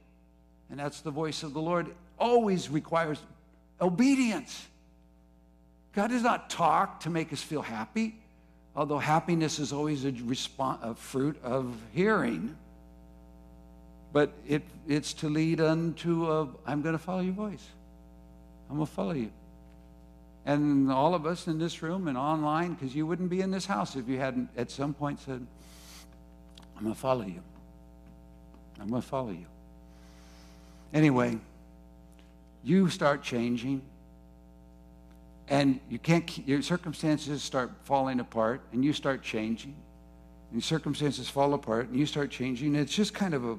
And 0.69 0.79
that's 0.79 1.01
the 1.01 1.11
voice 1.11 1.43
of 1.43 1.53
the 1.53 1.61
Lord. 1.61 1.93
Always 2.17 2.69
requires 2.69 3.21
obedience. 3.81 4.67
God 5.91 6.11
does 6.11 6.23
not 6.23 6.49
talk 6.49 7.01
to 7.01 7.09
make 7.09 7.33
us 7.33 7.41
feel 7.41 7.61
happy 7.61 8.22
although 8.75 8.97
happiness 8.97 9.59
is 9.59 9.71
always 9.71 10.05
a, 10.05 10.13
a 10.81 10.95
fruit 10.95 11.41
of 11.43 11.75
hearing, 11.93 12.55
but 14.11 14.31
it, 14.47 14.63
it's 14.87 15.13
to 15.13 15.29
lead 15.29 15.59
unto 15.59 16.31
a, 16.31 16.47
I'm 16.65 16.81
going 16.81 16.93
to 16.93 17.03
follow 17.03 17.21
your 17.21 17.33
voice. 17.33 17.65
I'm 18.69 18.77
going 18.77 18.87
to 18.87 18.93
follow 18.93 19.13
you. 19.13 19.31
And 20.45 20.91
all 20.91 21.15
of 21.15 21.25
us 21.25 21.47
in 21.47 21.57
this 21.57 21.81
room 21.81 22.07
and 22.07 22.17
online, 22.17 22.73
because 22.73 22.95
you 22.95 23.07
wouldn't 23.07 23.29
be 23.29 23.41
in 23.41 23.51
this 23.51 23.65
house 23.65 23.95
if 23.95 24.07
you 24.09 24.19
hadn't 24.19 24.49
at 24.57 24.69
some 24.69 24.93
point 24.93 25.19
said, 25.21 25.45
I'm 26.75 26.83
going 26.83 26.93
to 26.93 26.99
follow 26.99 27.25
you. 27.25 27.41
I'm 28.79 28.89
going 28.89 29.01
to 29.01 29.07
follow 29.07 29.31
you. 29.31 29.45
Anyway, 30.93 31.37
you 32.63 32.89
start 32.89 33.23
changing 33.23 33.81
and 35.47 35.79
you 35.89 35.99
can't 35.99 36.47
your 36.47 36.61
circumstances 36.61 37.43
start 37.43 37.71
falling 37.83 38.19
apart 38.19 38.61
and 38.71 38.83
you 38.83 38.93
start 38.93 39.21
changing 39.21 39.75
and 40.51 40.63
circumstances 40.63 41.29
fall 41.29 41.53
apart 41.53 41.89
and 41.89 41.97
you 41.97 42.05
start 42.05 42.31
changing 42.31 42.75
it's 42.75 42.95
just 42.95 43.13
kind 43.13 43.33
of 43.33 43.45
a 43.45 43.57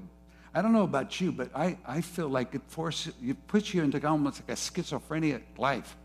I 0.54 0.62
don't 0.62 0.72
know 0.72 0.84
about 0.84 1.20
you, 1.20 1.32
but 1.32 1.50
I, 1.54 1.76
I 1.84 2.00
feel 2.00 2.28
like 2.28 2.54
it 2.54 2.62
forces, 2.68 3.12
it 3.20 3.46
puts 3.48 3.74
you 3.74 3.82
into 3.82 4.06
almost 4.06 4.40
like 4.40 4.56
a 4.56 4.56
schizophrenic 4.56 5.42
life. 5.58 5.96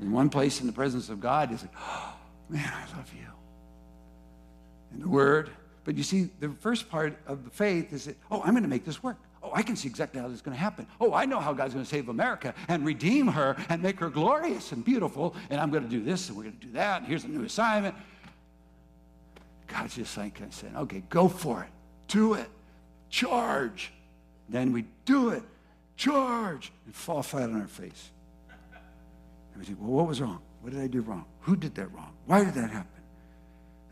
In 0.00 0.10
one 0.10 0.30
place 0.30 0.60
in 0.60 0.66
the 0.66 0.72
presence 0.72 1.10
of 1.10 1.20
God, 1.20 1.52
it's 1.52 1.62
like, 1.62 1.74
oh, 1.78 2.16
man, 2.48 2.72
I 2.74 2.96
love 2.96 3.12
you. 3.14 3.26
And 4.92 5.02
the 5.02 5.08
word. 5.08 5.50
But 5.84 5.96
you 5.96 6.02
see, 6.02 6.30
the 6.40 6.48
first 6.48 6.90
part 6.90 7.18
of 7.26 7.44
the 7.44 7.50
faith 7.50 7.92
is 7.92 8.06
that, 8.06 8.16
oh, 8.30 8.42
I'm 8.42 8.50
going 8.50 8.64
to 8.64 8.68
make 8.68 8.84
this 8.84 9.02
work. 9.02 9.18
Oh, 9.50 9.56
I 9.56 9.62
can 9.62 9.76
see 9.76 9.88
exactly 9.88 10.20
how 10.20 10.28
this 10.28 10.36
is 10.36 10.42
going 10.42 10.56
to 10.56 10.60
happen. 10.60 10.86
Oh, 11.00 11.12
I 11.12 11.24
know 11.24 11.40
how 11.40 11.52
God's 11.52 11.74
going 11.74 11.84
to 11.84 11.90
save 11.90 12.08
America 12.08 12.54
and 12.68 12.84
redeem 12.84 13.26
her 13.28 13.56
and 13.68 13.82
make 13.82 13.98
her 14.00 14.08
glorious 14.08 14.72
and 14.72 14.84
beautiful. 14.84 15.34
And 15.50 15.60
I'm 15.60 15.70
going 15.70 15.82
to 15.82 15.88
do 15.88 16.02
this 16.02 16.28
and 16.28 16.36
we're 16.36 16.44
going 16.44 16.58
to 16.58 16.66
do 16.66 16.72
that. 16.72 16.98
And 17.00 17.06
here's 17.08 17.24
a 17.24 17.28
new 17.28 17.44
assignment. 17.44 17.94
God's 19.66 19.96
just 19.96 20.16
like 20.16 20.40
saying, 20.50 20.76
okay, 20.76 21.02
go 21.08 21.28
for 21.28 21.62
it. 21.62 21.70
Do 22.08 22.34
it. 22.34 22.48
Charge. 23.08 23.92
Then 24.48 24.72
we 24.72 24.84
do 25.04 25.30
it. 25.30 25.42
Charge. 25.96 26.72
And 26.86 26.94
fall 26.94 27.22
flat 27.22 27.44
on 27.44 27.60
our 27.60 27.68
face. 27.68 28.10
And 29.52 29.60
we 29.60 29.64
think, 29.64 29.78
well, 29.80 29.90
what 29.90 30.06
was 30.06 30.20
wrong? 30.20 30.40
What 30.60 30.72
did 30.72 30.82
I 30.82 30.86
do 30.86 31.00
wrong? 31.00 31.24
Who 31.40 31.56
did 31.56 31.74
that 31.76 31.92
wrong? 31.92 32.12
Why 32.26 32.44
did 32.44 32.54
that 32.54 32.70
happen? 32.70 33.02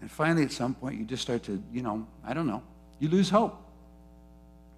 And 0.01 0.11
finally, 0.11 0.45
at 0.45 0.53
some 0.53 0.75
point, 0.75 0.99
you 0.99 1.05
just 1.05 1.23
start 1.23 1.43
to, 1.45 1.63
you 1.73 1.83
know, 1.83 2.07
I 2.25 2.33
don't 2.33 2.47
know, 2.47 2.63
you 3.01 3.09
lose 3.09 3.31
hope. 3.31 3.68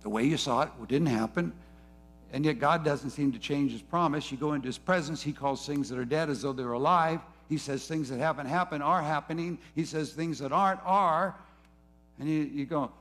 The 0.02 0.08
way 0.08 0.24
you 0.24 0.36
saw 0.36 0.62
it 0.62 0.70
didn't 0.88 1.08
happen. 1.08 1.52
And 2.32 2.44
yet, 2.44 2.58
God 2.58 2.84
doesn't 2.84 3.10
seem 3.10 3.32
to 3.32 3.38
change 3.38 3.72
his 3.72 3.82
promise. 3.82 4.30
You 4.30 4.38
go 4.38 4.52
into 4.52 4.66
his 4.66 4.78
presence, 4.78 5.20
he 5.20 5.32
calls 5.32 5.66
things 5.66 5.88
that 5.88 5.98
are 5.98 6.04
dead 6.04 6.30
as 6.30 6.42
though 6.42 6.52
they're 6.52 6.72
alive. 6.72 7.20
He 7.48 7.58
says 7.58 7.86
things 7.86 8.08
that 8.10 8.20
haven't 8.20 8.46
happened 8.46 8.84
are 8.84 9.02
happening. 9.02 9.58
He 9.74 9.84
says 9.84 10.12
things 10.12 10.38
that 10.38 10.52
aren't 10.52 10.80
are. 10.84 11.34
And 12.20 12.28
you, 12.28 12.42
you 12.42 12.66
go, 12.66 12.92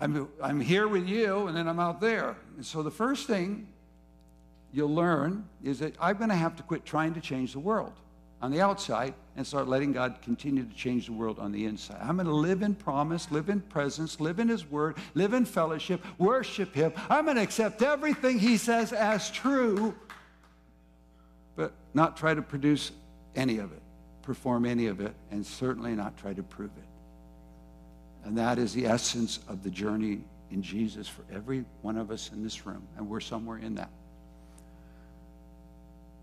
I'm, 0.00 0.28
I'm 0.42 0.60
here 0.60 0.88
with 0.88 1.06
you, 1.06 1.46
and 1.48 1.56
then 1.56 1.68
I'm 1.68 1.78
out 1.78 2.00
there. 2.00 2.36
And 2.56 2.64
so 2.64 2.82
the 2.82 2.90
first 2.90 3.26
thing 3.26 3.68
you'll 4.72 4.94
learn 4.94 5.44
is 5.62 5.78
that 5.80 5.94
I'm 6.00 6.16
going 6.16 6.30
to 6.30 6.34
have 6.34 6.56
to 6.56 6.62
quit 6.62 6.86
trying 6.86 7.12
to 7.14 7.20
change 7.20 7.52
the 7.52 7.60
world 7.60 7.92
on 8.42 8.50
the 8.50 8.60
outside 8.60 9.14
and 9.36 9.46
start 9.46 9.68
letting 9.68 9.92
God 9.92 10.16
continue 10.20 10.64
to 10.64 10.74
change 10.74 11.06
the 11.06 11.12
world 11.12 11.38
on 11.38 11.52
the 11.52 11.64
inside. 11.64 11.98
I'm 12.02 12.16
going 12.16 12.26
to 12.26 12.34
live 12.34 12.62
in 12.62 12.74
promise, 12.74 13.30
live 13.30 13.48
in 13.48 13.60
presence, 13.60 14.20
live 14.20 14.40
in 14.40 14.48
His 14.48 14.68
Word, 14.68 14.96
live 15.14 15.32
in 15.32 15.44
fellowship, 15.44 16.04
worship 16.18 16.74
Him. 16.74 16.92
I'm 17.08 17.24
going 17.24 17.36
to 17.36 17.42
accept 17.42 17.82
everything 17.82 18.40
He 18.40 18.56
says 18.56 18.92
as 18.92 19.30
true, 19.30 19.94
but 21.54 21.72
not 21.94 22.16
try 22.16 22.34
to 22.34 22.42
produce 22.42 22.90
any 23.36 23.58
of 23.58 23.72
it, 23.72 23.82
perform 24.22 24.66
any 24.66 24.88
of 24.88 25.00
it, 25.00 25.14
and 25.30 25.46
certainly 25.46 25.94
not 25.94 26.18
try 26.18 26.34
to 26.34 26.42
prove 26.42 26.72
it. 26.76 28.26
And 28.26 28.36
that 28.38 28.58
is 28.58 28.74
the 28.74 28.86
essence 28.86 29.38
of 29.48 29.62
the 29.62 29.70
journey 29.70 30.20
in 30.50 30.62
Jesus 30.62 31.06
for 31.06 31.22
every 31.32 31.64
one 31.80 31.96
of 31.96 32.10
us 32.10 32.30
in 32.32 32.42
this 32.42 32.66
room, 32.66 32.82
and 32.96 33.08
we're 33.08 33.20
somewhere 33.20 33.58
in 33.58 33.76
that. 33.76 33.90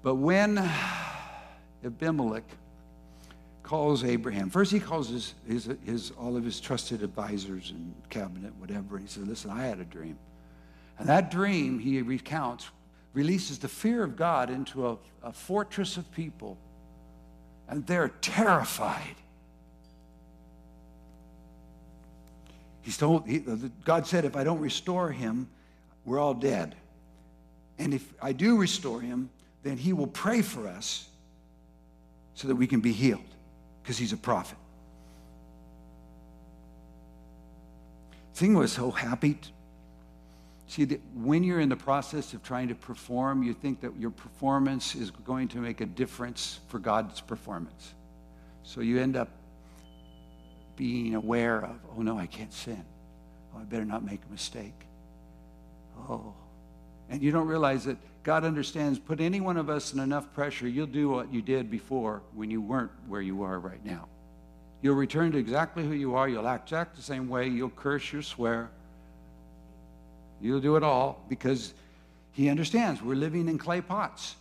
But 0.04 0.16
when 0.16 0.58
Abimelech 1.84 2.44
calls 3.64 4.04
Abraham, 4.04 4.50
first 4.50 4.72
he 4.72 4.80
calls 4.80 5.10
his, 5.10 5.34
his, 5.48 5.70
his, 5.86 6.12
all 6.12 6.36
of 6.36 6.44
his 6.44 6.60
trusted 6.60 7.04
advisors 7.04 7.72
and 7.72 7.94
cabinet, 8.10 8.54
whatever, 8.58 8.98
and 8.98 9.08
he 9.08 9.12
says, 9.12 9.28
Listen, 9.28 9.52
I 9.52 9.66
had 9.66 9.80
a 9.80 9.86
dream. 9.86 10.18
And 10.98 11.08
that 11.08 11.32
dream, 11.32 11.80
he 11.80 12.02
recounts, 12.02 12.70
releases 13.14 13.60
the 13.60 13.68
fear 13.68 14.04
of 14.04 14.16
God 14.16 14.50
into 14.50 14.88
a, 14.88 14.98
a 15.24 15.32
fortress 15.32 15.98
of 15.98 16.12
people, 16.12 16.58
and 17.68 17.86
they're 17.86 18.10
terrified. 18.22 19.16
He's 22.82 22.98
told, 22.98 23.28
he, 23.28 23.40
God 23.86 24.08
said, 24.08 24.26
if 24.26 24.36
I 24.36 24.44
don't 24.44 24.60
restore 24.60 25.12
him, 25.12 25.48
we're 26.06 26.20
all 26.20 26.34
dead. 26.34 26.76
And 27.78 27.94
if 27.94 28.14
I 28.22 28.32
do 28.32 28.58
restore 28.58 29.00
him, 29.00 29.30
then 29.64 29.78
he 29.78 29.94
will 29.94 30.08
pray 30.08 30.42
for 30.42 30.68
us 30.68 31.09
so 32.40 32.48
that 32.48 32.56
we 32.56 32.66
can 32.66 32.80
be 32.80 32.94
healed 32.94 33.20
because 33.84 33.98
he's 33.98 34.14
a 34.14 34.18
prophet. 34.18 34.58
Thing 38.34 38.54
was 38.54 38.72
so 38.72 38.92
happy. 38.92 39.38
See, 40.68 40.86
that 40.86 41.02
when 41.14 41.44
you're 41.44 41.60
in 41.60 41.68
the 41.68 41.76
process 41.76 42.34
of 42.34 42.42
trying 42.42 42.70
to 42.70 42.76
perform, 42.76 43.44
you 43.44 43.54
think 43.54 43.82
that 43.82 43.94
your 44.00 44.12
performance 44.12 44.96
is 44.96 45.12
going 45.12 45.50
to 45.50 45.58
make 45.58 45.82
a 45.82 45.86
difference 45.86 46.62
for 46.70 46.80
God's 46.80 47.20
performance. 47.20 47.94
So 48.64 48.80
you 48.80 49.02
end 49.02 49.18
up 49.18 49.28
being 50.78 51.16
aware 51.16 51.66
of, 51.66 51.76
oh 51.98 52.02
no, 52.02 52.18
I 52.18 52.28
can't 52.28 52.54
sin. 52.54 52.86
Oh, 53.54 53.60
I 53.60 53.64
better 53.66 53.84
not 53.84 54.06
make 54.06 54.22
a 54.26 54.32
mistake. 54.32 54.86
Oh. 56.10 56.34
And 57.10 57.22
you 57.22 57.34
don't 57.34 57.48
realize 57.48 57.84
that 57.84 57.98
God 58.24 58.44
understands, 58.44 59.00
put 59.00 59.22
any 59.22 59.40
one 59.40 59.58
of 59.58 59.70
us 59.70 59.94
in 59.94 60.00
enough 60.00 60.34
pressure, 60.34 60.68
you'll 60.68 60.88
do 60.88 61.10
what 61.10 61.34
you 61.34 61.42
did 61.42 61.72
before 61.72 62.22
when 62.34 62.52
you 62.52 62.62
weren't 62.62 62.92
where 63.08 63.22
you 63.22 63.44
are 63.44 63.60
right 63.60 63.84
now. 63.86 64.08
You'll 64.82 64.96
return 64.96 65.32
to 65.34 65.38
exactly 65.38 65.86
who 65.86 65.94
you 65.94 66.16
are. 66.16 66.28
You'll 66.28 66.48
act 66.48 66.70
exactly 66.70 66.98
the 66.98 67.04
same 67.04 67.28
way. 67.28 67.48
You'll 67.48 67.70
curse, 67.70 68.12
you'll 68.12 68.24
swear. 68.24 68.70
You'll 70.42 70.62
do 70.62 70.76
it 70.76 70.84
all 70.84 71.26
because 71.28 71.74
He 72.32 72.50
understands 72.50 73.02
we're 73.02 73.16
living 73.16 73.48
in 73.48 73.58
clay 73.58 73.82
pots. 73.82 74.36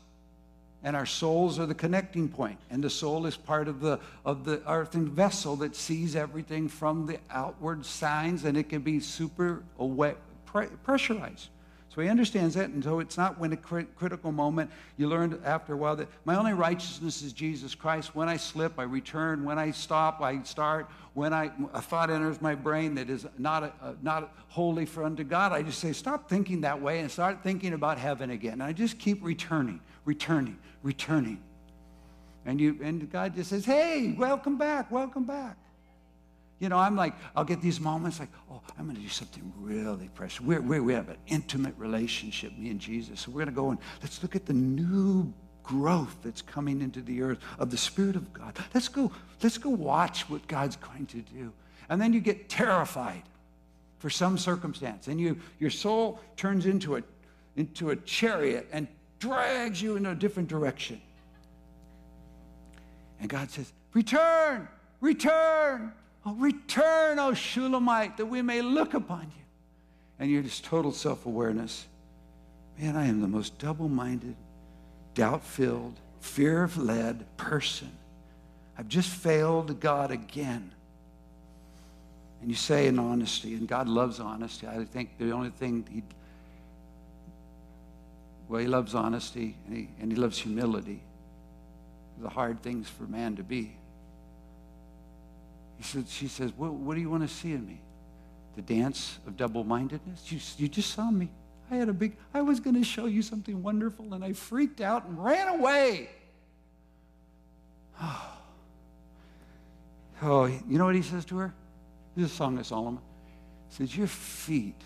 And 0.84 0.94
our 0.94 1.06
souls 1.06 1.58
are 1.58 1.66
the 1.66 1.74
connecting 1.74 2.28
point. 2.28 2.58
And 2.70 2.84
the 2.84 2.90
soul 2.90 3.26
is 3.26 3.36
part 3.36 3.66
of 3.66 3.80
the, 3.80 3.98
of 4.24 4.44
the 4.44 4.62
earthen 4.70 5.08
vessel 5.08 5.56
that 5.56 5.74
sees 5.74 6.14
everything 6.14 6.68
from 6.68 7.06
the 7.06 7.18
outward 7.30 7.84
signs, 7.84 8.44
and 8.44 8.56
it 8.56 8.68
can 8.68 8.82
be 8.82 9.00
super 9.00 9.64
away, 9.80 10.14
pressurized. 10.84 11.48
So 11.90 12.02
he 12.02 12.08
understands 12.08 12.54
that, 12.54 12.68
and 12.68 12.84
so 12.84 13.00
it's 13.00 13.16
not 13.16 13.38
when 13.38 13.52
a 13.52 13.56
critical 13.56 14.30
moment. 14.30 14.70
You 14.98 15.08
learn 15.08 15.40
after 15.42 15.72
a 15.72 15.76
while 15.76 15.96
that 15.96 16.08
my 16.26 16.36
only 16.36 16.52
righteousness 16.52 17.22
is 17.22 17.32
Jesus 17.32 17.74
Christ. 17.74 18.14
When 18.14 18.28
I 18.28 18.36
slip, 18.36 18.78
I 18.78 18.82
return. 18.82 19.42
When 19.42 19.58
I 19.58 19.70
stop, 19.70 20.20
I 20.20 20.42
start. 20.42 20.90
When 21.14 21.32
I, 21.32 21.50
a 21.72 21.80
thought 21.80 22.10
enters 22.10 22.42
my 22.42 22.54
brain 22.54 22.94
that 22.96 23.08
is 23.08 23.26
not, 23.38 23.62
a, 23.62 23.72
a, 23.80 23.94
not 24.02 24.34
holy 24.48 24.84
for 24.84 25.02
unto 25.02 25.24
God, 25.24 25.52
I 25.52 25.62
just 25.62 25.78
say, 25.78 25.92
stop 25.92 26.28
thinking 26.28 26.60
that 26.60 26.80
way 26.80 27.00
and 27.00 27.10
start 27.10 27.42
thinking 27.42 27.72
about 27.72 27.98
heaven 27.98 28.30
again. 28.30 28.54
And 28.54 28.62
I 28.62 28.72
just 28.72 28.98
keep 28.98 29.24
returning, 29.24 29.80
returning, 30.04 30.58
returning. 30.82 31.42
And, 32.44 32.60
you, 32.60 32.78
and 32.82 33.10
God 33.10 33.34
just 33.34 33.50
says, 33.50 33.64
hey, 33.64 34.14
welcome 34.16 34.58
back, 34.58 34.90
welcome 34.90 35.24
back. 35.24 35.56
You 36.58 36.68
know, 36.68 36.76
I'm 36.76 36.96
like, 36.96 37.14
I'll 37.36 37.44
get 37.44 37.60
these 37.60 37.80
moments 37.80 38.18
like, 38.18 38.30
oh, 38.50 38.60
I'm 38.76 38.84
going 38.86 38.96
to 38.96 39.02
do 39.02 39.08
something 39.08 39.52
really 39.58 40.08
precious. 40.14 40.40
We're, 40.40 40.60
we're, 40.60 40.82
we 40.82 40.92
have 40.92 41.08
an 41.08 41.18
intimate 41.28 41.74
relationship, 41.76 42.56
me 42.58 42.70
and 42.70 42.80
Jesus. 42.80 43.20
So 43.20 43.30
we're 43.30 43.44
going 43.44 43.46
to 43.46 43.52
go 43.52 43.70
and 43.70 43.78
let's 44.02 44.22
look 44.22 44.34
at 44.34 44.46
the 44.46 44.54
new 44.54 45.32
growth 45.62 46.16
that's 46.22 46.42
coming 46.42 46.80
into 46.80 47.00
the 47.00 47.22
earth 47.22 47.38
of 47.58 47.70
the 47.70 47.76
Spirit 47.76 48.16
of 48.16 48.32
God. 48.32 48.56
Let's 48.74 48.88
go, 48.88 49.12
let's 49.42 49.58
go 49.58 49.70
watch 49.70 50.28
what 50.28 50.46
God's 50.48 50.76
going 50.76 51.06
to 51.06 51.20
do. 51.20 51.52
And 51.88 52.00
then 52.00 52.12
you 52.12 52.20
get 52.20 52.48
terrified 52.48 53.22
for 53.98 54.10
some 54.10 54.36
circumstance. 54.36 55.08
And 55.08 55.20
you, 55.20 55.38
your 55.60 55.70
soul 55.70 56.20
turns 56.36 56.66
into 56.66 56.96
a, 56.96 57.02
into 57.56 57.90
a 57.90 57.96
chariot 57.96 58.68
and 58.72 58.88
drags 59.20 59.80
you 59.80 59.96
in 59.96 60.06
a 60.06 60.14
different 60.14 60.48
direction. 60.48 61.00
And 63.20 63.28
God 63.28 63.50
says, 63.50 63.72
Return, 63.94 64.68
return, 65.00 65.92
Oh, 66.26 66.34
return, 66.34 67.18
O 67.18 67.34
Shulamite, 67.34 68.16
that 68.16 68.26
we 68.26 68.42
may 68.42 68.60
look 68.60 68.94
upon 68.94 69.22
you. 69.22 69.44
And 70.18 70.30
you're 70.30 70.42
just 70.42 70.64
total 70.64 70.92
self 70.92 71.26
awareness. 71.26 71.86
Man, 72.78 72.96
I 72.96 73.06
am 73.06 73.20
the 73.20 73.28
most 73.28 73.58
double 73.58 73.88
minded, 73.88 74.36
doubt 75.14 75.44
filled, 75.44 75.94
fear 76.20 76.68
led 76.76 77.24
person. 77.36 77.90
I've 78.76 78.88
just 78.88 79.10
failed 79.10 79.80
God 79.80 80.10
again. 80.10 80.72
And 82.40 82.48
you 82.48 82.56
say 82.56 82.86
in 82.86 82.98
honesty, 82.98 83.54
and 83.54 83.66
God 83.66 83.88
loves 83.88 84.20
honesty. 84.20 84.68
I 84.68 84.84
think 84.84 85.18
the 85.18 85.32
only 85.32 85.50
thing 85.50 85.84
He, 85.90 86.02
well, 88.48 88.60
He 88.60 88.68
loves 88.68 88.94
honesty 88.94 89.56
and 89.66 89.76
He, 89.76 89.88
and 90.00 90.12
he 90.12 90.16
loves 90.16 90.38
humility. 90.38 91.02
The 92.20 92.28
hard 92.28 92.62
things 92.62 92.88
for 92.88 93.04
man 93.04 93.36
to 93.36 93.42
be. 93.42 93.76
He 95.78 95.84
said, 95.84 96.08
she 96.08 96.26
says, 96.26 96.52
what 96.56 96.94
do 96.94 97.00
you 97.00 97.08
want 97.08 97.22
to 97.22 97.32
see 97.32 97.52
in 97.52 97.64
me? 97.64 97.80
The 98.56 98.62
dance 98.62 99.18
of 99.26 99.36
double-mindedness? 99.36 100.30
You, 100.30 100.40
you 100.56 100.68
just 100.68 100.92
saw 100.92 101.08
me. 101.10 101.30
I 101.70 101.76
had 101.76 101.88
a 101.88 101.92
big, 101.92 102.16
I 102.34 102.40
was 102.40 102.58
going 102.60 102.74
to 102.74 102.84
show 102.84 103.06
you 103.06 103.22
something 103.22 103.62
wonderful, 103.62 104.14
and 104.14 104.24
I 104.24 104.32
freaked 104.32 104.80
out 104.80 105.04
and 105.06 105.22
ran 105.22 105.48
away. 105.48 106.10
Oh, 108.00 108.32
oh 110.22 110.46
you 110.46 110.78
know 110.78 110.86
what 110.86 110.96
he 110.96 111.02
says 111.02 111.24
to 111.26 111.38
her? 111.38 111.54
This 112.16 112.32
song 112.32 112.58
of 112.58 112.66
Solomon. 112.66 113.02
He 113.68 113.76
says, 113.76 113.96
Your 113.96 114.08
feet 114.08 114.80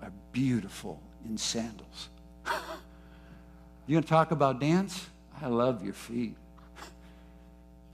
are 0.00 0.12
beautiful 0.30 1.02
in 1.24 1.36
sandals. 1.36 2.10
you 3.86 3.94
going 3.94 4.04
to 4.04 4.08
talk 4.08 4.30
about 4.30 4.60
dance? 4.60 5.06
I 5.42 5.48
love 5.48 5.82
your 5.82 5.94
feet. 5.94 6.36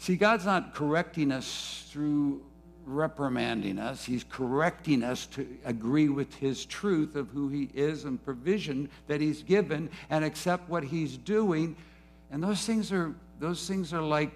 See, 0.04 0.16
God's 0.16 0.44
not 0.44 0.74
correcting 0.74 1.32
us 1.32 1.86
through 1.88 2.42
reprimanding 2.84 3.78
us. 3.78 4.04
He's 4.04 4.22
correcting 4.22 5.02
us 5.02 5.24
to 5.28 5.48
agree 5.64 6.10
with 6.10 6.34
his 6.34 6.66
truth 6.66 7.16
of 7.16 7.30
who 7.30 7.48
he 7.48 7.70
is 7.72 8.04
and 8.04 8.22
provision 8.22 8.90
that 9.06 9.22
he's 9.22 9.42
given 9.42 9.88
and 10.10 10.22
accept 10.22 10.68
what 10.68 10.84
he's 10.84 11.16
doing. 11.16 11.74
And 12.30 12.44
those 12.44 12.66
things 12.66 12.92
are 12.92 13.14
those 13.40 13.66
things 13.66 13.94
are 13.94 14.02
like 14.02 14.30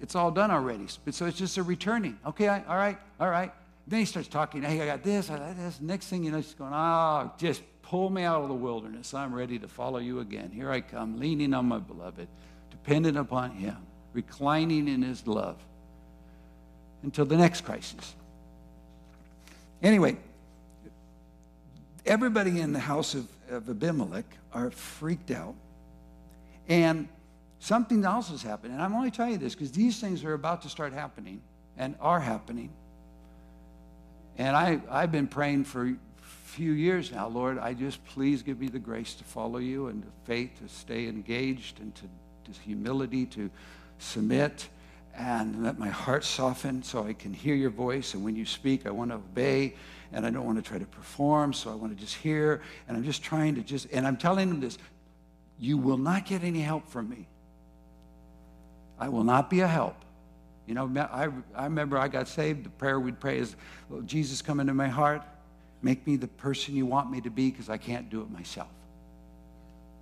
it's 0.00 0.14
all 0.14 0.30
done 0.30 0.50
already. 0.50 0.86
So 1.10 1.24
it's 1.24 1.38
just 1.38 1.56
a 1.56 1.62
returning. 1.62 2.18
Okay, 2.26 2.48
I, 2.48 2.62
all 2.64 2.76
right, 2.76 2.98
all 3.18 3.30
right. 3.30 3.54
Then 3.86 4.00
he 4.00 4.04
starts 4.04 4.28
talking. 4.28 4.60
Hey, 4.60 4.82
I 4.82 4.84
got 4.84 5.02
this, 5.02 5.30
I 5.30 5.38
got 5.38 5.56
this. 5.56 5.80
Next 5.80 6.08
thing 6.08 6.24
you 6.24 6.30
know, 6.30 6.36
he's 6.36 6.52
going, 6.52 6.72
oh, 6.74 7.32
just 7.38 7.62
pull 7.80 8.10
me 8.10 8.24
out 8.24 8.42
of 8.42 8.48
the 8.48 8.54
wilderness. 8.54 9.14
I'm 9.14 9.34
ready 9.34 9.58
to 9.60 9.66
follow 9.66 9.98
you 9.98 10.20
again. 10.20 10.50
Here 10.50 10.70
I 10.70 10.82
come, 10.82 11.18
leaning 11.18 11.54
on 11.54 11.64
my 11.64 11.78
beloved, 11.78 12.28
dependent 12.70 13.16
upon 13.16 13.52
him, 13.52 13.78
reclining 14.14 14.88
in 14.88 15.02
his 15.02 15.26
love 15.26 15.56
until 17.02 17.26
the 17.26 17.36
next 17.36 17.62
crisis. 17.62 18.14
Anyway, 19.82 20.16
everybody 22.06 22.60
in 22.60 22.72
the 22.72 22.78
house 22.78 23.14
of, 23.14 23.28
of 23.50 23.68
Abimelech 23.68 24.24
are 24.52 24.70
freaked 24.70 25.30
out. 25.30 25.54
And 26.68 27.08
something 27.58 28.04
else 28.04 28.30
has 28.30 28.42
happened. 28.42 28.72
And 28.72 28.82
I'm 28.82 28.94
only 28.94 29.10
telling 29.10 29.32
you 29.32 29.38
this 29.38 29.54
because 29.54 29.72
these 29.72 30.00
things 30.00 30.24
are 30.24 30.32
about 30.32 30.62
to 30.62 30.68
start 30.68 30.92
happening 30.92 31.42
and 31.76 31.94
are 32.00 32.20
happening. 32.20 32.70
And 34.38 34.56
I, 34.56 34.80
I've 34.90 35.12
been 35.12 35.26
praying 35.26 35.64
for 35.64 35.86
a 35.88 35.96
few 36.44 36.72
years 36.72 37.12
now, 37.12 37.28
Lord, 37.28 37.58
I 37.58 37.74
just 37.74 38.04
please 38.06 38.42
give 38.42 38.60
me 38.60 38.68
the 38.68 38.78
grace 38.78 39.14
to 39.14 39.24
follow 39.24 39.58
you 39.58 39.88
and 39.88 40.02
the 40.02 40.10
faith 40.24 40.50
to 40.60 40.68
stay 40.68 41.08
engaged 41.08 41.80
and 41.80 41.94
to, 41.96 42.02
to 42.52 42.60
humility 42.60 43.26
to 43.26 43.50
submit 43.98 44.68
and 45.16 45.62
let 45.62 45.78
my 45.78 45.88
heart 45.88 46.24
soften 46.24 46.82
so 46.82 47.06
I 47.06 47.12
can 47.12 47.32
hear 47.32 47.54
your 47.54 47.70
voice. 47.70 48.14
And 48.14 48.24
when 48.24 48.34
you 48.34 48.44
speak, 48.44 48.86
I 48.86 48.90
want 48.90 49.10
to 49.10 49.16
obey 49.16 49.74
and 50.12 50.26
I 50.26 50.30
don't 50.30 50.44
want 50.44 50.62
to 50.62 50.62
try 50.62 50.78
to 50.78 50.86
perform, 50.86 51.52
so 51.52 51.70
I 51.70 51.74
want 51.74 51.96
to 51.96 52.00
just 52.00 52.16
hear. 52.16 52.62
And 52.88 52.96
I'm 52.96 53.04
just 53.04 53.22
trying 53.22 53.54
to 53.56 53.62
just, 53.62 53.88
and 53.92 54.06
I'm 54.06 54.16
telling 54.16 54.48
them 54.48 54.60
this 54.60 54.78
you 55.58 55.78
will 55.78 55.98
not 55.98 56.26
get 56.26 56.42
any 56.42 56.60
help 56.60 56.88
from 56.88 57.08
me. 57.08 57.28
I 58.98 59.08
will 59.08 59.24
not 59.24 59.50
be 59.50 59.60
a 59.60 59.68
help. 59.68 59.96
You 60.66 60.74
know, 60.74 60.90
I, 60.96 61.28
I 61.54 61.64
remember 61.64 61.98
I 61.98 62.08
got 62.08 62.26
saved. 62.26 62.64
The 62.64 62.70
prayer 62.70 62.98
we'd 62.98 63.20
pray 63.20 63.38
is, 63.38 63.54
Jesus, 64.06 64.40
come 64.40 64.60
into 64.60 64.74
my 64.74 64.88
heart. 64.88 65.22
Make 65.82 66.06
me 66.06 66.16
the 66.16 66.28
person 66.28 66.74
you 66.74 66.86
want 66.86 67.10
me 67.10 67.20
to 67.20 67.30
be 67.30 67.50
because 67.50 67.68
I 67.68 67.76
can't 67.76 68.08
do 68.08 68.22
it 68.22 68.30
myself. 68.30 68.70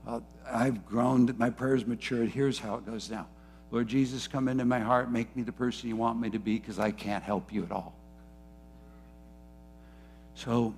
Well, 0.06 0.24
I've 0.46 0.86
grown, 0.86 1.34
my 1.38 1.50
prayers 1.50 1.86
matured. 1.86 2.28
Here's 2.28 2.58
how 2.58 2.76
it 2.76 2.86
goes 2.86 3.10
now 3.10 3.26
Lord 3.72 3.88
Jesus, 3.88 4.28
come 4.28 4.48
into 4.48 4.66
my 4.66 4.80
heart. 4.80 5.10
Make 5.10 5.34
me 5.34 5.42
the 5.42 5.52
person 5.52 5.88
you 5.88 5.96
want 5.96 6.20
me 6.20 6.28
to 6.30 6.38
be 6.38 6.58
because 6.58 6.78
I 6.78 6.90
can't 6.90 7.24
help 7.24 7.52
you 7.52 7.64
at 7.64 7.72
all. 7.72 7.94
So, 10.34 10.74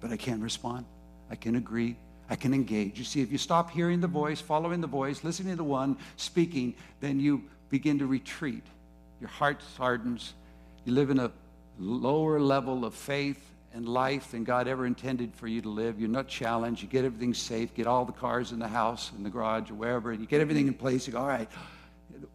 but 0.00 0.10
I 0.10 0.16
can't 0.16 0.42
respond. 0.42 0.86
I 1.30 1.36
can 1.36 1.56
agree. 1.56 1.96
I 2.30 2.36
can 2.36 2.54
engage. 2.54 2.98
You 2.98 3.04
see, 3.04 3.20
if 3.20 3.30
you 3.30 3.36
stop 3.36 3.70
hearing 3.70 4.00
the 4.00 4.08
voice, 4.08 4.40
following 4.40 4.80
the 4.80 4.86
voice, 4.86 5.22
listening 5.22 5.52
to 5.52 5.56
the 5.56 5.64
one 5.64 5.98
speaking, 6.16 6.74
then 7.00 7.20
you 7.20 7.44
begin 7.68 7.98
to 7.98 8.06
retreat. 8.06 8.64
Your 9.20 9.28
heart 9.28 9.62
hardens. 9.76 10.32
You 10.86 10.94
live 10.94 11.10
in 11.10 11.18
a 11.18 11.30
lower 11.78 12.40
level 12.40 12.86
of 12.86 12.94
faith 12.94 13.52
and 13.76 13.86
life 13.86 14.30
than 14.30 14.42
God 14.42 14.68
ever 14.68 14.86
intended 14.86 15.34
for 15.34 15.46
you 15.46 15.60
to 15.60 15.68
live. 15.68 16.00
You're 16.00 16.08
not 16.08 16.28
challenged. 16.28 16.80
You 16.80 16.88
get 16.88 17.04
everything 17.04 17.34
safe, 17.34 17.74
get 17.74 17.86
all 17.86 18.06
the 18.06 18.12
cars 18.12 18.52
in 18.52 18.58
the 18.58 18.66
house, 18.66 19.12
in 19.14 19.22
the 19.22 19.28
garage, 19.28 19.70
or 19.70 19.74
wherever, 19.74 20.12
and 20.12 20.20
you 20.20 20.26
get 20.26 20.40
everything 20.40 20.66
in 20.66 20.72
place. 20.72 21.06
You 21.06 21.12
go, 21.12 21.20
all 21.20 21.28
right. 21.28 21.48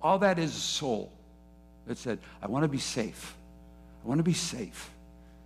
All 0.04 0.20
that 0.20 0.38
is 0.38 0.56
a 0.56 0.60
soul 0.60 1.12
that 1.88 1.98
said, 1.98 2.20
I 2.44 2.48
want 2.48 2.64
to 2.64 2.68
be 2.68 2.78
safe. 2.78 3.36
I 4.06 4.08
want 4.08 4.20
to 4.20 4.24
be 4.24 4.34
safe. 4.34 4.92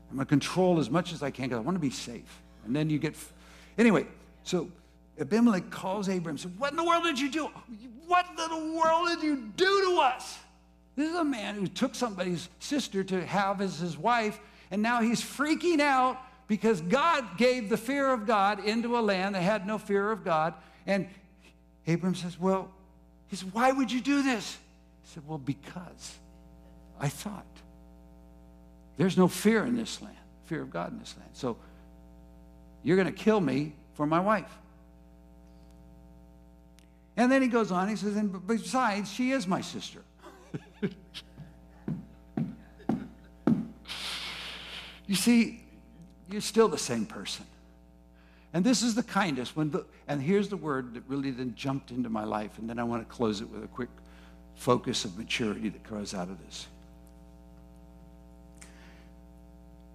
I'm 0.09 0.17
going 0.17 0.25
to 0.25 0.29
control 0.29 0.79
as 0.79 0.89
much 0.89 1.13
as 1.13 1.23
I 1.23 1.31
can 1.31 1.45
because 1.45 1.59
I 1.59 1.61
want 1.61 1.75
to 1.75 1.81
be 1.81 1.89
safe. 1.89 2.41
And 2.65 2.75
then 2.75 2.89
you 2.89 2.99
get, 2.99 3.15
anyway, 3.77 4.05
so 4.43 4.69
Abimelech 5.17 5.69
calls 5.69 6.09
Abraham 6.09 6.37
says, 6.37 6.51
What 6.57 6.71
in 6.71 6.77
the 6.77 6.83
world 6.83 7.05
did 7.05 7.17
you 7.17 7.31
do? 7.31 7.45
What 8.05 8.27
in 8.29 8.35
the 8.35 8.77
world 8.77 9.07
did 9.07 9.23
you 9.23 9.49
do 9.55 9.93
to 9.93 10.01
us? 10.01 10.39
This 10.97 11.09
is 11.09 11.15
a 11.15 11.23
man 11.23 11.55
who 11.55 11.67
took 11.67 11.95
somebody's 11.95 12.49
sister 12.59 13.01
to 13.05 13.25
have 13.25 13.61
as 13.61 13.79
his 13.79 13.97
wife, 13.97 14.41
and 14.71 14.81
now 14.81 15.01
he's 15.01 15.21
freaking 15.21 15.79
out 15.79 16.17
because 16.47 16.81
God 16.81 17.37
gave 17.37 17.69
the 17.69 17.77
fear 17.77 18.11
of 18.11 18.25
God 18.25 18.63
into 18.63 18.97
a 18.97 19.01
land 19.01 19.35
that 19.35 19.41
had 19.41 19.65
no 19.65 19.77
fear 19.77 20.11
of 20.11 20.23
God. 20.23 20.53
And 20.85 21.07
Abram 21.87 22.15
says, 22.15 22.39
Well, 22.39 22.69
he 23.27 23.35
said, 23.35 23.53
Why 23.53 23.71
would 23.71 23.91
you 23.91 24.01
do 24.01 24.21
this? 24.21 24.57
He 25.03 25.13
said, 25.13 25.23
Well, 25.27 25.37
because 25.37 26.17
I 26.99 27.09
thought 27.09 27.45
there's 28.97 29.17
no 29.17 29.27
fear 29.27 29.65
in 29.65 29.75
this 29.75 30.01
land, 30.01 30.15
fear 30.45 30.61
of 30.61 30.71
God 30.71 30.91
in 30.91 30.99
this 30.99 31.15
land. 31.17 31.31
So 31.33 31.57
you're 32.83 32.97
going 32.97 33.13
to 33.13 33.23
kill 33.23 33.41
me 33.41 33.73
for 33.95 34.05
my 34.05 34.19
wife. 34.19 34.51
And 37.17 37.31
then 37.31 37.41
he 37.41 37.47
goes 37.47 37.71
on, 37.71 37.87
he 37.87 37.95
says, 37.95 38.15
and 38.15 38.45
besides, 38.45 39.11
she 39.11 39.31
is 39.31 39.47
my 39.47 39.61
sister. 39.61 40.01
you 45.07 45.15
see, 45.15 45.63
you're 46.29 46.41
still 46.41 46.67
the 46.67 46.77
same 46.77 47.05
person. 47.05 47.45
And 48.53 48.63
this 48.63 48.81
is 48.81 48.95
the 48.95 49.03
kindest 49.03 49.55
when 49.55 49.71
the, 49.71 49.85
and 50.07 50.21
here's 50.21 50.47
the 50.47 50.57
word 50.57 50.93
that 50.93 51.03
really 51.07 51.31
then 51.31 51.53
jumped 51.55 51.91
into 51.91 52.09
my 52.09 52.23
life, 52.23 52.57
and 52.57 52.69
then 52.69 52.79
I 52.79 52.83
want 52.83 53.07
to 53.07 53.13
close 53.13 53.41
it 53.41 53.49
with 53.49 53.63
a 53.63 53.67
quick 53.67 53.89
focus 54.55 55.03
of 55.03 55.17
maturity 55.17 55.69
that 55.69 55.83
grows 55.83 56.13
out 56.13 56.29
of 56.29 56.43
this. 56.45 56.67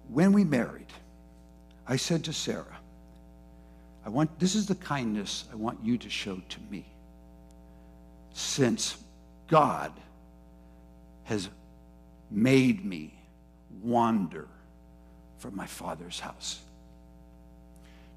When 0.09 0.31
we 0.31 0.43
married, 0.43 0.85
I 1.87 1.95
said 1.95 2.23
to 2.25 2.33
Sarah, 2.33 2.77
I 4.05 4.09
want 4.09 4.39
this 4.39 4.55
is 4.55 4.67
the 4.67 4.75
kindness 4.75 5.45
I 5.51 5.55
want 5.55 5.79
you 5.83 5.97
to 5.97 6.09
show 6.09 6.41
to 6.49 6.59
me 6.69 6.85
since 8.33 8.97
God 9.47 9.91
has 11.23 11.49
made 12.29 12.83
me 12.85 13.13
wander 13.81 14.47
from 15.41 15.55
my 15.55 15.65
father's 15.65 16.19
house. 16.19 16.61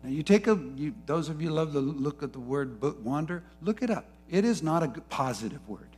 Now, 0.03 0.11
you 0.11 0.23
take 0.23 0.47
a, 0.47 0.61
you, 0.77 0.95
those 1.07 1.31
of 1.31 1.41
you 1.41 1.51
love 1.51 1.73
to 1.73 1.81
look 1.81 2.23
at 2.23 2.35
the 2.35 2.39
word 2.39 2.81
wander, 3.03 3.43
look 3.63 3.83
it 3.83 3.91
up. 3.91 4.05
It 4.31 4.45
is 4.45 4.63
not 4.63 4.83
a 4.83 4.89
positive 5.09 5.67
word. 5.67 5.89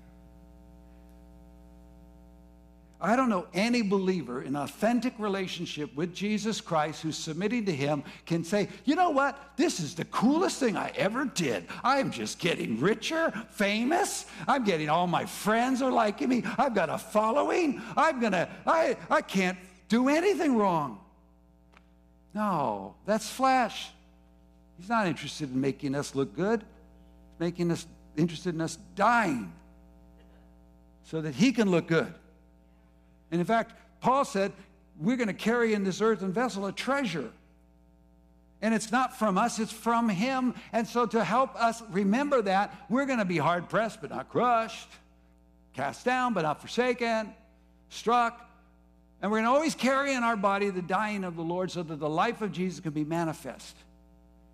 I 3.01 3.15
don't 3.15 3.29
know 3.29 3.47
any 3.53 3.83
believer 3.83 4.43
in 4.43 4.57
authentic 4.57 5.13
relationship 5.19 5.95
with 5.95 6.15
Jesus 6.15 6.61
Christ 6.61 7.03
who's 7.03 7.19
submitting 7.19 7.67
to 7.67 7.73
Him 7.73 8.05
can 8.25 8.43
say, 8.43 8.69
you 8.85 8.95
know 8.95 9.11
what? 9.11 9.39
This 9.57 9.81
is 9.81 9.95
the 9.95 10.07
coolest 10.07 10.61
thing 10.61 10.77
I 10.77 10.93
ever 10.97 11.27
did. 11.27 11.67
I'm 11.85 12.11
just 12.11 12.39
getting 12.39 12.81
richer, 12.81 13.33
famous. 13.51 14.27
I'm 14.49 14.65
getting 14.65 14.89
all 14.89 15.07
my 15.07 15.27
friends 15.27 15.83
are 15.83 15.93
liking 15.93 16.31
me. 16.31 16.43
I've 16.57 16.75
got 16.75 16.89
a 16.89 16.97
following. 16.97 17.83
I'm 17.97 18.19
gonna, 18.19 18.49
I, 18.67 18.97
I 19.11 19.21
can't 19.21 19.59
do 19.89 20.09
anything 20.09 20.57
wrong. 20.57 20.99
No, 22.37 22.97
that's 23.07 23.31
flesh. 23.31 23.89
He's 24.77 24.91
not 24.91 25.07
interested 25.07 25.51
in 25.51 25.59
making 25.59 25.95
us 25.95 26.15
look 26.15 26.37
good. 26.37 26.61
He's 26.61 27.41
making 27.41 27.71
us 27.73 27.87
interested 28.15 28.55
in 28.55 28.61
us 28.61 28.77
dying 28.95 29.55
so 31.05 31.23
that 31.23 31.35
he 31.35 31.51
can 31.51 31.71
look 31.71 31.87
good. 31.87 32.13
And 33.31 33.41
in 33.41 33.47
fact, 33.47 33.73
Paul 34.03 34.27
said, 34.27 34.53
we're 35.01 35.17
going 35.17 35.29
to 35.29 35.35
carry 35.35 35.73
in 35.73 35.83
this 35.83 36.03
earthen 36.03 36.31
vessel 36.31 36.67
a 36.67 36.73
treasure. 36.73 37.31
And 38.61 38.75
it's 38.75 38.93
not 38.93 39.19
from 39.19 39.39
us, 39.39 39.59
it's 39.59 39.73
from 39.73 40.11
him. 40.11 40.53
And 40.75 40.87
so 40.87 41.07
to 41.07 41.25
help 41.25 41.57
us 41.57 41.83
remember 41.91 42.43
that, 42.43 42.75
we're 42.91 43.07
going 43.07 43.19
to 43.19 43.25
be 43.25 43.39
hard 43.39 43.71
pressed 43.71 44.03
but 44.03 44.11
not 44.11 44.29
crushed, 44.29 44.91
cast 45.73 46.05
down 46.05 46.35
but 46.35 46.43
not 46.43 46.61
forsaken, 46.61 47.33
struck. 47.89 48.46
And 49.23 49.31
we're 49.31 49.39
going 49.39 49.45
to 49.45 49.51
always 49.51 49.75
carry 49.75 50.13
in 50.13 50.23
our 50.23 50.37
body 50.37 50.71
the 50.71 50.83
dying 50.83 51.25
of 51.25 51.37
the 51.37 51.43
Lord 51.43 51.71
so 51.71 51.83
that 51.83 51.99
the 51.99 52.09
life 52.09 52.43
of 52.43 52.53
Jesus 52.53 52.81
can 52.81 52.93
be 52.93 53.05
manifest. 53.05 53.77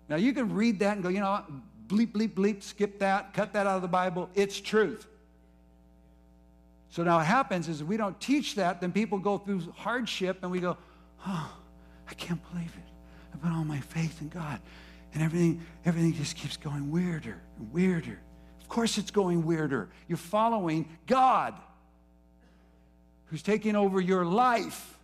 Now 0.09 0.15
you 0.15 0.33
can 0.33 0.53
read 0.53 0.79
that 0.79 0.93
and 0.93 1.03
go, 1.03 1.09
you 1.09 1.19
know, 1.19 1.43
bleep, 1.87 2.11
bleep, 2.11 2.33
bleep, 2.33 2.63
skip 2.63 2.99
that, 2.99 3.33
cut 3.33 3.53
that 3.53 3.67
out 3.67 3.75
of 3.75 3.81
the 3.81 3.87
Bible. 3.87 4.29
It's 4.35 4.59
truth. 4.59 5.07
So 6.89 7.03
now 7.03 7.17
what 7.17 7.25
happens 7.25 7.67
is 7.67 7.81
if 7.81 7.87
we 7.87 7.97
don't 7.97 8.19
teach 8.21 8.55
that, 8.55 8.79
then 8.79 8.91
people 8.91 9.17
go 9.17 9.37
through 9.37 9.61
hardship 9.75 10.39
and 10.43 10.51
we 10.51 10.59
go, 10.59 10.77
oh, 11.25 11.57
I 12.07 12.13
can't 12.13 12.39
believe 12.51 12.73
it. 12.75 12.91
I 13.33 13.37
put 13.37 13.51
all 13.51 13.65
my 13.65 13.79
faith 13.79 14.21
in 14.21 14.29
God. 14.29 14.59
And 15.13 15.23
everything, 15.23 15.61
everything 15.85 16.13
just 16.13 16.35
keeps 16.35 16.57
going 16.57 16.91
weirder 16.91 17.41
and 17.57 17.71
weirder. 17.71 18.19
Of 18.61 18.67
course 18.67 18.97
it's 18.97 19.11
going 19.11 19.43
weirder. 19.43 19.89
You're 20.07 20.17
following 20.17 20.87
God 21.05 21.55
who's 23.33 23.41
taking 23.41 23.75
over 23.75 23.99
your 23.99 24.23
life, 24.23 24.95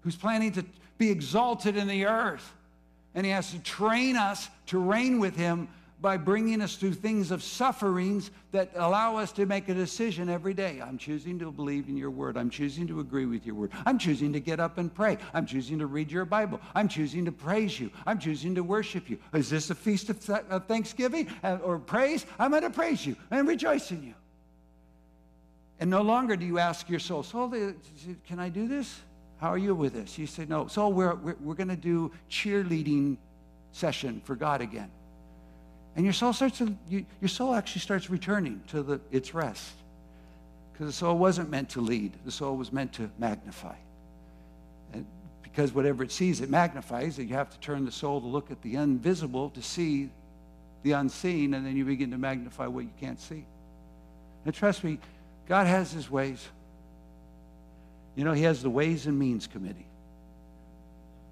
who's 0.00 0.16
planning 0.16 0.50
to 0.50 0.64
be 0.96 1.10
exalted 1.10 1.76
in 1.76 1.86
the 1.86 2.06
earth. 2.06 2.54
And 3.14 3.26
he 3.26 3.32
has 3.32 3.50
to 3.50 3.58
train 3.58 4.16
us 4.16 4.48
to 4.68 4.78
reign 4.78 5.20
with 5.20 5.36
him 5.36 5.68
by 6.00 6.16
bringing 6.16 6.62
us 6.62 6.76
through 6.76 6.94
things 6.94 7.30
of 7.30 7.42
sufferings 7.42 8.30
that 8.52 8.70
allow 8.74 9.18
us 9.18 9.32
to 9.32 9.44
make 9.44 9.68
a 9.68 9.74
decision 9.74 10.30
every 10.30 10.54
day. 10.54 10.80
I'm 10.82 10.96
choosing 10.96 11.38
to 11.40 11.52
believe 11.52 11.90
in 11.90 11.98
your 11.98 12.08
word. 12.08 12.38
I'm 12.38 12.48
choosing 12.48 12.86
to 12.86 13.00
agree 13.00 13.26
with 13.26 13.44
your 13.44 13.54
word. 13.54 13.72
I'm 13.84 13.98
choosing 13.98 14.32
to 14.32 14.40
get 14.40 14.60
up 14.60 14.78
and 14.78 14.94
pray. 14.94 15.18
I'm 15.34 15.44
choosing 15.44 15.78
to 15.80 15.86
read 15.86 16.10
your 16.10 16.24
Bible. 16.24 16.62
I'm 16.74 16.88
choosing 16.88 17.26
to 17.26 17.32
praise 17.32 17.78
you. 17.78 17.90
I'm 18.06 18.18
choosing 18.18 18.54
to 18.54 18.62
worship 18.62 19.10
you. 19.10 19.18
Is 19.34 19.50
this 19.50 19.68
a 19.68 19.74
feast 19.74 20.08
of, 20.08 20.24
th- 20.24 20.46
of 20.48 20.64
Thanksgiving 20.64 21.28
uh, 21.44 21.58
or 21.62 21.78
praise? 21.78 22.24
I'm 22.38 22.52
going 22.52 22.62
to 22.62 22.70
praise 22.70 23.04
you 23.04 23.14
and 23.30 23.46
rejoice 23.46 23.90
in 23.90 24.04
you. 24.04 24.14
And 25.80 25.90
no 25.90 26.02
longer 26.02 26.36
do 26.36 26.44
you 26.44 26.58
ask 26.58 26.88
your 26.88 26.98
soul, 26.98 27.22
soul, 27.22 27.54
uh, 27.54 27.72
can 28.26 28.38
I 28.38 28.48
do 28.48 28.66
this? 28.66 29.00
How 29.38 29.52
are 29.52 29.58
you 29.58 29.74
with 29.74 29.94
this? 29.94 30.18
You 30.18 30.26
say, 30.26 30.44
no. 30.44 30.66
So 30.66 30.88
we're, 30.88 31.14
we're, 31.14 31.36
we're 31.40 31.54
going 31.54 31.68
to 31.68 31.76
do 31.76 32.10
cheerleading 32.28 33.16
session 33.72 34.20
for 34.24 34.34
God 34.34 34.60
again. 34.60 34.90
And 35.94 36.04
your 36.04 36.12
soul 36.12 36.32
starts 36.32 36.58
to, 36.58 36.74
you, 36.88 37.06
your 37.20 37.28
soul 37.28 37.54
actually 37.54 37.80
starts 37.80 38.10
returning 38.10 38.62
to 38.68 38.82
the, 38.82 39.00
its 39.12 39.34
rest. 39.34 39.72
Because 40.72 40.86
the 40.86 40.92
soul 40.92 41.18
wasn't 41.18 41.50
meant 41.50 41.70
to 41.70 41.80
lead. 41.80 42.12
The 42.24 42.30
soul 42.30 42.56
was 42.56 42.72
meant 42.72 42.92
to 42.94 43.10
magnify. 43.18 43.74
And 44.92 45.06
because 45.42 45.72
whatever 45.72 46.02
it 46.02 46.12
sees, 46.12 46.40
it 46.40 46.50
magnifies. 46.50 47.18
And 47.18 47.28
you 47.28 47.34
have 47.36 47.50
to 47.50 47.58
turn 47.60 47.84
the 47.84 47.92
soul 47.92 48.20
to 48.20 48.26
look 48.26 48.50
at 48.50 48.62
the 48.62 48.74
invisible 48.76 49.50
to 49.50 49.62
see 49.62 50.10
the 50.82 50.92
unseen, 50.92 51.54
and 51.54 51.66
then 51.66 51.76
you 51.76 51.84
begin 51.84 52.10
to 52.12 52.18
magnify 52.18 52.66
what 52.66 52.84
you 52.84 52.92
can't 53.00 53.20
see. 53.20 53.44
And 54.44 54.54
trust 54.54 54.84
me, 54.84 54.98
God 55.48 55.66
has 55.66 55.90
his 55.90 56.10
ways. 56.10 56.46
You 58.14 58.24
know, 58.24 58.32
he 58.32 58.42
has 58.42 58.62
the 58.62 58.70
Ways 58.70 59.06
and 59.06 59.18
Means 59.18 59.46
Committee. 59.46 59.86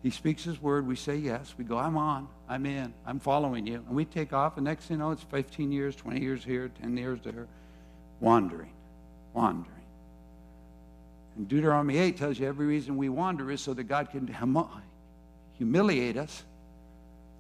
He 0.03 0.11
speaks 0.11 0.45
his 0.45 0.63
word. 0.63 0.87
We 0.87 0.97
say 0.97 1.17
yes. 1.17 1.55
We 1.59 1.65
go, 1.65 1.77
I'm 1.77 1.97
on. 1.97 2.29
I'm 2.49 2.65
in. 2.65 2.95
I'm 3.05 3.19
following 3.19 3.67
you. 3.67 3.75
And 3.75 3.91
we 3.91 4.05
take 4.05 4.33
off. 4.33 4.57
And 4.57 4.65
next 4.65 4.87
thing 4.87 4.99
you 4.99 5.03
know, 5.03 5.11
it's 5.11 5.25
15 5.25 5.73
years, 5.73 5.97
20 5.97 6.21
years 6.21 6.45
here, 6.45 6.71
10 6.81 6.97
years 6.97 7.19
there, 7.25 7.49
wandering, 8.21 8.71
wandering. 9.35 9.75
And 11.37 11.49
Deuteronomy 11.49 11.99
8 11.99 12.17
tells 12.17 12.39
you 12.39 12.47
every 12.47 12.67
reason 12.67 12.97
we 12.97 13.09
wander 13.09 13.51
is 13.51 13.61
so 13.61 13.75
that 13.75 13.85
God 13.85 14.11
can 14.11 14.27
hum- 14.33 14.69
humiliate 15.59 16.17
us, 16.17 16.45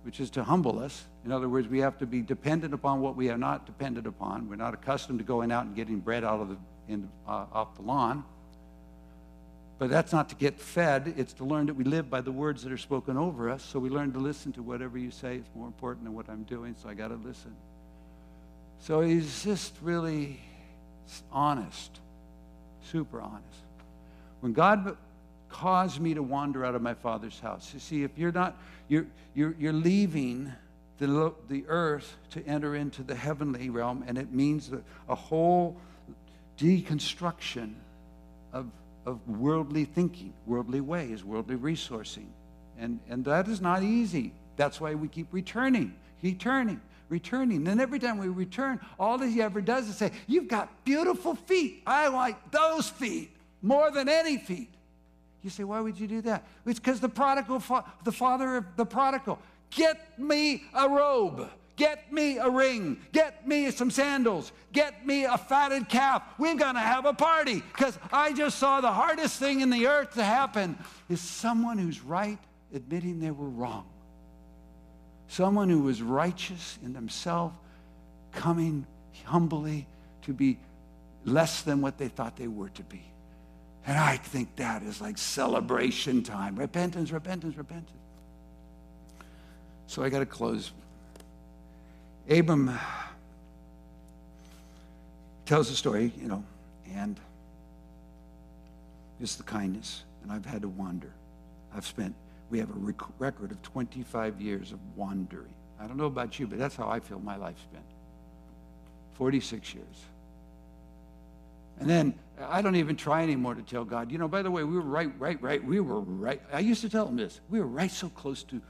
which 0.06 0.20
is 0.20 0.30
to 0.30 0.44
humble 0.44 0.78
us. 0.78 1.04
In 1.24 1.32
other 1.32 1.48
words, 1.48 1.66
we 1.66 1.80
have 1.80 1.98
to 1.98 2.06
be 2.06 2.22
dependent 2.22 2.72
upon 2.72 3.00
what 3.00 3.16
we 3.16 3.28
are 3.28 3.36
not 3.36 3.66
dependent 3.66 4.06
upon. 4.06 4.48
We're 4.48 4.54
not 4.54 4.72
accustomed 4.72 5.18
to 5.18 5.24
going 5.24 5.50
out 5.50 5.66
and 5.66 5.74
getting 5.74 5.98
bread 5.98 6.22
out 6.22 6.38
of 6.40 6.50
the, 6.50 6.56
in, 6.88 7.08
uh, 7.26 7.46
off 7.52 7.74
the 7.74 7.82
lawn. 7.82 8.22
But 9.80 9.90
that's 9.90 10.12
not 10.12 10.28
to 10.28 10.36
get 10.36 10.60
fed, 10.60 11.14
it's 11.16 11.32
to 11.34 11.44
learn 11.44 11.66
that 11.66 11.74
we 11.74 11.82
live 11.82 12.08
by 12.08 12.20
the 12.20 12.30
words 12.30 12.62
that 12.62 12.70
are 12.70 12.78
spoken 12.78 13.16
over 13.16 13.50
us. 13.50 13.64
So 13.64 13.80
we 13.80 13.90
learn 13.90 14.12
to 14.12 14.20
listen 14.20 14.52
to 14.52 14.62
whatever 14.62 14.96
you 14.96 15.10
say. 15.10 15.34
It's 15.34 15.50
more 15.56 15.66
important 15.66 16.04
than 16.04 16.14
what 16.14 16.30
I'm 16.30 16.44
doing, 16.44 16.76
so 16.80 16.88
I 16.88 16.94
got 16.94 17.08
to 17.08 17.16
listen. 17.16 17.54
So 18.78 19.00
he's 19.00 19.42
just 19.42 19.74
really 19.82 20.38
honest, 21.32 21.98
super 22.92 23.20
honest. 23.20 23.42
When 24.38 24.52
God 24.52 24.96
caused 25.48 26.00
me 26.00 26.14
to 26.14 26.22
wander 26.22 26.64
out 26.64 26.74
of 26.74 26.82
my 26.82 26.94
father's 26.94 27.38
house, 27.40 27.70
you 27.72 27.80
see, 27.80 28.02
if 28.02 28.16
you're 28.16 28.32
not, 28.32 28.56
you're, 28.88 29.06
you're, 29.34 29.54
you're 29.58 29.72
leaving 29.72 30.52
the, 30.98 31.32
the 31.48 31.64
earth 31.68 32.16
to 32.30 32.46
enter 32.46 32.74
into 32.74 33.02
the 33.02 33.14
heavenly 33.14 33.70
realm, 33.70 34.04
and 34.06 34.18
it 34.18 34.32
means 34.32 34.70
a 35.08 35.14
whole 35.14 35.76
deconstruction 36.58 37.74
of 38.52 38.66
of 39.06 39.26
worldly 39.28 39.84
thinking, 39.84 40.34
worldly 40.44 40.80
ways, 40.80 41.24
worldly 41.24 41.56
resourcing. 41.56 42.26
And, 42.78 42.98
and 43.08 43.24
that 43.24 43.48
is 43.48 43.60
not 43.60 43.82
easy. 43.82 44.32
That's 44.56 44.80
why 44.80 44.94
we 44.94 45.08
keep 45.08 45.28
returning, 45.30 45.94
returning, 46.22 46.80
returning. 47.08 47.66
And 47.68 47.80
every 47.80 48.00
time 48.00 48.18
we 48.18 48.28
return, 48.28 48.80
all 48.98 49.16
that 49.18 49.28
he 49.28 49.40
ever 49.40 49.60
does 49.60 49.88
is 49.88 49.96
say, 49.96 50.10
You've 50.26 50.48
got 50.48 50.84
beautiful 50.84 51.36
feet. 51.36 51.82
I 51.86 52.08
like 52.08 52.50
those 52.50 52.90
feet 52.90 53.34
more 53.62 53.90
than 53.90 54.08
any 54.08 54.38
feet. 54.38 54.70
You 55.46 55.50
say, 55.50 55.62
Why 55.62 55.80
would 55.80 55.96
you 55.96 56.08
do 56.08 56.22
that? 56.22 56.44
It's 56.66 56.80
because 56.80 56.98
the 56.98 57.08
prodigal, 57.08 57.62
the 58.02 58.10
father 58.10 58.56
of 58.56 58.64
the 58.74 58.84
prodigal, 58.84 59.38
get 59.70 60.18
me 60.18 60.64
a 60.74 60.88
robe. 60.88 61.48
Get 61.76 62.12
me 62.12 62.38
a 62.38 62.50
ring. 62.50 62.98
Get 63.12 63.46
me 63.46 63.70
some 63.70 63.92
sandals. 63.92 64.50
Get 64.72 65.06
me 65.06 65.24
a 65.24 65.38
fatted 65.38 65.88
calf. 65.88 66.24
We're 66.36 66.56
going 66.56 66.74
to 66.74 66.80
have 66.80 67.04
a 67.04 67.12
party 67.12 67.62
because 67.72 67.96
I 68.10 68.32
just 68.32 68.58
saw 68.58 68.80
the 68.80 68.90
hardest 68.90 69.38
thing 69.38 69.60
in 69.60 69.70
the 69.70 69.86
earth 69.86 70.14
to 70.14 70.24
happen 70.24 70.76
is 71.08 71.20
someone 71.20 71.78
who's 71.78 72.00
right 72.02 72.38
admitting 72.74 73.20
they 73.20 73.30
were 73.30 73.48
wrong. 73.48 73.86
Someone 75.28 75.68
who 75.68 75.82
was 75.82 76.02
righteous 76.02 76.76
in 76.82 76.92
themselves 76.92 77.54
coming 78.32 78.84
humbly 79.24 79.86
to 80.22 80.32
be 80.32 80.58
less 81.24 81.62
than 81.62 81.82
what 81.82 81.98
they 81.98 82.08
thought 82.08 82.36
they 82.36 82.48
were 82.48 82.70
to 82.70 82.82
be. 82.82 83.04
And 83.86 83.96
I 83.96 84.16
think 84.16 84.56
that 84.56 84.82
is 84.82 85.00
like 85.00 85.16
celebration 85.16 86.22
time. 86.22 86.56
Repentance, 86.56 87.12
repentance, 87.12 87.56
repentance. 87.56 87.90
So 89.86 90.02
I 90.02 90.08
got 90.08 90.18
to 90.18 90.26
close 90.26 90.72
Abram 92.28 92.76
tells 95.44 95.68
the 95.68 95.76
story, 95.76 96.12
you 96.20 96.26
know, 96.26 96.42
and 96.92 97.20
just 99.20 99.38
the 99.38 99.44
kindness. 99.44 100.02
And 100.22 100.32
I've 100.32 100.44
had 100.44 100.62
to 100.62 100.68
wander. 100.68 101.12
I've 101.74 101.86
spent, 101.86 102.14
we 102.50 102.58
have 102.58 102.70
a 102.70 102.78
rec- 102.78 103.20
record 103.20 103.52
of 103.52 103.62
25 103.62 104.40
years 104.40 104.72
of 104.72 104.80
wandering. 104.96 105.54
I 105.80 105.86
don't 105.86 105.96
know 105.96 106.06
about 106.06 106.38
you, 106.38 106.48
but 106.48 106.58
that's 106.58 106.74
how 106.74 106.88
I 106.88 106.98
feel 106.98 107.20
my 107.20 107.36
life's 107.36 107.64
been 107.72 107.82
46 109.14 109.74
years. 109.74 109.84
And 111.78 111.88
then 111.88 112.14
I 112.40 112.62
don't 112.62 112.76
even 112.76 112.96
try 112.96 113.22
anymore 113.22 113.54
to 113.54 113.62
tell 113.62 113.84
God, 113.84 114.10
you 114.10 114.18
know, 114.18 114.28
by 114.28 114.42
the 114.42 114.50
way, 114.50 114.64
we 114.64 114.74
were 114.74 114.80
right, 114.80 115.12
right, 115.18 115.40
right. 115.42 115.62
We 115.62 115.80
were 115.80 116.00
right. 116.00 116.40
I 116.52 116.60
used 116.60 116.80
to 116.82 116.88
tell 116.88 117.06
him 117.06 117.16
this. 117.16 117.40
We 117.50 117.60
were 117.60 117.66
right 117.66 117.90
so 117.90 118.08
close 118.08 118.42
to 118.44 118.60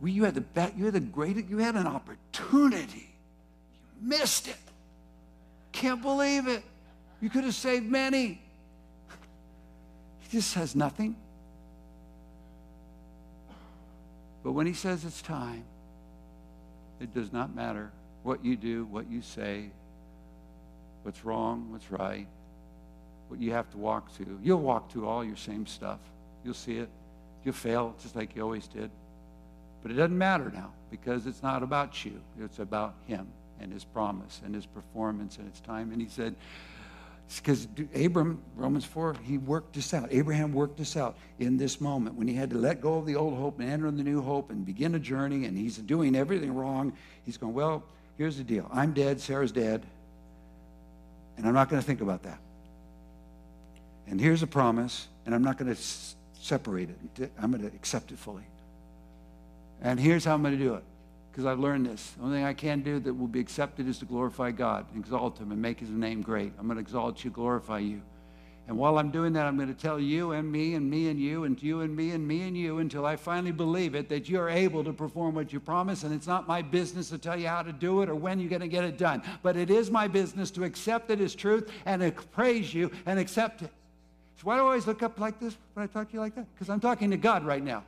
we, 0.00 0.12
you 0.12 0.24
had 0.24 0.34
the 0.34 0.42
best, 0.42 0.76
you 0.76 0.84
had 0.84 0.94
the 0.94 1.00
greatest, 1.00 1.48
you 1.48 1.58
had 1.58 1.74
an 1.74 1.86
opportunity. 1.86 3.14
You 4.00 4.08
missed 4.08 4.48
it. 4.48 4.56
Can't 5.72 6.02
believe 6.02 6.48
it. 6.48 6.62
You 7.20 7.30
could 7.30 7.44
have 7.44 7.54
saved 7.54 7.86
many. 7.86 8.42
He 10.20 10.28
just 10.30 10.50
says 10.50 10.76
nothing. 10.76 11.16
But 14.42 14.52
when 14.52 14.66
he 14.66 14.74
says 14.74 15.04
it's 15.04 15.22
time, 15.22 15.64
it 17.00 17.12
does 17.14 17.32
not 17.32 17.54
matter 17.54 17.90
what 18.22 18.44
you 18.44 18.56
do, 18.56 18.84
what 18.84 19.10
you 19.10 19.22
say, 19.22 19.70
what's 21.02 21.24
wrong, 21.24 21.72
what's 21.72 21.90
right, 21.90 22.28
what 23.28 23.40
you 23.40 23.52
have 23.52 23.70
to 23.70 23.78
walk 23.78 24.10
through. 24.10 24.38
You'll 24.42 24.60
walk 24.60 24.90
through 24.90 25.06
all 25.06 25.24
your 25.24 25.36
same 25.36 25.66
stuff. 25.66 25.98
You'll 26.44 26.54
see 26.54 26.78
it. 26.78 26.88
You'll 27.44 27.54
fail 27.54 27.94
just 28.02 28.16
like 28.16 28.34
you 28.36 28.42
always 28.42 28.66
did. 28.66 28.90
But 29.82 29.90
it 29.90 29.94
doesn't 29.94 30.16
matter 30.16 30.50
now 30.52 30.72
because 30.90 31.26
it's 31.26 31.42
not 31.42 31.62
about 31.62 32.04
you. 32.04 32.20
It's 32.40 32.58
about 32.58 32.94
him 33.06 33.26
and 33.60 33.72
his 33.72 33.84
promise 33.84 34.40
and 34.44 34.54
his 34.54 34.66
performance 34.66 35.38
and 35.38 35.46
its 35.46 35.60
time. 35.60 35.92
And 35.92 36.00
he 36.00 36.08
said, 36.08 36.34
because 37.34 37.66
Abram, 37.94 38.40
Romans 38.54 38.84
4, 38.84 39.16
he 39.24 39.38
worked 39.38 39.74
this 39.74 39.92
out. 39.92 40.08
Abraham 40.12 40.52
worked 40.52 40.78
this 40.78 40.96
out 40.96 41.16
in 41.38 41.56
this 41.56 41.80
moment 41.80 42.14
when 42.14 42.28
he 42.28 42.34
had 42.34 42.50
to 42.50 42.56
let 42.58 42.80
go 42.80 42.98
of 42.98 43.06
the 43.06 43.16
old 43.16 43.36
hope 43.36 43.58
and 43.58 43.68
enter 43.68 43.88
in 43.88 43.96
the 43.96 44.04
new 44.04 44.22
hope 44.22 44.50
and 44.50 44.64
begin 44.64 44.94
a 44.94 44.98
journey, 44.98 45.44
and 45.44 45.58
he's 45.58 45.76
doing 45.76 46.14
everything 46.14 46.54
wrong. 46.54 46.92
He's 47.24 47.36
going, 47.36 47.52
Well, 47.52 47.82
here's 48.16 48.36
the 48.36 48.44
deal 48.44 48.70
I'm 48.72 48.92
dead, 48.92 49.20
Sarah's 49.20 49.50
dead, 49.50 49.84
and 51.36 51.46
I'm 51.46 51.54
not 51.54 51.68
going 51.68 51.82
to 51.82 51.86
think 51.86 52.00
about 52.00 52.22
that. 52.22 52.38
And 54.06 54.20
here's 54.20 54.42
a 54.42 54.46
promise, 54.46 55.08
and 55.24 55.34
I'm 55.34 55.42
not 55.42 55.58
going 55.58 55.74
to 55.74 55.80
separate 56.40 56.90
it. 56.90 57.30
I'm 57.40 57.50
going 57.50 57.68
to 57.68 57.74
accept 57.74 58.12
it 58.12 58.18
fully. 58.18 58.44
And 59.82 59.98
here's 59.98 60.24
how 60.24 60.34
I'm 60.34 60.42
going 60.42 60.56
to 60.56 60.62
do 60.62 60.74
it. 60.74 60.84
Because 61.30 61.44
I've 61.44 61.58
learned 61.58 61.84
this. 61.84 62.12
The 62.12 62.22
only 62.22 62.38
thing 62.38 62.46
I 62.46 62.54
can 62.54 62.80
do 62.80 62.98
that 63.00 63.12
will 63.12 63.26
be 63.26 63.40
accepted 63.40 63.86
is 63.88 63.98
to 63.98 64.06
glorify 64.06 64.52
God, 64.52 64.86
exalt 64.96 65.38
Him, 65.38 65.52
and 65.52 65.60
make 65.60 65.80
His 65.80 65.90
name 65.90 66.22
great. 66.22 66.52
I'm 66.58 66.66
going 66.66 66.76
to 66.76 66.80
exalt 66.80 67.24
you, 67.24 67.30
glorify 67.30 67.80
you. 67.80 68.00
And 68.68 68.76
while 68.76 68.98
I'm 68.98 69.10
doing 69.10 69.32
that, 69.34 69.46
I'm 69.46 69.56
going 69.56 69.72
to 69.72 69.80
tell 69.80 70.00
you 70.00 70.32
and 70.32 70.50
me 70.50 70.74
and 70.74 70.90
me 70.90 71.08
and 71.08 71.20
you 71.20 71.44
and 71.44 71.62
you 71.62 71.82
and 71.82 71.94
me 71.94 72.10
and 72.10 72.26
me 72.26 72.42
and 72.42 72.56
you 72.56 72.78
until 72.78 73.06
I 73.06 73.14
finally 73.14 73.52
believe 73.52 73.94
it 73.94 74.08
that 74.08 74.28
you're 74.28 74.48
able 74.48 74.82
to 74.82 74.92
perform 74.92 75.36
what 75.36 75.52
you 75.52 75.60
promise. 75.60 76.02
And 76.02 76.12
it's 76.12 76.26
not 76.26 76.48
my 76.48 76.62
business 76.62 77.10
to 77.10 77.18
tell 77.18 77.38
you 77.38 77.46
how 77.46 77.62
to 77.62 77.72
do 77.72 78.02
it 78.02 78.08
or 78.08 78.16
when 78.16 78.40
you're 78.40 78.50
going 78.50 78.62
to 78.62 78.66
get 78.66 78.82
it 78.82 78.98
done. 78.98 79.22
But 79.42 79.56
it 79.56 79.70
is 79.70 79.90
my 79.90 80.08
business 80.08 80.50
to 80.52 80.64
accept 80.64 81.10
it 81.10 81.20
as 81.20 81.34
truth 81.34 81.70
and 81.84 82.12
praise 82.32 82.74
you 82.74 82.90
and 83.04 83.20
accept 83.20 83.62
it. 83.62 83.70
So 84.36 84.42
why 84.44 84.56
do 84.56 84.62
I 84.62 84.64
always 84.64 84.86
look 84.86 85.02
up 85.02 85.18
like 85.18 85.40
this 85.40 85.56
when 85.74 85.84
I 85.84 85.86
talk 85.86 86.08
to 86.08 86.14
you 86.14 86.20
like 86.20 86.34
that? 86.34 86.46
Because 86.54 86.68
I'm 86.68 86.80
talking 86.80 87.10
to 87.10 87.16
God 87.16 87.44
right 87.44 87.62
now. 87.62 87.84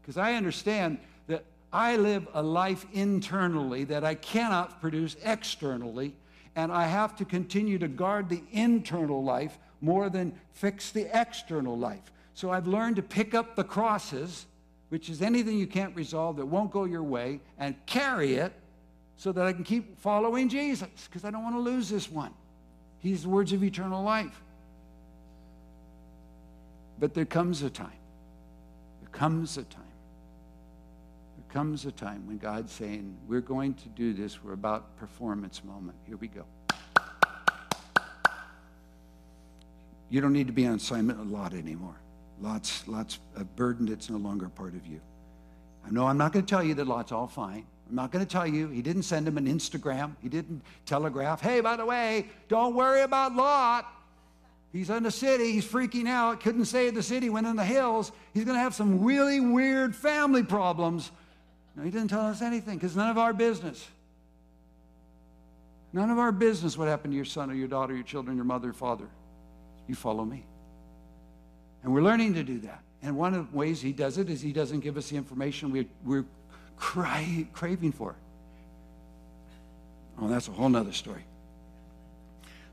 Because 0.00 0.16
I 0.16 0.34
understand 0.34 0.98
that 1.28 1.44
I 1.72 1.96
live 1.96 2.26
a 2.34 2.42
life 2.42 2.84
internally 2.92 3.84
that 3.84 4.04
I 4.04 4.14
cannot 4.16 4.80
produce 4.80 5.16
externally, 5.24 6.14
and 6.56 6.72
I 6.72 6.86
have 6.86 7.16
to 7.16 7.24
continue 7.24 7.78
to 7.78 7.88
guard 7.88 8.28
the 8.28 8.42
internal 8.50 9.22
life 9.22 9.56
more 9.80 10.10
than 10.10 10.32
fix 10.52 10.90
the 10.90 11.08
external 11.18 11.78
life. 11.78 12.12
So 12.34 12.50
I've 12.50 12.66
learned 12.66 12.96
to 12.96 13.02
pick 13.02 13.32
up 13.32 13.54
the 13.54 13.64
crosses, 13.64 14.46
which 14.88 15.08
is 15.08 15.22
anything 15.22 15.58
you 15.58 15.66
can't 15.68 15.94
resolve 15.94 16.36
that 16.36 16.46
won't 16.46 16.72
go 16.72 16.84
your 16.84 17.04
way, 17.04 17.40
and 17.58 17.74
carry 17.86 18.34
it 18.34 18.52
so 19.16 19.30
that 19.30 19.46
I 19.46 19.52
can 19.52 19.62
keep 19.62 19.98
following 20.00 20.48
Jesus 20.48 20.88
because 21.08 21.24
I 21.24 21.30
don't 21.30 21.44
want 21.44 21.54
to 21.54 21.60
lose 21.60 21.88
this 21.88 22.10
one. 22.10 22.32
He's 22.98 23.22
the 23.22 23.28
words 23.28 23.52
of 23.52 23.62
eternal 23.62 24.02
life. 24.02 24.41
But 26.98 27.14
there 27.14 27.24
comes 27.24 27.62
a 27.62 27.70
time. 27.70 27.90
There 29.00 29.10
comes 29.10 29.56
a 29.56 29.64
time. 29.64 29.82
There 31.36 31.52
comes 31.52 31.84
a 31.86 31.92
time 31.92 32.26
when 32.26 32.38
God's 32.38 32.72
saying, 32.72 33.16
We're 33.26 33.40
going 33.40 33.74
to 33.74 33.88
do 33.90 34.12
this. 34.12 34.42
We're 34.42 34.52
about 34.52 34.96
performance 34.96 35.62
moment. 35.64 35.96
Here 36.06 36.16
we 36.16 36.28
go. 36.28 36.44
You 40.12 40.20
don't 40.20 40.34
need 40.34 40.46
to 40.46 40.52
be 40.52 40.66
on 40.66 40.74
assignment 40.74 41.20
a 41.20 41.22
lot 41.22 41.54
anymore. 41.54 41.96
Lots, 42.38 42.86
lots 42.86 43.18
of 43.34 43.56
burden 43.56 43.86
that's 43.86 44.10
no 44.10 44.18
longer 44.18 44.48
part 44.50 44.74
of 44.74 44.86
you. 44.86 45.00
I 45.86 45.90
know 45.90 46.06
I'm 46.06 46.18
not 46.18 46.32
going 46.32 46.44
to 46.44 46.50
tell 46.50 46.62
you 46.62 46.74
that 46.74 46.86
Lot's 46.86 47.12
all 47.12 47.26
fine. 47.26 47.64
I'm 47.88 47.96
not 47.96 48.10
going 48.10 48.24
to 48.24 48.30
tell 48.30 48.46
you. 48.46 48.68
He 48.68 48.82
didn't 48.82 49.04
send 49.04 49.26
him 49.26 49.38
an 49.38 49.46
Instagram. 49.46 50.16
He 50.20 50.28
didn't 50.28 50.62
telegraph, 50.86 51.40
hey, 51.40 51.60
by 51.60 51.76
the 51.76 51.86
way, 51.86 52.28
don't 52.48 52.74
worry 52.74 53.02
about 53.02 53.34
Lot. 53.34 53.86
He's 54.72 54.88
in 54.88 55.02
the 55.02 55.10
city. 55.10 55.52
He's 55.52 55.66
freaking 55.66 56.08
out. 56.08 56.40
Couldn't 56.40 56.64
save 56.64 56.94
the 56.94 57.02
city. 57.02 57.28
Went 57.28 57.46
in 57.46 57.56
the 57.56 57.64
hills. 57.64 58.10
He's 58.32 58.44
going 58.44 58.56
to 58.56 58.62
have 58.62 58.74
some 58.74 59.04
really 59.04 59.38
weird 59.38 59.94
family 59.94 60.42
problems. 60.42 61.10
No, 61.76 61.82
he 61.82 61.90
didn't 61.90 62.08
tell 62.08 62.26
us 62.26 62.40
anything 62.40 62.78
because 62.78 62.96
none 62.96 63.10
of 63.10 63.18
our 63.18 63.32
business. 63.32 63.86
None 65.92 66.10
of 66.10 66.18
our 66.18 66.32
business 66.32 66.78
what 66.78 66.88
happened 66.88 67.12
to 67.12 67.16
your 67.16 67.26
son 67.26 67.50
or 67.50 67.54
your 67.54 67.68
daughter, 67.68 67.94
your 67.94 68.02
children, 68.02 68.36
your 68.36 68.46
mother, 68.46 68.72
father. 68.72 69.08
You 69.86 69.94
follow 69.94 70.24
me. 70.24 70.44
And 71.82 71.92
we're 71.92 72.02
learning 72.02 72.34
to 72.34 72.42
do 72.42 72.60
that. 72.60 72.82
And 73.02 73.16
one 73.16 73.34
of 73.34 73.50
the 73.50 73.56
ways 73.56 73.82
he 73.82 73.92
does 73.92 74.16
it 74.16 74.30
is 74.30 74.40
he 74.40 74.52
doesn't 74.52 74.80
give 74.80 74.96
us 74.96 75.10
the 75.10 75.16
information 75.16 75.70
we're, 75.70 75.86
we're 76.04 76.24
cry, 76.76 77.46
craving 77.52 77.92
for. 77.92 78.14
Oh, 80.20 80.28
that's 80.28 80.48
a 80.48 80.52
whole 80.52 80.68
nother 80.68 80.92
story. 80.92 81.24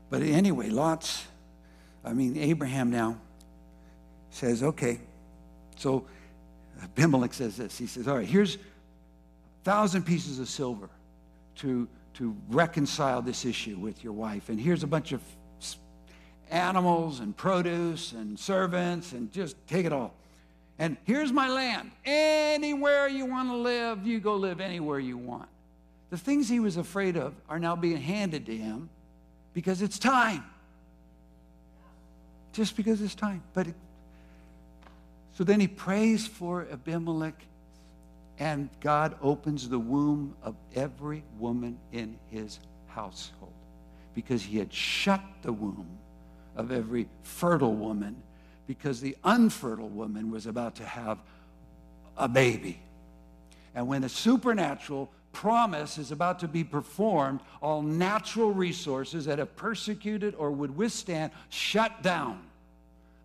But 0.08 0.22
anyway, 0.22 0.70
Lot's, 0.70 1.26
I 2.04 2.12
mean, 2.12 2.36
Abraham 2.38 2.90
now 2.90 3.18
says, 4.30 4.62
okay. 4.62 5.00
So 5.76 6.06
Abimelech 6.82 7.34
says 7.34 7.56
this. 7.56 7.76
He 7.76 7.86
says, 7.86 8.08
all 8.08 8.16
right, 8.16 8.26
here's 8.26 8.56
a 8.56 8.58
thousand 9.64 10.04
pieces 10.04 10.38
of 10.38 10.48
silver 10.48 10.88
to, 11.56 11.88
to 12.14 12.34
reconcile 12.48 13.22
this 13.22 13.44
issue 13.44 13.76
with 13.76 14.02
your 14.02 14.12
wife. 14.12 14.48
And 14.48 14.58
here's 14.58 14.82
a 14.82 14.86
bunch 14.86 15.12
of 15.12 15.20
animals 16.50 17.20
and 17.20 17.36
produce 17.36 18.12
and 18.12 18.38
servants 18.38 19.12
and 19.12 19.32
just 19.32 19.56
take 19.66 19.86
it 19.86 19.92
all. 19.92 20.14
And 20.78 20.96
here's 21.04 21.32
my 21.32 21.48
land. 21.48 21.90
Anywhere 22.04 23.06
you 23.06 23.26
want 23.26 23.50
to 23.50 23.56
live, 23.56 24.06
you 24.06 24.18
go 24.18 24.36
live 24.36 24.60
anywhere 24.60 24.98
you 24.98 25.18
want. 25.18 25.48
The 26.08 26.16
things 26.16 26.48
he 26.48 26.58
was 26.58 26.76
afraid 26.76 27.16
of 27.16 27.34
are 27.48 27.58
now 27.58 27.76
being 27.76 27.98
handed 27.98 28.46
to 28.46 28.56
him 28.56 28.88
because 29.52 29.82
it's 29.82 29.98
time. 29.98 30.44
Just 32.52 32.76
because 32.76 33.00
it's 33.00 33.14
time. 33.14 33.42
But 33.54 33.68
it, 33.68 33.74
so 35.32 35.44
then 35.44 35.60
he 35.60 35.68
prays 35.68 36.26
for 36.26 36.66
Abimelech, 36.70 37.40
and 38.38 38.68
God 38.80 39.16
opens 39.22 39.68
the 39.68 39.78
womb 39.78 40.34
of 40.42 40.56
every 40.74 41.22
woman 41.38 41.78
in 41.92 42.18
his 42.30 42.58
household 42.88 43.52
because 44.14 44.42
he 44.42 44.58
had 44.58 44.72
shut 44.72 45.20
the 45.42 45.52
womb 45.52 45.86
of 46.56 46.72
every 46.72 47.08
fertile 47.22 47.74
woman 47.74 48.16
because 48.66 49.00
the 49.00 49.16
unfertile 49.24 49.88
woman 49.88 50.30
was 50.30 50.46
about 50.46 50.76
to 50.76 50.84
have 50.84 51.18
a 52.16 52.28
baby. 52.28 52.80
And 53.74 53.88
when 53.88 54.02
the 54.02 54.08
supernatural 54.08 55.10
promise 55.32 55.98
is 55.98 56.12
about 56.12 56.40
to 56.40 56.48
be 56.48 56.64
performed, 56.64 57.40
all 57.62 57.82
natural 57.82 58.52
resources 58.52 59.24
that 59.26 59.38
have 59.38 59.54
persecuted 59.56 60.34
or 60.36 60.50
would 60.50 60.76
withstand 60.76 61.32
shut 61.48 62.02
down 62.02 62.42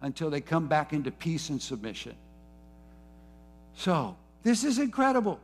until 0.02 0.30
they 0.30 0.42
come 0.42 0.68
back 0.68 0.94
into 0.94 1.12
peace 1.12 1.50
and 1.50 1.62
submission. 1.62 2.16
So, 3.74 4.16
this 4.44 4.64
is 4.64 4.80
incredible. 4.80 5.40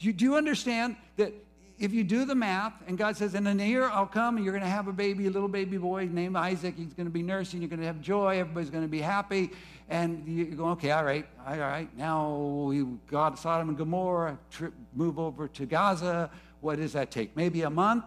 Do 0.00 0.06
you, 0.06 0.12
do 0.12 0.24
you 0.24 0.36
understand 0.36 0.96
that 1.16 1.32
if 1.78 1.92
you 1.92 2.02
do 2.02 2.24
the 2.24 2.34
math, 2.34 2.72
and 2.86 2.98
God 2.98 3.16
says, 3.16 3.34
in 3.34 3.46
a 3.46 3.54
year 3.64 3.84
I'll 3.84 4.06
come 4.06 4.36
and 4.36 4.44
you're 4.44 4.52
going 4.52 4.64
to 4.64 4.70
have 4.70 4.88
a 4.88 4.92
baby, 4.92 5.26
a 5.26 5.30
little 5.30 5.48
baby 5.48 5.78
boy 5.78 6.08
named 6.10 6.36
Isaac. 6.36 6.74
He's 6.76 6.92
going 6.92 7.06
to 7.06 7.12
be 7.12 7.22
nursing. 7.22 7.60
You're 7.60 7.70
going 7.70 7.80
to 7.80 7.86
have 7.86 8.00
joy. 8.00 8.38
Everybody's 8.38 8.70
going 8.70 8.82
to 8.84 8.88
be 8.88 9.00
happy. 9.00 9.50
And 9.88 10.26
you 10.26 10.44
go, 10.46 10.66
okay, 10.70 10.90
all 10.90 11.04
right, 11.04 11.26
all 11.46 11.56
right. 11.56 11.88
Now 11.96 12.36
we 12.66 12.84
got 13.10 13.38
Sodom 13.38 13.68
and 13.68 13.78
Gomorrah, 13.78 14.38
trip, 14.50 14.74
move 14.94 15.18
over 15.18 15.46
to 15.48 15.66
Gaza. 15.66 16.30
What 16.60 16.76
does 16.76 16.92
that 16.94 17.10
take? 17.10 17.36
Maybe 17.36 17.62
a 17.62 17.70
month. 17.70 18.04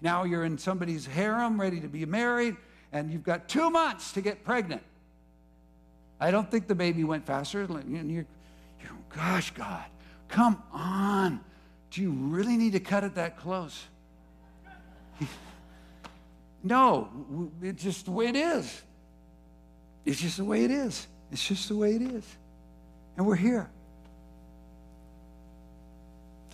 Now 0.00 0.24
you're 0.24 0.44
in 0.44 0.56
somebody's 0.58 1.06
harem, 1.06 1.60
ready 1.60 1.80
to 1.80 1.88
be 1.88 2.06
married, 2.06 2.56
and 2.92 3.12
you've 3.12 3.24
got 3.24 3.48
two 3.48 3.68
months 3.68 4.12
to 4.12 4.20
get 4.20 4.44
pregnant. 4.44 4.82
I 6.20 6.30
don't 6.30 6.50
think 6.50 6.66
the 6.66 6.74
baby 6.74 7.04
went 7.04 7.26
faster. 7.26 7.68
You're, 7.86 8.02
you're 8.02 8.26
gosh, 9.14 9.50
God, 9.52 9.84
come 10.28 10.62
on. 10.72 11.40
Do 11.90 12.02
you 12.02 12.10
really 12.10 12.56
need 12.56 12.72
to 12.72 12.80
cut 12.80 13.04
it 13.04 13.14
that 13.14 13.38
close? 13.38 13.84
no, 16.62 17.08
it's 17.62 17.82
just 17.82 18.04
the 18.04 18.10
way 18.10 18.26
it 18.26 18.36
is. 18.36 18.82
It's 20.04 20.20
just 20.20 20.36
the 20.36 20.44
way 20.44 20.64
it 20.64 20.70
is. 20.70 21.06
It's 21.30 21.46
just 21.46 21.68
the 21.68 21.76
way 21.76 21.94
it 21.94 22.02
is. 22.02 22.24
And 23.16 23.26
we're 23.26 23.36
here. 23.36 23.68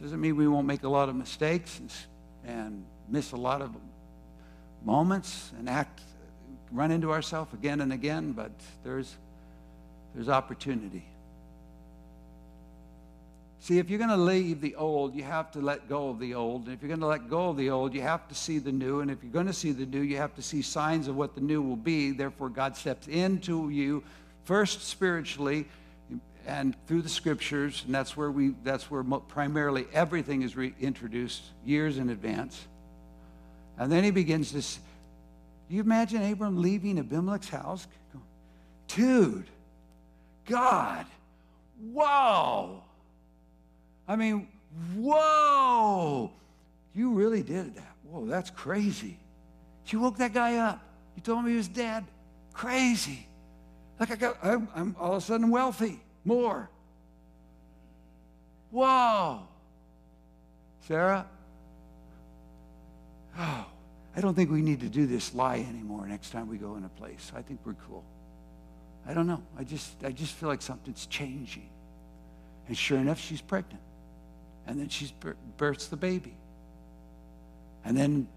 Doesn't 0.00 0.20
mean 0.20 0.36
we 0.36 0.48
won't 0.48 0.66
make 0.66 0.82
a 0.82 0.88
lot 0.88 1.08
of 1.08 1.14
mistakes 1.14 1.78
and, 1.78 1.92
and 2.44 2.84
miss 3.08 3.32
a 3.32 3.36
lot 3.36 3.62
of 3.62 3.74
moments 4.84 5.52
and 5.58 5.68
act, 5.68 6.00
run 6.72 6.90
into 6.90 7.12
ourselves 7.12 7.52
again 7.54 7.80
and 7.80 7.92
again, 7.92 8.32
but 8.32 8.52
there's, 8.82 9.16
there's 10.14 10.28
opportunity. 10.28 11.04
See, 13.64 13.78
if 13.78 13.88
you're 13.88 13.98
going 13.98 14.10
to 14.10 14.16
leave 14.18 14.60
the 14.60 14.74
old, 14.74 15.14
you 15.14 15.22
have 15.22 15.50
to 15.52 15.58
let 15.58 15.88
go 15.88 16.10
of 16.10 16.18
the 16.18 16.34
old. 16.34 16.66
And 16.66 16.74
if 16.74 16.82
you're 16.82 16.88
going 16.88 17.00
to 17.00 17.06
let 17.06 17.30
go 17.30 17.48
of 17.48 17.56
the 17.56 17.70
old, 17.70 17.94
you 17.94 18.02
have 18.02 18.28
to 18.28 18.34
see 18.34 18.58
the 18.58 18.70
new. 18.70 19.00
And 19.00 19.10
if 19.10 19.22
you're 19.22 19.32
going 19.32 19.46
to 19.46 19.54
see 19.54 19.72
the 19.72 19.86
new, 19.86 20.02
you 20.02 20.18
have 20.18 20.34
to 20.34 20.42
see 20.42 20.60
signs 20.60 21.08
of 21.08 21.16
what 21.16 21.34
the 21.34 21.40
new 21.40 21.62
will 21.62 21.74
be. 21.74 22.10
Therefore, 22.10 22.50
God 22.50 22.76
steps 22.76 23.08
into 23.08 23.70
you 23.70 24.04
first 24.44 24.82
spiritually 24.82 25.64
and 26.46 26.76
through 26.86 27.00
the 27.00 27.08
scriptures. 27.08 27.84
And 27.86 27.94
that's 27.94 28.14
where 28.14 28.30
we 28.30 28.50
that's 28.64 28.90
where 28.90 29.02
primarily 29.02 29.86
everything 29.94 30.42
is 30.42 30.56
reintroduced 30.56 31.44
years 31.64 31.96
in 31.96 32.10
advance. 32.10 32.66
And 33.78 33.90
then 33.90 34.04
he 34.04 34.10
begins 34.10 34.52
this. 34.52 34.78
Do 35.70 35.74
you 35.74 35.80
imagine 35.80 36.22
Abram 36.30 36.60
leaving 36.60 36.98
Abimelech's 36.98 37.48
house? 37.48 37.86
Dude, 38.88 39.48
God, 40.44 41.06
wow. 41.80 42.83
I 44.06 44.16
mean, 44.16 44.48
whoa, 44.96 46.30
you 46.94 47.12
really 47.12 47.42
did 47.42 47.74
that. 47.76 47.96
Whoa, 48.04 48.26
that's 48.26 48.50
crazy. 48.50 49.18
You 49.88 50.00
woke 50.00 50.16
that 50.18 50.32
guy 50.32 50.56
up. 50.56 50.80
You 51.16 51.22
told 51.22 51.40
him 51.40 51.50
he 51.50 51.56
was 51.56 51.68
dead. 51.68 52.04
Crazy. 52.52 53.26
Like 54.00 54.10
I 54.10 54.16
got, 54.16 54.38
I'm, 54.42 54.68
I'm 54.74 54.96
all 54.98 55.12
of 55.12 55.18
a 55.18 55.20
sudden 55.20 55.50
wealthy, 55.50 56.00
more. 56.24 56.68
Whoa. 58.70 59.42
Sarah? 60.88 61.26
Oh, 63.38 63.66
I 64.16 64.20
don't 64.20 64.34
think 64.34 64.50
we 64.50 64.62
need 64.62 64.80
to 64.80 64.88
do 64.88 65.06
this 65.06 65.34
lie 65.34 65.64
anymore 65.68 66.06
next 66.06 66.30
time 66.30 66.48
we 66.48 66.56
go 66.56 66.76
in 66.76 66.84
a 66.84 66.88
place. 66.88 67.32
I 67.36 67.42
think 67.42 67.60
we're 67.64 67.74
cool. 67.88 68.04
I 69.06 69.14
don't 69.14 69.26
know. 69.26 69.42
I 69.58 69.64
just, 69.64 70.02
I 70.04 70.12
just 70.12 70.34
feel 70.34 70.48
like 70.48 70.62
something's 70.62 71.06
changing. 71.06 71.68
And 72.66 72.76
sure 72.76 72.98
enough, 72.98 73.20
she's 73.20 73.40
pregnant. 73.40 73.82
And 74.66 74.78
then 74.78 74.88
she 74.88 75.12
births 75.56 75.88
the 75.88 75.96
baby. 75.96 76.34
And 77.84 77.96
then 77.96 78.28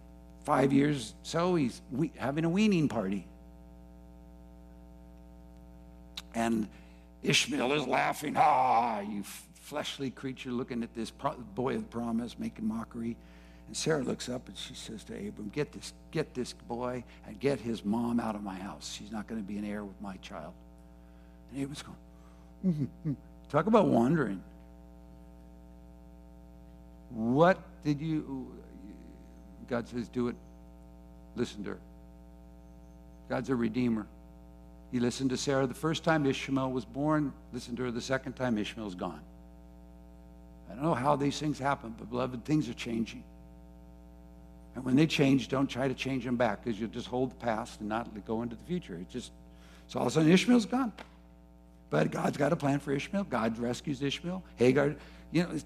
five 0.43 0.73
years 0.73 1.13
so, 1.23 1.55
he's 1.55 1.81
having 2.17 2.45
a 2.45 2.49
weaning 2.49 2.89
party. 2.89 3.27
And 6.35 6.67
Ishmael 7.23 7.73
is 7.73 7.87
laughing. 7.87 8.35
Ah, 8.37 8.99
you 8.99 9.23
fleshly 9.61 10.09
creature 10.09 10.51
looking 10.51 10.83
at 10.83 10.93
this 10.93 11.11
boy 11.55 11.75
of 11.75 11.89
promise, 11.89 12.37
making 12.37 12.67
mockery. 12.67 13.17
And 13.67 13.75
Sarah 13.75 14.03
looks 14.03 14.29
up 14.29 14.47
and 14.47 14.57
she 14.57 14.73
says 14.73 15.03
to 15.05 15.13
Abram, 15.13 15.49
Get 15.49 15.73
this, 15.73 15.93
get 16.11 16.33
this 16.33 16.53
boy 16.53 17.03
and 17.25 17.39
get 17.39 17.59
his 17.59 17.83
mom 17.83 18.19
out 18.19 18.35
of 18.35 18.43
my 18.43 18.55
house. 18.55 18.95
She's 18.97 19.11
not 19.11 19.27
going 19.27 19.41
to 19.41 19.47
be 19.47 19.57
an 19.57 19.65
heir 19.65 19.83
with 19.83 19.99
my 20.01 20.15
child. 20.17 20.53
And 21.51 21.61
Abram's 21.61 21.81
going, 21.81 21.97
mm-hmm. 22.65 23.13
Talk 23.49 23.67
about 23.67 23.87
wandering. 23.87 24.41
What 27.17 27.57
did 27.83 27.99
you, 27.99 28.53
God 29.67 29.87
says, 29.87 30.07
do 30.07 30.27
it. 30.27 30.35
Listen 31.35 31.63
to 31.63 31.71
her. 31.71 31.79
God's 33.27 33.49
a 33.49 33.55
redeemer. 33.55 34.05
He 34.91 34.99
listened 34.99 35.31
to 35.31 35.37
Sarah 35.37 35.65
the 35.65 35.73
first 35.73 36.03
time 36.03 36.27
Ishmael 36.27 36.71
was 36.71 36.85
born, 36.85 37.33
listened 37.51 37.77
to 37.77 37.85
her 37.85 37.91
the 37.91 38.01
second 38.01 38.33
time 38.33 38.59
Ishmael's 38.59 38.93
gone. 38.93 39.21
I 40.69 40.75
don't 40.75 40.83
know 40.83 40.93
how 40.93 41.15
these 41.15 41.39
things 41.39 41.57
happen, 41.57 41.95
but 41.97 42.07
beloved, 42.07 42.45
things 42.45 42.69
are 42.69 42.75
changing. 42.75 43.23
And 44.75 44.85
when 44.85 44.95
they 44.95 45.07
change, 45.07 45.47
don't 45.47 45.65
try 45.65 45.87
to 45.87 45.95
change 45.95 46.23
them 46.23 46.37
back 46.37 46.63
because 46.63 46.79
you'll 46.79 46.91
just 46.91 47.07
hold 47.07 47.31
the 47.31 47.35
past 47.35 47.79
and 47.79 47.89
not 47.89 48.09
go 48.27 48.43
into 48.43 48.55
the 48.55 48.63
future. 48.65 48.93
It 48.93 49.09
just, 49.09 49.31
so 49.87 49.97
all 49.97 50.05
of 50.05 50.11
a 50.11 50.13
sudden 50.13 50.31
Ishmael's 50.31 50.67
gone. 50.67 50.93
But 51.89 52.11
God's 52.11 52.37
got 52.37 52.53
a 52.53 52.55
plan 52.55 52.77
for 52.79 52.91
Ishmael. 52.91 53.23
God 53.23 53.57
rescues 53.57 54.03
Ishmael. 54.03 54.43
Hagar, 54.57 54.95
you 55.31 55.41
know. 55.41 55.57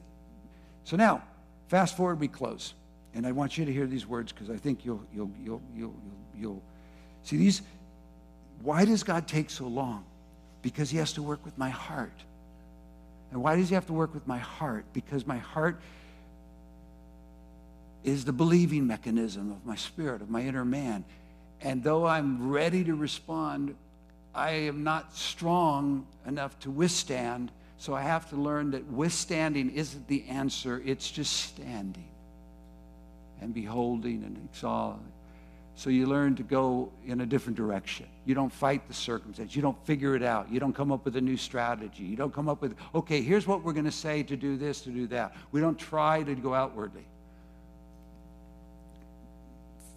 So 0.85 0.95
now, 0.95 1.23
fast 1.71 1.95
forward, 1.95 2.19
we 2.19 2.27
close. 2.27 2.73
And 3.13 3.25
I 3.25 3.31
want 3.31 3.57
you 3.57 3.63
to 3.63 3.71
hear 3.71 3.87
these 3.87 4.05
words 4.05 4.33
because 4.33 4.49
I 4.49 4.57
think 4.57 4.83
you'll, 4.83 5.01
you'll, 5.15 5.31
you'll, 5.41 5.61
you'll, 5.73 5.95
you'll, 5.95 6.37
you'll 6.37 6.61
see 7.23 7.37
these. 7.37 7.61
Why 8.61 8.83
does 8.83 9.03
God 9.03 9.25
take 9.25 9.49
so 9.49 9.67
long? 9.67 10.03
Because 10.61 10.89
he 10.89 10.97
has 10.97 11.13
to 11.13 11.23
work 11.23 11.43
with 11.45 11.57
my 11.57 11.69
heart. 11.69 12.11
And 13.31 13.41
why 13.41 13.55
does 13.55 13.69
he 13.69 13.75
have 13.75 13.85
to 13.87 13.93
work 13.93 14.13
with 14.13 14.27
my 14.27 14.37
heart? 14.37 14.83
Because 14.91 15.25
my 15.25 15.37
heart 15.37 15.79
is 18.03 18.25
the 18.25 18.33
believing 18.33 18.85
mechanism 18.85 19.49
of 19.49 19.65
my 19.65 19.77
spirit, 19.77 20.21
of 20.21 20.29
my 20.29 20.41
inner 20.41 20.65
man. 20.65 21.05
And 21.61 21.81
though 21.81 22.05
I'm 22.05 22.49
ready 22.49 22.83
to 22.83 22.95
respond, 22.95 23.75
I 24.35 24.51
am 24.51 24.83
not 24.83 25.15
strong 25.15 26.05
enough 26.27 26.59
to 26.59 26.69
withstand. 26.69 27.49
So 27.81 27.95
I 27.95 28.03
have 28.03 28.29
to 28.29 28.35
learn 28.35 28.69
that 28.71 28.85
withstanding 28.91 29.71
isn't 29.71 30.07
the 30.07 30.23
answer, 30.29 30.83
it's 30.85 31.09
just 31.09 31.35
standing 31.35 32.11
and 33.41 33.55
beholding 33.55 34.23
and 34.23 34.37
exalting. 34.53 35.11
So 35.73 35.89
you 35.89 36.05
learn 36.05 36.35
to 36.35 36.43
go 36.43 36.91
in 37.07 37.21
a 37.21 37.25
different 37.25 37.57
direction. 37.57 38.05
You 38.23 38.35
don't 38.35 38.53
fight 38.53 38.87
the 38.87 38.93
circumstance. 38.93 39.55
You 39.55 39.63
don't 39.63 39.83
figure 39.83 40.15
it 40.15 40.21
out. 40.21 40.51
You 40.51 40.59
don't 40.59 40.75
come 40.75 40.91
up 40.91 41.05
with 41.05 41.15
a 41.15 41.21
new 41.21 41.37
strategy. 41.37 42.03
You 42.03 42.15
don't 42.15 42.31
come 42.31 42.47
up 42.47 42.61
with, 42.61 42.75
okay, 42.93 43.23
here's 43.23 43.47
what 43.47 43.63
we're 43.63 43.73
going 43.73 43.85
to 43.85 43.91
say 43.91 44.21
to 44.21 44.35
do 44.35 44.57
this, 44.57 44.81
to 44.81 44.91
do 44.91 45.07
that. 45.07 45.35
We 45.51 45.59
don't 45.59 45.79
try 45.79 46.21
to 46.21 46.35
go 46.35 46.53
outwardly. 46.53 47.07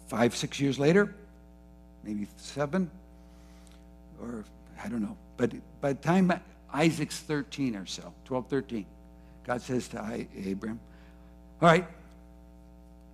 Five, 0.07 0.35
six 0.35 0.59
years 0.59 0.79
later, 0.79 1.13
maybe 2.03 2.25
seven, 2.37 2.89
or 4.19 4.43
I 4.83 4.87
don't 4.89 5.03
know. 5.03 5.17
But 5.37 5.51
by 5.81 5.93
the 5.93 6.01
time 6.01 6.31
Isaac's 6.75 7.19
13 7.19 7.75
or 7.75 7.85
so, 7.85 8.13
12, 8.25 8.47
13, 8.47 8.85
God 9.45 9.61
says 9.61 9.87
to 9.89 10.25
Abram, 10.49 10.79
All 11.61 11.69
right, 11.69 11.87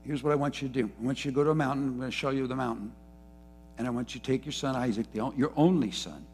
here's 0.04 0.24
what 0.24 0.32
I 0.32 0.36
want 0.36 0.62
you 0.62 0.68
to 0.68 0.74
do. 0.74 0.90
I 1.00 1.06
want 1.06 1.24
you 1.24 1.32
to 1.32 1.36
go 1.36 1.44
to 1.44 1.52
a 1.52 1.56
mountain. 1.56 1.88
I'm 1.88 1.98
going 1.98 2.10
to 2.10 2.16
show 2.16 2.32
you 2.32 2.48
the 2.48 2.56
mountain. 2.56 2.92
And 3.78 3.88
I 3.88 3.92
want 3.92 4.16
you 4.16 4.20
to 4.20 4.26
take 4.26 4.46
your 4.46 4.52
son 4.52 4.76
Isaac, 4.76 5.06
your 5.14 5.52
only 5.56 5.92
son, 5.92 6.26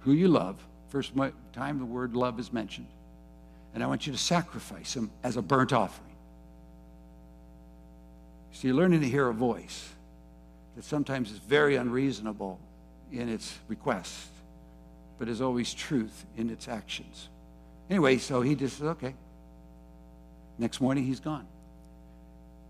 who 0.00 0.12
you 0.12 0.28
love. 0.28 0.56
First 0.88 1.12
time 1.52 1.78
the 1.78 1.84
word 1.84 2.14
love 2.14 2.40
is 2.40 2.52
mentioned. 2.52 2.86
And 3.74 3.82
I 3.82 3.86
want 3.86 4.06
you 4.06 4.12
to 4.12 4.18
sacrifice 4.18 4.96
him 4.96 5.10
as 5.22 5.36
a 5.36 5.42
burnt 5.42 5.72
offering. 5.72 6.14
So 8.52 8.68
you're 8.68 8.76
learning 8.76 9.02
to 9.02 9.08
hear 9.08 9.28
a 9.28 9.34
voice 9.34 9.90
that 10.76 10.84
sometimes 10.84 11.30
is 11.30 11.38
very 11.38 11.76
unreasonable 11.76 12.58
in 13.12 13.28
its 13.28 13.58
request, 13.68 14.28
but 15.18 15.28
is 15.28 15.40
always 15.40 15.72
truth 15.72 16.24
in 16.36 16.50
its 16.50 16.68
actions. 16.68 17.28
Anyway, 17.88 18.18
so 18.18 18.40
he 18.42 18.54
just 18.54 18.78
says, 18.78 18.88
okay. 18.88 19.14
Next 20.58 20.80
morning, 20.80 21.04
he's 21.04 21.20
gone. 21.20 21.46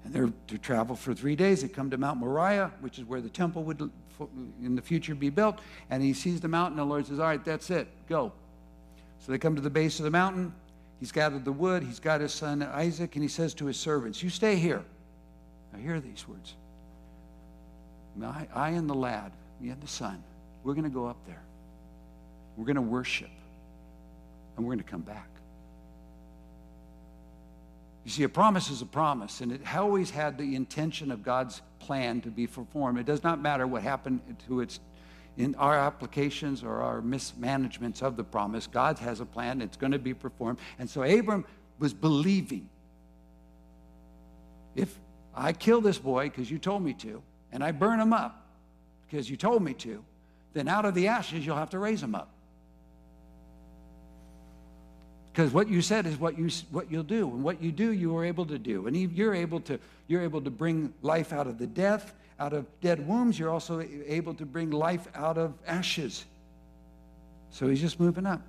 And 0.04 0.12
they're 0.12 0.32
to 0.48 0.58
travel 0.58 0.94
for 0.94 1.14
three 1.14 1.36
days. 1.36 1.62
They 1.62 1.68
come 1.68 1.90
to 1.90 1.98
Mount 1.98 2.20
Moriah, 2.20 2.72
which 2.80 2.98
is 2.98 3.04
where 3.04 3.20
the 3.20 3.28
temple 3.28 3.64
would 3.64 3.90
in 4.62 4.74
the 4.76 4.82
future 4.82 5.14
be 5.14 5.30
built. 5.30 5.60
And 5.90 6.02
he 6.02 6.12
sees 6.12 6.40
the 6.40 6.48
mountain, 6.48 6.78
and 6.78 6.88
the 6.88 6.90
Lord 6.90 7.06
says, 7.06 7.18
All 7.18 7.26
right, 7.26 7.44
that's 7.44 7.70
it, 7.70 7.88
go. 8.08 8.32
So 9.18 9.32
they 9.32 9.38
come 9.38 9.56
to 9.56 9.62
the 9.62 9.70
base 9.70 9.98
of 9.98 10.04
the 10.04 10.10
mountain. 10.10 10.54
He's 11.00 11.12
gathered 11.12 11.44
the 11.44 11.52
wood. 11.52 11.82
He's 11.82 12.00
got 12.00 12.20
his 12.20 12.32
son 12.32 12.62
Isaac, 12.62 13.16
and 13.16 13.22
he 13.22 13.28
says 13.28 13.52
to 13.54 13.66
his 13.66 13.76
servants, 13.76 14.22
You 14.22 14.30
stay 14.30 14.56
here. 14.56 14.84
Now, 15.72 15.80
hear 15.80 16.00
these 16.00 16.26
words. 16.28 16.54
I, 18.22 18.46
I 18.54 18.70
and 18.70 18.88
the 18.88 18.94
lad, 18.94 19.32
me 19.60 19.68
and 19.68 19.80
the 19.80 19.88
son, 19.88 20.22
we're 20.64 20.72
going 20.72 20.84
to 20.84 20.90
go 20.90 21.06
up 21.06 21.18
there. 21.26 21.42
We're 22.56 22.64
going 22.64 22.76
to 22.76 22.82
worship. 22.82 23.30
And 24.56 24.64
we're 24.64 24.74
going 24.74 24.84
to 24.84 24.90
come 24.90 25.02
back. 25.02 25.28
You 28.04 28.10
see, 28.10 28.22
a 28.22 28.28
promise 28.28 28.70
is 28.70 28.82
a 28.82 28.86
promise, 28.86 29.40
and 29.40 29.50
it 29.50 29.60
always 29.74 30.10
had 30.10 30.38
the 30.38 30.54
intention 30.54 31.10
of 31.10 31.24
God's 31.24 31.60
plan 31.80 32.20
to 32.20 32.30
be 32.30 32.46
performed. 32.46 33.00
It 33.00 33.06
does 33.06 33.24
not 33.24 33.42
matter 33.42 33.66
what 33.66 33.82
happened 33.82 34.20
to 34.46 34.60
its 34.60 34.78
in 35.36 35.54
our 35.56 35.76
applications 35.76 36.62
or 36.62 36.80
our 36.80 37.00
mismanagements 37.02 38.02
of 38.02 38.16
the 38.16 38.24
promise. 38.24 38.66
God 38.66 38.98
has 38.98 39.20
a 39.20 39.26
plan, 39.26 39.60
it's 39.60 39.76
going 39.76 39.92
to 39.92 39.98
be 39.98 40.14
performed. 40.14 40.58
And 40.78 40.88
so 40.88 41.02
Abram 41.02 41.44
was 41.78 41.92
believing. 41.92 42.68
If 44.74 44.94
I 45.34 45.52
kill 45.52 45.80
this 45.80 45.98
boy 45.98 46.30
because 46.30 46.50
you 46.50 46.58
told 46.58 46.82
me 46.82 46.94
to, 46.94 47.22
and 47.52 47.62
I 47.62 47.72
burn 47.72 48.00
him 48.00 48.12
up 48.12 48.46
because 49.06 49.28
you 49.28 49.36
told 49.36 49.62
me 49.62 49.74
to, 49.74 50.02
then 50.54 50.68
out 50.68 50.84
of 50.84 50.94
the 50.94 51.08
ashes 51.08 51.44
you'll 51.44 51.56
have 51.56 51.70
to 51.70 51.78
raise 51.78 52.02
him 52.02 52.14
up. 52.14 52.30
Because 55.36 55.52
what 55.52 55.68
you 55.68 55.82
said 55.82 56.06
is 56.06 56.18
what, 56.18 56.38
you, 56.38 56.48
what 56.70 56.90
you'll 56.90 57.02
do. 57.02 57.28
And 57.28 57.44
what 57.44 57.60
you 57.60 57.70
do, 57.70 57.92
you 57.92 58.16
are 58.16 58.24
able 58.24 58.46
to 58.46 58.58
do. 58.58 58.86
And 58.86 58.96
you're 58.96 59.34
able 59.34 59.60
to, 59.60 59.78
you're 60.08 60.22
able 60.22 60.40
to 60.40 60.50
bring 60.50 60.94
life 61.02 61.30
out 61.30 61.46
of 61.46 61.58
the 61.58 61.66
death, 61.66 62.14
out 62.40 62.54
of 62.54 62.64
dead 62.80 63.06
wombs. 63.06 63.38
You're 63.38 63.50
also 63.50 63.86
able 64.06 64.32
to 64.32 64.46
bring 64.46 64.70
life 64.70 65.06
out 65.14 65.36
of 65.36 65.52
ashes. 65.66 66.24
So 67.50 67.68
he's 67.68 67.82
just 67.82 68.00
moving 68.00 68.24
up. 68.24 68.40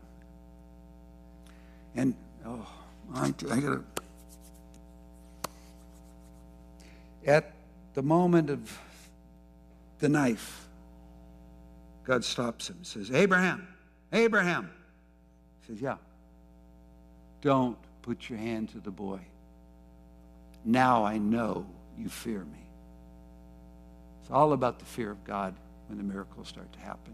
And, 1.93 2.15
oh, 2.45 2.65
I, 3.13 3.25
I 3.25 3.31
got 3.31 3.59
to. 3.59 3.83
At 7.25 7.51
the 7.95 8.01
moment 8.01 8.49
of 8.49 8.79
the 9.99 10.07
knife, 10.07 10.69
God 12.05 12.23
stops 12.23 12.69
him 12.69 12.77
and 12.77 12.87
says, 12.87 13.11
Abraham, 13.11 13.67
Abraham. 14.13 14.71
He 15.59 15.73
says, 15.73 15.81
Yeah. 15.81 15.97
Don't 17.41 17.77
put 18.01 18.29
your 18.29 18.39
hand 18.39 18.69
to 18.69 18.79
the 18.79 18.91
boy. 18.91 19.19
Now 20.65 21.05
I 21.05 21.17
know 21.17 21.65
you 21.97 22.09
fear 22.09 22.39
me. 22.39 22.67
It's 24.21 24.31
all 24.31 24.53
about 24.53 24.79
the 24.79 24.85
fear 24.85 25.11
of 25.11 25.23
God 25.23 25.55
when 25.87 25.97
the 25.97 26.03
miracles 26.03 26.47
start 26.47 26.71
to 26.73 26.79
happen 26.79 27.13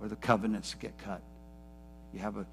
or 0.00 0.08
the 0.08 0.16
covenants 0.16 0.74
get 0.74 0.96
cut. 0.98 1.20
You 2.12 2.20
have 2.20 2.36
a, 2.36 2.46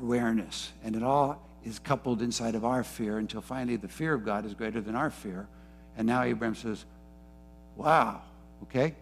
awareness, 0.00 0.72
and 0.84 0.96
it 0.96 1.02
all 1.02 1.40
is 1.64 1.78
coupled 1.78 2.22
inside 2.22 2.54
of 2.54 2.64
our 2.64 2.84
fear 2.84 3.18
until 3.18 3.40
finally 3.40 3.76
the 3.76 3.88
fear 3.88 4.14
of 4.14 4.24
God 4.24 4.44
is 4.44 4.54
greater 4.54 4.80
than 4.80 4.94
our 4.94 5.10
fear. 5.10 5.48
And 5.96 6.06
now 6.06 6.22
Abraham 6.22 6.54
says, 6.54 6.84
Wow, 7.76 8.22
okay, 8.64 8.94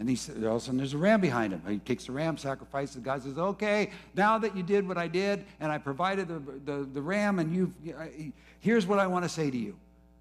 and 0.00 0.08
he 0.08 0.16
said, 0.16 0.42
all 0.44 0.56
of 0.56 0.62
a 0.62 0.64
sudden 0.64 0.78
there's 0.78 0.94
a 0.94 0.98
ram 0.98 1.20
behind 1.20 1.52
him. 1.52 1.62
He 1.68 1.78
takes 1.78 2.06
the 2.06 2.12
ram, 2.12 2.38
sacrifices. 2.38 3.02
God 3.02 3.22
says, 3.22 3.36
okay, 3.36 3.90
now 4.14 4.38
that 4.38 4.56
you 4.56 4.62
did 4.62 4.88
what 4.88 4.96
I 4.96 5.06
did 5.06 5.44
and 5.60 5.70
I 5.70 5.76
provided 5.76 6.26
the, 6.26 6.40
the, 6.64 6.84
the 6.84 7.02
ram 7.02 7.38
and 7.38 7.54
you've, 7.54 7.72
here's 8.60 8.86
what 8.86 8.98
I 8.98 9.06
want 9.06 9.26
to 9.26 9.28
say 9.28 9.50
to 9.50 9.58
you. 9.58 9.76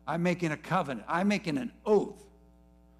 I'm 0.05 0.21
making 0.21 0.51
a 0.51 0.57
covenant. 0.57 1.05
I'm 1.07 1.29
making 1.29 1.57
an 1.57 1.71
oath. 1.85 2.21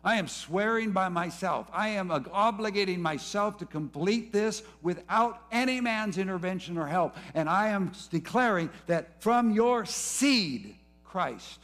I 0.06 0.16
am 0.16 0.30
swearing 0.30 0.92
by 0.92 1.10
myself. 1.10 1.68
I 1.74 1.90
am 1.90 2.08
obligating 2.10 3.00
myself 3.00 3.58
to 3.58 3.66
complete 3.66 4.32
this 4.32 4.64
without 4.82 5.42
any 5.52 5.82
man's 5.82 6.18
intervention 6.18 6.78
or 6.78 6.88
help. 6.88 7.18
And 7.34 7.50
I 7.50 7.68
am 7.68 7.92
declaring 8.10 8.70
that 8.88 9.22
from 9.22 9.52
your 9.52 9.86
seed, 9.86 10.76
Christ, 11.04 11.60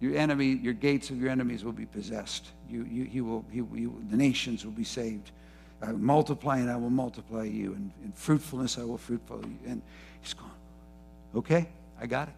your 0.00 0.16
enemy, 0.16 0.46
your 0.46 0.74
gates 0.74 1.10
of 1.10 1.20
your 1.20 1.30
enemies 1.30 1.64
will 1.64 1.72
be 1.72 1.86
possessed. 1.86 2.46
You, 2.68 2.84
you, 2.84 3.04
he 3.04 3.20
will, 3.20 3.44
he, 3.50 3.58
you, 3.58 4.02
the 4.10 4.16
nations 4.16 4.64
will 4.64 4.72
be 4.72 4.84
saved. 4.84 5.32
I 5.82 5.92
will 5.92 5.98
multiply 5.98 6.58
and 6.58 6.70
I 6.70 6.76
will 6.76 6.90
multiply 6.90 7.44
you. 7.44 7.74
And 7.74 7.90
in 8.04 8.12
fruitfulness 8.12 8.78
I 8.78 8.84
will 8.84 8.98
fruitful 8.98 9.44
you. 9.44 9.58
And 9.66 9.82
he's 10.20 10.34
gone. 10.34 10.50
Okay, 11.34 11.68
I 12.00 12.06
got 12.06 12.28
it. 12.28 12.34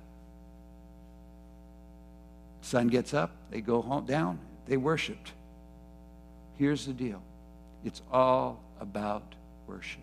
Sun 2.63 2.89
gets 2.89 3.15
up, 3.15 3.31
they 3.51 3.61
go 3.61 3.83
home, 3.83 4.05
down, 4.05 4.39
they 4.67 4.77
worshiped. 4.77 5.33
Here's 6.59 6.87
the 6.87 6.93
deal 6.93 7.23
it's 7.85 8.03
all 8.13 8.63
about 8.81 9.35
worship. 9.67 10.03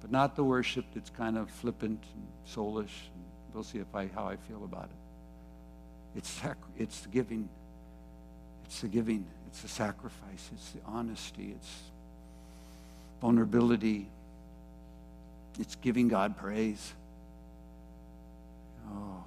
But 0.00 0.10
not 0.10 0.34
the 0.34 0.44
worship 0.44 0.84
that's 0.94 1.10
kind 1.10 1.38
of 1.38 1.50
flippant 1.50 2.02
and 2.14 2.26
soulish. 2.48 3.08
We'll 3.54 3.62
see 3.62 3.78
if 3.78 3.94
I, 3.94 4.08
how 4.08 4.26
I 4.26 4.36
feel 4.36 4.64
about 4.64 4.84
it. 4.84 5.01
It's, 6.16 6.28
sac- 6.28 6.56
it's 6.78 7.00
the 7.00 7.08
giving. 7.08 7.48
It's 8.66 8.80
the 8.80 8.88
giving. 8.88 9.26
It's 9.48 9.62
the 9.62 9.68
sacrifice. 9.68 10.50
It's 10.52 10.70
the 10.70 10.80
honesty. 10.86 11.54
It's 11.56 11.80
vulnerability. 13.20 14.08
It's 15.58 15.76
giving 15.76 16.08
God 16.08 16.36
praise. 16.36 16.94
Oh. 18.90 19.24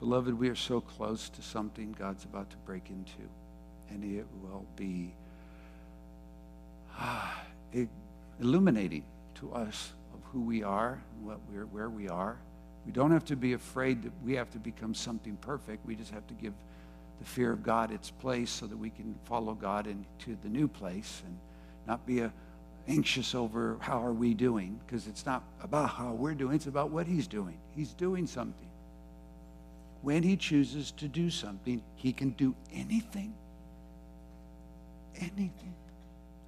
Beloved, 0.00 0.38
we 0.38 0.48
are 0.48 0.56
so 0.56 0.80
close 0.80 1.28
to 1.28 1.42
something 1.42 1.94
God's 1.96 2.24
about 2.24 2.50
to 2.50 2.56
break 2.66 2.90
into. 2.90 3.28
And 3.90 4.02
it 4.18 4.26
will 4.42 4.64
be 4.76 5.12
ah, 6.98 7.42
illuminating 8.40 9.04
to 9.36 9.52
us 9.52 9.92
of 10.12 10.20
who 10.32 10.40
we 10.40 10.62
are, 10.62 11.00
what 11.22 11.38
we're, 11.50 11.66
where 11.66 11.88
we 11.88 12.08
are. 12.08 12.36
We 12.86 12.92
don't 12.92 13.12
have 13.12 13.24
to 13.26 13.36
be 13.36 13.52
afraid 13.52 14.02
that 14.02 14.12
we 14.24 14.34
have 14.34 14.50
to 14.52 14.58
become 14.58 14.94
something 14.94 15.36
perfect. 15.36 15.86
We 15.86 15.94
just 15.94 16.10
have 16.12 16.26
to 16.26 16.34
give 16.34 16.52
the 17.18 17.24
fear 17.24 17.52
of 17.52 17.62
God 17.62 17.92
its 17.92 18.10
place 18.10 18.50
so 18.50 18.66
that 18.66 18.76
we 18.76 18.90
can 18.90 19.14
follow 19.24 19.54
God 19.54 19.86
into 19.86 20.36
the 20.42 20.48
new 20.48 20.66
place 20.66 21.22
and 21.24 21.38
not 21.86 22.04
be 22.06 22.20
a, 22.20 22.32
anxious 22.88 23.34
over 23.34 23.76
how 23.80 24.04
are 24.04 24.12
we 24.12 24.34
doing 24.34 24.80
because 24.84 25.06
it's 25.06 25.24
not 25.24 25.44
about 25.62 25.90
how 25.90 26.12
we're 26.12 26.34
doing, 26.34 26.54
it's 26.54 26.66
about 26.66 26.90
what 26.90 27.06
he's 27.06 27.26
doing. 27.26 27.56
He's 27.76 27.92
doing 27.92 28.26
something. 28.26 28.68
When 30.02 30.22
he 30.22 30.36
chooses 30.36 30.90
to 30.92 31.06
do 31.06 31.30
something, 31.30 31.80
he 31.94 32.12
can 32.12 32.30
do 32.30 32.54
anything. 32.72 33.34
Anything. 35.16 35.74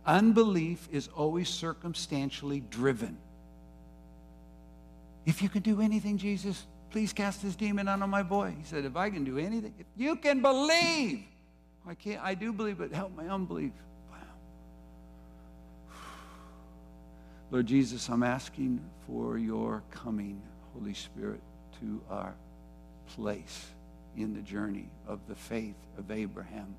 Unbelief 0.06 0.88
is 0.90 1.08
always 1.14 1.48
circumstantially 1.48 2.60
driven. 2.68 3.16
If 5.26 5.42
you 5.42 5.48
can 5.48 5.62
do 5.62 5.80
anything, 5.80 6.18
Jesus, 6.18 6.66
please 6.90 7.12
cast 7.12 7.42
this 7.42 7.56
demon 7.56 7.88
out 7.88 8.02
of 8.02 8.08
my 8.08 8.22
boy. 8.22 8.54
He 8.58 8.64
said, 8.64 8.84
if 8.84 8.96
I 8.96 9.10
can 9.10 9.24
do 9.24 9.38
anything, 9.38 9.74
if 9.78 9.86
you 9.96 10.16
can 10.16 10.42
believe. 10.42 11.24
I 11.86 11.94
can't, 11.94 12.22
I 12.22 12.34
do 12.34 12.52
believe, 12.52 12.78
but 12.78 12.92
help 12.92 13.14
my 13.16 13.28
unbelief. 13.28 13.72
Wow. 14.10 14.18
Lord 17.50 17.66
Jesus, 17.66 18.08
I'm 18.08 18.22
asking 18.22 18.80
for 19.06 19.38
your 19.38 19.82
coming, 19.90 20.40
Holy 20.72 20.94
Spirit, 20.94 21.40
to 21.80 22.00
our 22.10 22.34
place 23.08 23.66
in 24.16 24.34
the 24.34 24.40
journey 24.40 24.88
of 25.06 25.20
the 25.28 25.34
faith 25.34 25.76
of 25.98 26.10
Abraham 26.10 26.74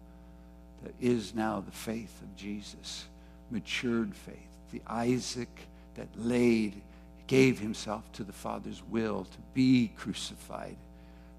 that 0.83 0.93
is 0.99 1.33
now 1.33 1.61
the 1.65 1.71
faith 1.71 2.21
of 2.21 2.35
Jesus, 2.35 3.05
matured 3.51 4.15
faith, 4.15 4.35
the 4.71 4.81
Isaac 4.87 5.49
that 5.95 6.07
laid, 6.15 6.81
gave 7.27 7.59
himself 7.59 8.11
to 8.13 8.23
the 8.23 8.33
Father's 8.33 8.83
will 8.89 9.25
to 9.25 9.37
be 9.53 9.91
crucified 9.97 10.77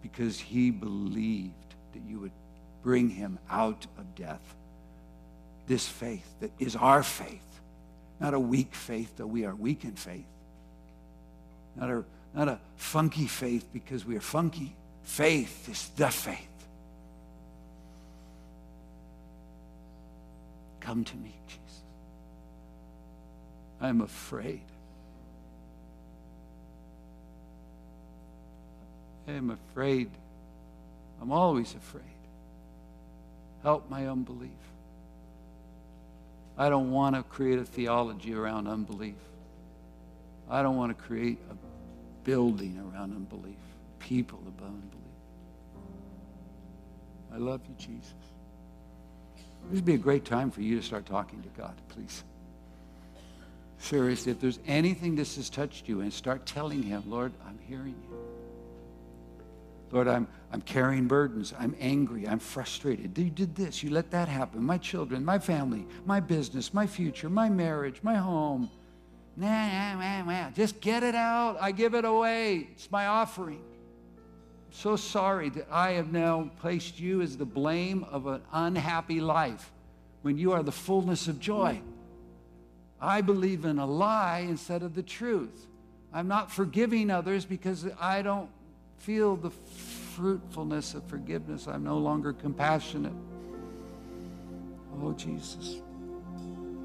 because 0.02 0.38
he 0.38 0.70
believed 0.70 1.52
that 1.92 2.02
you 2.08 2.20
would 2.20 2.32
bring 2.82 3.08
him 3.08 3.38
out 3.50 3.86
of 3.98 4.14
death. 4.14 4.54
This 5.66 5.86
faith 5.88 6.26
that 6.40 6.50
is 6.58 6.76
our 6.76 7.02
faith, 7.02 7.60
not 8.20 8.34
a 8.34 8.40
weak 8.40 8.74
faith, 8.74 9.16
though 9.16 9.26
we 9.26 9.44
are 9.44 9.54
weak 9.54 9.84
in 9.84 9.94
faith. 9.94 10.26
Not 11.76 11.90
a, 11.90 12.04
not 12.34 12.48
a 12.48 12.60
funky 12.76 13.26
faith 13.26 13.66
because 13.72 14.04
we 14.04 14.16
are 14.16 14.20
funky. 14.20 14.74
Faith 15.02 15.68
is 15.68 15.90
the 15.96 16.08
faith. 16.08 16.48
Come 20.80 21.04
to 21.04 21.16
me, 21.16 21.34
Jesus. 21.48 21.80
I'm 23.80 24.00
afraid. 24.00 24.62
I 29.28 29.32
am 29.32 29.50
afraid. 29.50 30.10
I'm 31.20 31.32
always 31.32 31.74
afraid. 31.74 32.02
Help 33.62 33.90
my 33.90 34.06
unbelief. 34.06 34.50
I 36.58 36.68
don't 36.68 36.90
want 36.90 37.16
to 37.16 37.22
create 37.22 37.58
a 37.58 37.64
theology 37.64 38.32
around 38.34 38.66
unbelief. 38.66 39.16
I 40.48 40.62
don't 40.62 40.76
want 40.76 40.96
to 40.96 41.04
create 41.04 41.38
a 41.50 41.54
building 42.24 42.78
around 42.92 43.14
unbelief, 43.14 43.56
people 43.98 44.38
about 44.46 44.68
unbelief. 44.68 44.92
I 47.34 47.38
love 47.38 47.60
you, 47.68 47.74
Jesus. 47.78 48.14
This 49.68 49.76
would 49.76 49.84
be 49.84 49.94
a 49.94 49.98
great 49.98 50.24
time 50.24 50.50
for 50.50 50.62
you 50.62 50.76
to 50.76 50.82
start 50.82 51.06
talking 51.06 51.42
to 51.42 51.48
God, 51.60 51.74
please. 51.88 52.22
Seriously, 53.78 54.32
if 54.32 54.40
there's 54.40 54.60
anything 54.66 55.16
this 55.16 55.36
has 55.36 55.50
touched 55.50 55.88
you, 55.88 56.00
and 56.00 56.12
start 56.12 56.46
telling 56.46 56.82
Him, 56.82 57.02
Lord, 57.06 57.32
I'm 57.46 57.58
hearing 57.68 57.96
you. 58.08 58.35
Lord, 59.90 60.08
I'm, 60.08 60.26
I'm 60.52 60.60
carrying 60.62 61.06
burdens. 61.06 61.54
I'm 61.58 61.76
angry. 61.78 62.26
I'm 62.26 62.38
frustrated. 62.38 63.16
You 63.16 63.30
did 63.30 63.54
this. 63.54 63.82
You 63.82 63.90
let 63.90 64.10
that 64.10 64.28
happen. 64.28 64.62
My 64.62 64.78
children, 64.78 65.24
my 65.24 65.38
family, 65.38 65.86
my 66.04 66.20
business, 66.20 66.74
my 66.74 66.86
future, 66.86 67.30
my 67.30 67.48
marriage, 67.48 68.00
my 68.02 68.16
home. 68.16 68.70
Nah, 69.36 69.46
nah, 69.46 69.94
nah, 70.00 70.24
nah. 70.24 70.50
Just 70.50 70.80
get 70.80 71.02
it 71.02 71.14
out. 71.14 71.56
I 71.60 71.70
give 71.72 71.94
it 71.94 72.04
away. 72.04 72.68
It's 72.72 72.90
my 72.90 73.06
offering. 73.06 73.62
I'm 74.66 74.72
so 74.72 74.96
sorry 74.96 75.50
that 75.50 75.68
I 75.70 75.92
have 75.92 76.10
now 76.10 76.50
placed 76.60 76.98
you 76.98 77.20
as 77.20 77.36
the 77.36 77.44
blame 77.44 78.04
of 78.04 78.26
an 78.26 78.42
unhappy 78.52 79.20
life 79.20 79.70
when 80.22 80.38
you 80.38 80.52
are 80.52 80.62
the 80.62 80.72
fullness 80.72 81.28
of 81.28 81.38
joy. 81.38 81.80
I 83.00 83.20
believe 83.20 83.64
in 83.64 83.78
a 83.78 83.86
lie 83.86 84.46
instead 84.48 84.82
of 84.82 84.94
the 84.94 85.02
truth. 85.02 85.66
I'm 86.12 86.28
not 86.28 86.50
forgiving 86.50 87.10
others 87.10 87.44
because 87.44 87.86
I 88.00 88.22
don't 88.22 88.48
feel 88.98 89.36
the 89.36 89.50
fruitfulness 89.50 90.94
of 90.94 91.04
forgiveness. 91.04 91.66
I'm 91.66 91.84
no 91.84 91.98
longer 91.98 92.32
compassionate. 92.32 93.12
Oh, 95.02 95.12
Jesus. 95.12 95.80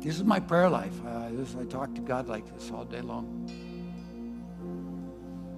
This 0.02 0.16
is 0.16 0.24
my 0.24 0.40
prayer 0.40 0.70
life. 0.70 0.94
I, 1.06 1.30
this, 1.32 1.56
I 1.60 1.64
talk 1.66 1.94
to 1.96 2.02
God 2.02 2.28
like 2.28 2.46
this 2.54 2.72
all 2.72 2.86
day 2.86 3.02
long. 3.02 3.50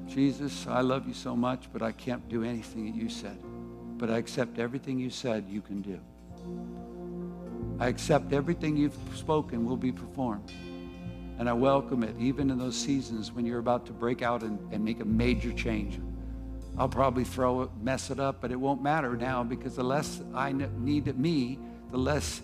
Jesus, 0.07 0.67
I 0.67 0.81
love 0.81 1.07
you 1.07 1.13
so 1.13 1.35
much, 1.35 1.69
but 1.73 1.81
I 1.81 1.91
can't 1.91 2.27
do 2.29 2.43
anything 2.43 2.85
that 2.85 2.95
you 2.95 3.09
said. 3.09 3.37
But 3.97 4.11
I 4.11 4.17
accept 4.17 4.59
everything 4.59 4.99
you 4.99 5.09
said 5.09 5.45
you 5.49 5.61
can 5.61 5.81
do. 5.81 5.99
I 7.79 7.87
accept 7.87 8.33
everything 8.33 8.77
you've 8.77 8.97
spoken 9.15 9.65
will 9.65 9.77
be 9.77 9.91
performed. 9.91 10.51
And 11.39 11.49
I 11.49 11.53
welcome 11.53 12.03
it, 12.03 12.15
even 12.19 12.51
in 12.51 12.59
those 12.59 12.77
seasons 12.77 13.31
when 13.31 13.45
you're 13.45 13.59
about 13.59 13.85
to 13.87 13.91
break 13.91 14.21
out 14.21 14.43
and, 14.43 14.59
and 14.71 14.85
make 14.85 14.99
a 14.99 15.05
major 15.05 15.51
change. 15.51 15.99
I'll 16.77 16.89
probably 16.89 17.23
throw 17.23 17.61
it, 17.61 17.69
mess 17.81 18.09
it 18.09 18.19
up, 18.19 18.41
but 18.41 18.51
it 18.51 18.55
won't 18.55 18.81
matter 18.81 19.15
now 19.15 19.43
because 19.43 19.75
the 19.75 19.83
less 19.83 20.21
I 20.33 20.51
need 20.51 21.17
me, 21.17 21.59
the 21.91 21.97
less 21.97 22.41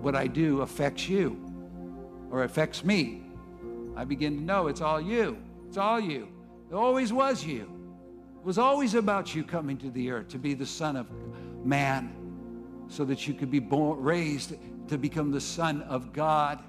what 0.00 0.14
I 0.14 0.28
do 0.28 0.60
affects 0.60 1.08
you 1.08 1.36
or 2.30 2.44
affects 2.44 2.84
me. 2.84 3.22
I 3.96 4.04
begin 4.04 4.36
to 4.36 4.42
know 4.42 4.68
it's 4.68 4.80
all 4.80 5.00
you. 5.00 5.38
It's 5.66 5.76
all 5.76 5.98
you. 5.98 6.28
It 6.70 6.74
always 6.74 7.12
was 7.12 7.44
you. 7.44 7.62
It 8.38 8.46
was 8.46 8.58
always 8.58 8.94
about 8.94 9.34
you 9.34 9.42
coming 9.42 9.76
to 9.78 9.90
the 9.90 10.10
earth 10.12 10.28
to 10.28 10.38
be 10.38 10.54
the 10.54 10.66
son 10.66 10.96
of 10.96 11.08
man 11.64 12.14
so 12.86 13.04
that 13.04 13.26
you 13.26 13.34
could 13.34 13.50
be 13.50 13.58
born, 13.58 14.00
raised 14.00 14.54
to 14.88 14.96
become 14.96 15.32
the 15.32 15.40
son 15.40 15.82
of 15.82 16.12
God. 16.12 16.62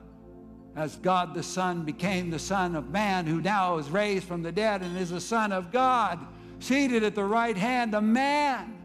As 0.76 0.96
God 0.98 1.34
the 1.34 1.44
Son 1.44 1.84
became 1.84 2.30
the 2.30 2.40
Son 2.40 2.76
of 2.76 2.90
Man, 2.90 3.26
who 3.26 3.42
now 3.42 3.78
is 3.78 3.90
raised 3.90 4.26
from 4.26 4.44
the 4.44 4.52
dead 4.52 4.82
and 4.82 4.98
is 4.98 5.10
the 5.10 5.20
Son 5.20 5.52
of 5.52 5.72
God 5.72 6.20
seated 6.60 7.04
at 7.04 7.16
the 7.16 7.24
right 7.24 7.58
hand, 7.58 7.94
a 7.96 8.02
man. 8.02 8.76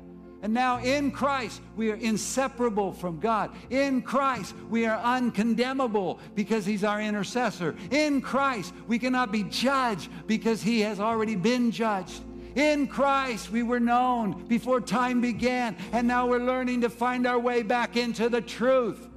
And 0.43 0.53
now 0.53 0.79
in 0.79 1.11
Christ, 1.11 1.63
we 1.75 1.91
are 1.91 1.97
inseparable 1.97 2.93
from 2.93 3.19
God. 3.19 3.51
In 3.71 4.03
Christ, 4.03 4.55
we 4.69 4.85
are 4.85 4.99
uncondemnable 4.99 6.21
because 6.35 6.67
He's 6.67 6.85
our 6.85 7.01
intercessor. 7.01 7.75
In 7.91 8.21
Christ, 8.21 8.75
we 8.87 8.99
cannot 8.99 9.33
be 9.33 9.45
judged 9.45 10.11
because 10.27 10.61
He 10.61 10.81
has 10.81 11.01
already 11.01 11.35
been 11.35 11.71
judged. 11.71 12.23
In 12.57 12.87
Christ, 12.87 13.51
we 13.51 13.63
were 13.63 13.81
known 13.81 14.47
before 14.47 14.83
time 14.83 15.23
began, 15.23 15.77
and 15.93 16.07
now 16.07 16.27
we're 16.27 16.45
learning 16.45 16.83
to 16.83 16.91
find 16.91 17.27
our 17.27 17.39
way 17.39 17.63
back 17.63 17.97
into 17.97 18.29
the 18.29 18.43
truth. 18.43 19.09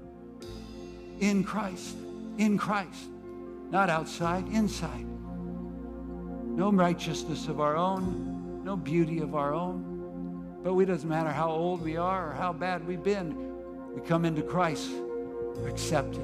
In 1.20 1.44
Christ, 1.44 1.98
in 2.38 2.58
Christ, 2.58 3.10
not 3.70 3.90
outside, 3.90 4.48
inside. 4.48 5.06
No 6.56 6.72
righteousness 6.72 7.50
of 7.50 7.60
our 7.60 7.76
own, 7.76 8.37
no 8.68 8.76
beauty 8.76 9.19
of 9.22 9.34
our 9.34 9.53
own. 9.53 10.60
But 10.61 10.77
it 10.77 10.85
doesn't 10.88 11.07
matter 11.07 11.31
how 11.31 11.49
old 11.49 11.81
we 11.81 11.95
are 11.95 12.31
or 12.31 12.34
how 12.34 12.52
bad 12.52 12.85
we've 12.85 13.02
been. 13.02 13.53
We 13.95 14.02
come 14.02 14.26
into 14.26 14.41
Christ, 14.41 14.91
we're 15.56 15.69
accepted. 15.69 16.22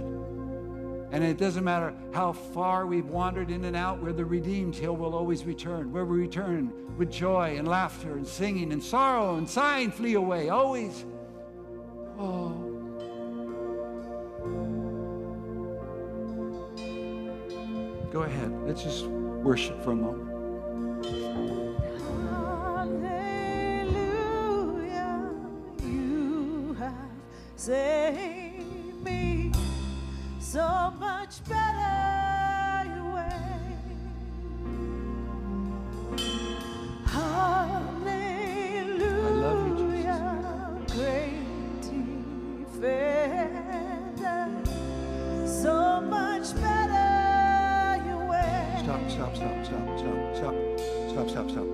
And 1.13 1.23
it 1.23 1.37
doesn't 1.37 1.63
matter 1.63 1.93
how 2.11 2.33
far 2.33 2.85
we've 2.85 3.07
wandered 3.07 3.49
in 3.49 3.63
and 3.63 3.77
out, 3.77 4.03
we're 4.03 4.11
the 4.11 4.25
redeemed. 4.25 4.75
He 4.75 4.87
will 4.87 5.15
always 5.15 5.45
return. 5.45 5.93
Where 5.93 6.03
we 6.03 6.17
return 6.17 6.73
with 6.97 7.09
joy 7.09 7.55
and 7.57 7.65
laughter 7.65 8.11
and 8.17 8.27
singing 8.27 8.73
and 8.73 8.83
sorrow 8.83 9.37
and 9.37 9.49
sighing 9.49 9.91
flee 9.91 10.15
away, 10.15 10.49
always. 10.49 11.05
Oh. 12.19 12.49
Go 18.11 18.23
ahead. 18.23 18.51
Let's 18.65 18.83
just 18.83 19.05
worship 19.05 19.81
for 19.81 19.91
a 19.91 19.95
moment. 19.95 21.52
Save 27.55 29.01
me 29.03 29.51
so 30.39 30.91
much 30.99 31.43
better 31.45 32.89
your 32.93 33.13
way. 33.13 33.29
Hallelujah, 37.05 38.41
great 40.91 41.45
defender, 42.71 43.01
so 45.45 46.01
much 46.01 46.53
better 46.55 48.03
your 48.07 48.25
way. 48.29 48.79
Stop 48.83 49.09
Stop, 49.09 49.35
stop, 49.35 49.65
stop. 49.65 49.97
Stop 50.35 50.55
stop 51.09 51.29
stop 51.29 51.49
stop. 51.49 51.67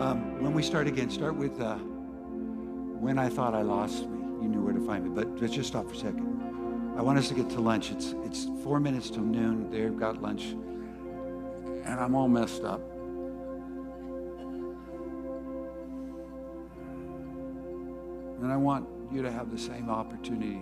Um, 0.00 0.42
when 0.42 0.52
we 0.52 0.62
start 0.62 0.86
again, 0.86 1.10
start 1.10 1.36
with 1.36 1.60
uh, 1.60 1.76
when 1.76 3.18
I 3.18 3.28
thought 3.28 3.54
I 3.54 3.62
lost. 3.62 4.04
You 4.40 4.48
knew 4.48 4.62
where 4.62 4.74
to 4.74 4.80
find 4.86 5.04
me. 5.04 5.10
But 5.10 5.40
let's 5.40 5.54
just 5.54 5.68
stop 5.68 5.88
for 5.88 5.94
a 5.94 5.96
second. 5.96 6.94
I 6.96 7.02
want 7.02 7.18
us 7.18 7.28
to 7.28 7.34
get 7.34 7.50
to 7.50 7.60
lunch. 7.60 7.92
It's, 7.92 8.14
it's 8.24 8.46
four 8.62 8.80
minutes 8.80 9.10
till 9.10 9.22
noon. 9.22 9.70
They've 9.70 9.96
got 9.98 10.22
lunch. 10.22 10.44
And 10.44 12.00
I'm 12.00 12.14
all 12.14 12.28
messed 12.28 12.64
up. 12.64 12.80
And 18.42 18.52
I 18.52 18.56
want 18.56 18.88
you 19.12 19.22
to 19.22 19.30
have 19.30 19.50
the 19.50 19.58
same 19.58 19.88
opportunity. 19.90 20.60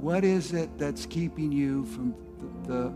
What 0.00 0.24
is 0.24 0.52
it 0.52 0.76
that's 0.78 1.06
keeping 1.06 1.50
you 1.50 1.84
from 1.86 2.14
the, 2.66 2.92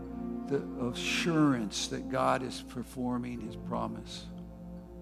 the, 0.47 0.57
the 0.57 0.87
assurance 0.87 1.87
that 1.87 2.09
God 2.09 2.43
is 2.43 2.63
performing 2.69 3.41
his 3.41 3.55
promise? 3.55 4.25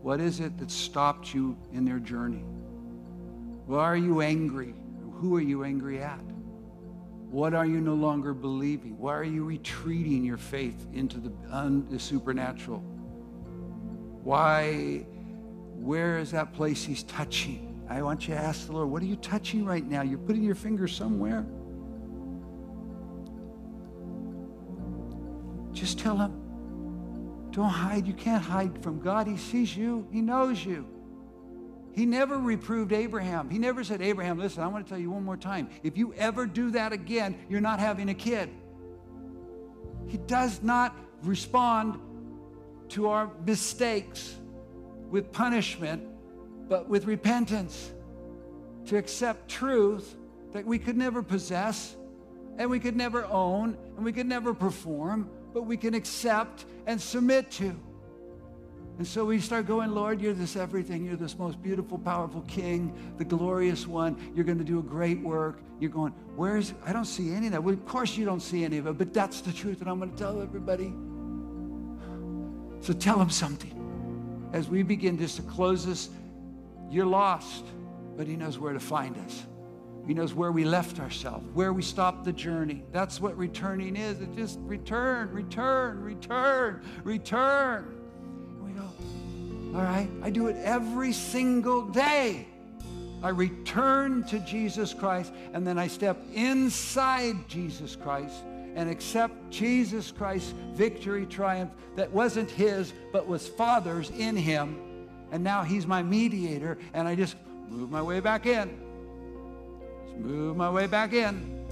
What 0.01 0.21
is 0.21 0.39
it 0.39 0.57
that 0.59 0.71
stopped 0.71 1.33
you 1.33 1.57
in 1.73 1.85
their 1.85 1.99
journey? 1.99 2.43
Why 3.69 3.83
are 3.83 3.95
you 3.95 4.21
angry? 4.21 4.73
Who 5.17 5.35
are 5.35 5.41
you 5.41 5.63
angry 5.63 6.01
at? 6.01 6.23
What 7.29 7.53
are 7.53 7.67
you 7.67 7.79
no 7.79 7.93
longer 7.93 8.33
believing? 8.33 8.97
Why 8.97 9.13
are 9.13 9.23
you 9.23 9.43
retreating 9.43 10.25
your 10.25 10.39
faith 10.39 10.87
into 10.91 11.19
the, 11.19 11.31
un, 11.51 11.85
the 11.91 11.99
supernatural? 11.99 12.79
Why, 14.23 15.05
where 15.75 16.17
is 16.17 16.31
that 16.31 16.51
place 16.51 16.83
he's 16.83 17.03
touching? 17.03 17.79
I 17.87 18.01
want 18.01 18.27
you 18.27 18.33
to 18.33 18.39
ask 18.39 18.65
the 18.65 18.71
Lord, 18.71 18.89
what 18.89 19.03
are 19.03 19.05
you 19.05 19.17
touching 19.17 19.63
right 19.63 19.85
now? 19.85 20.01
You're 20.01 20.17
putting 20.17 20.41
your 20.41 20.55
finger 20.55 20.87
somewhere. 20.87 21.45
Just 25.73 25.99
tell 25.99 26.17
him. 26.17 27.51
Don't 27.51 27.69
hide. 27.69 28.07
You 28.07 28.13
can't 28.13 28.43
hide 28.43 28.81
from 28.81 28.99
God. 28.99 29.27
He 29.27 29.37
sees 29.37 29.77
you, 29.77 30.07
He 30.11 30.21
knows 30.21 30.65
you. 30.65 30.87
He 31.93 32.05
never 32.05 32.37
reproved 32.37 32.93
Abraham. 32.93 33.49
He 33.49 33.57
never 33.57 33.83
said, 33.83 34.01
Abraham, 34.01 34.37
listen, 34.37 34.63
I 34.63 34.67
want 34.67 34.85
to 34.85 34.89
tell 34.89 34.99
you 34.99 35.11
one 35.11 35.23
more 35.23 35.37
time. 35.37 35.69
If 35.83 35.97
you 35.97 36.13
ever 36.13 36.45
do 36.45 36.71
that 36.71 36.93
again, 36.93 37.37
you're 37.49 37.61
not 37.61 37.79
having 37.79 38.09
a 38.09 38.13
kid. 38.13 38.49
He 40.07 40.17
does 40.17 40.61
not 40.61 40.95
respond 41.23 41.99
to 42.89 43.09
our 43.09 43.31
mistakes 43.45 44.35
with 45.09 45.31
punishment, 45.31 46.03
but 46.67 46.87
with 46.87 47.05
repentance. 47.05 47.91
To 48.85 48.97
accept 48.97 49.49
truth 49.49 50.15
that 50.53 50.65
we 50.65 50.79
could 50.79 50.97
never 50.97 51.21
possess, 51.21 51.95
and 52.57 52.69
we 52.69 52.79
could 52.79 52.95
never 52.95 53.25
own, 53.25 53.77
and 53.95 54.05
we 54.05 54.11
could 54.11 54.25
never 54.25 54.53
perform, 54.53 55.29
but 55.53 55.63
we 55.63 55.77
can 55.77 55.93
accept 55.93 56.65
and 56.85 56.99
submit 56.99 57.51
to. 57.51 57.75
And 58.99 59.07
so 59.07 59.23
we 59.23 59.39
start 59.39 59.65
going, 59.65 59.91
Lord, 59.91 60.19
you're 60.19 60.33
this 60.33 60.57
everything. 60.57 61.05
You're 61.05 61.15
this 61.15 61.39
most 61.39 61.63
beautiful, 61.63 61.97
powerful 61.97 62.41
King, 62.49 62.93
the 63.17 63.23
glorious 63.23 63.87
one. 63.87 64.33
You're 64.35 64.43
going 64.43 64.57
to 64.57 64.63
do 64.65 64.79
a 64.79 64.83
great 64.83 65.21
work. 65.21 65.61
You're 65.79 65.89
going, 65.89 66.11
where 66.35 66.57
is, 66.57 66.73
I 66.85 66.91
don't 66.91 67.05
see 67.05 67.33
any 67.33 67.47
of 67.47 67.53
that. 67.53 67.63
Well, 67.63 67.73
of 67.73 67.85
course 67.85 68.17
you 68.17 68.25
don't 68.25 68.41
see 68.41 68.65
any 68.65 68.77
of 68.77 68.87
it, 68.87 68.97
but 68.97 69.13
that's 69.13 69.39
the 69.39 69.53
truth, 69.53 69.79
and 69.79 69.89
I'm 69.89 69.99
going 69.99 70.11
to 70.11 70.17
tell 70.17 70.41
everybody. 70.41 70.93
So 72.81 72.91
tell 72.91 73.17
them 73.17 73.29
something. 73.29 74.49
As 74.51 74.67
we 74.67 74.83
begin 74.83 75.17
just 75.17 75.37
to 75.37 75.43
close 75.43 75.85
this, 75.85 76.09
you're 76.91 77.05
lost, 77.05 77.67
but 78.17 78.27
he 78.27 78.35
knows 78.35 78.59
where 78.59 78.73
to 78.73 78.81
find 78.81 79.15
us. 79.19 79.45
He 80.07 80.13
knows 80.13 80.33
where 80.33 80.51
we 80.51 80.65
left 80.65 80.99
ourselves, 80.99 81.45
where 81.53 81.71
we 81.71 81.83
stopped 81.83 82.25
the 82.25 82.33
journey. 82.33 82.83
That's 82.91 83.21
what 83.21 83.37
returning 83.37 83.95
is. 83.95 84.19
It 84.19 84.35
just 84.35 84.59
return, 84.63 85.31
return, 85.31 86.03
return, 86.03 86.83
return. 87.05 87.98
All 89.75 89.81
right, 89.81 90.09
I 90.21 90.29
do 90.29 90.47
it 90.47 90.57
every 90.57 91.13
single 91.13 91.83
day. 91.83 92.47
I 93.21 93.29
return 93.29 94.23
to 94.27 94.39
Jesus 94.39 94.93
Christ 94.93 95.33
and 95.53 95.67
then 95.67 95.77
I 95.77 95.87
step 95.87 96.17
inside 96.33 97.47
Jesus 97.47 97.95
Christ 97.95 98.43
and 98.75 98.89
accept 98.89 99.49
Jesus 99.49 100.11
Christ's 100.11 100.53
victory 100.73 101.25
triumph 101.25 101.71
that 101.95 102.11
wasn't 102.11 102.49
his 102.49 102.93
but 103.11 103.27
was 103.27 103.47
Father's 103.47 104.09
in 104.11 104.37
him. 104.37 105.07
And 105.31 105.43
now 105.43 105.63
he's 105.63 105.85
my 105.85 106.01
mediator 106.01 106.77
and 106.93 107.07
I 107.07 107.15
just 107.15 107.35
move 107.67 107.91
my 107.91 108.01
way 108.01 108.19
back 108.19 108.45
in 108.45 108.89
move 110.19 110.57
my 110.57 110.69
way 110.69 110.87
back 110.87 111.13
in. 111.13 111.65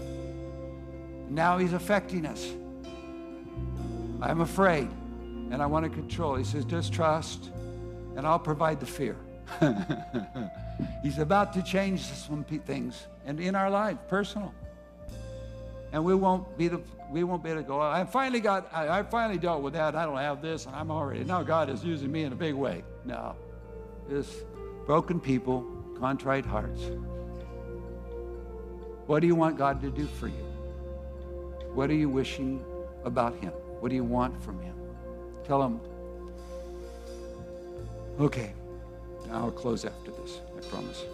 Now 1.30 1.57
he's 1.57 1.74
affecting 1.74 2.26
us. 2.26 2.45
I'm 4.22 4.41
afraid 4.41 4.90
and 5.52 5.61
I 5.61 5.65
want 5.65 5.84
to 5.86 5.90
control. 5.90 6.36
He 6.36 6.44
says, 6.44 6.65
just 6.65 6.94
trust 6.94 7.52
and 8.18 8.26
I'll 8.26 8.39
provide 8.39 8.80
the 8.80 8.85
fear. 8.85 9.15
he's 11.03 11.19
about 11.19 11.53
to 11.53 11.61
change 11.61 12.02
some 12.02 12.44
things 12.44 13.07
and 13.26 13.39
in 13.39 13.56
our 13.56 13.69
life, 13.69 13.98
personal. 14.10 14.53
And 15.94 16.03
we 16.03 16.15
won't 16.15 16.57
be 16.57 16.68
the 16.68 16.81
we 17.10 17.23
won't 17.23 17.41
be 17.41 17.52
able 17.52 17.61
to 17.61 17.68
go. 17.68 17.80
I 17.80 18.03
finally 18.03 18.41
got 18.41 18.68
I, 18.73 18.99
I 18.99 19.03
finally 19.03 19.39
dealt 19.39 19.61
with 19.61 19.73
that. 19.73 19.95
I 19.95 20.06
don't 20.06 20.18
have 20.18 20.41
this, 20.41 20.65
and 20.65 20.76
I'm 20.76 20.91
already 20.91 21.23
now 21.23 21.44
God 21.44 21.69
is 21.69 21.84
using 21.85 22.11
me 22.11 22.23
in 22.23 22.34
a 22.34 22.35
big 22.35 22.56
way. 22.56 22.84
No. 23.06 23.35
This 24.10 24.44
broken 24.85 25.19
people, 25.19 25.65
contrite 25.98 26.45
hearts. 26.45 26.81
What 29.06 29.22
do 29.22 29.27
you 29.27 29.35
want 29.35 29.57
God 29.57 29.80
to 29.81 29.89
do 29.89 30.06
for 30.06 30.27
you? 30.27 30.45
What 31.73 31.89
are 31.89 31.95
you 31.95 32.10
wishing 32.10 32.65
about 33.06 33.35
Him? 33.35 33.52
What 33.80 33.89
do 33.89 33.95
you 33.95 34.03
want 34.03 34.41
from 34.44 34.60
Him? 34.61 34.76
Tell 35.45 35.64
Him. 35.64 35.80
Okay, 38.19 38.52
I'll 39.31 39.52
close 39.52 39.85
after 39.85 40.10
this, 40.10 40.41
I 40.57 40.61
promise. 40.69 41.06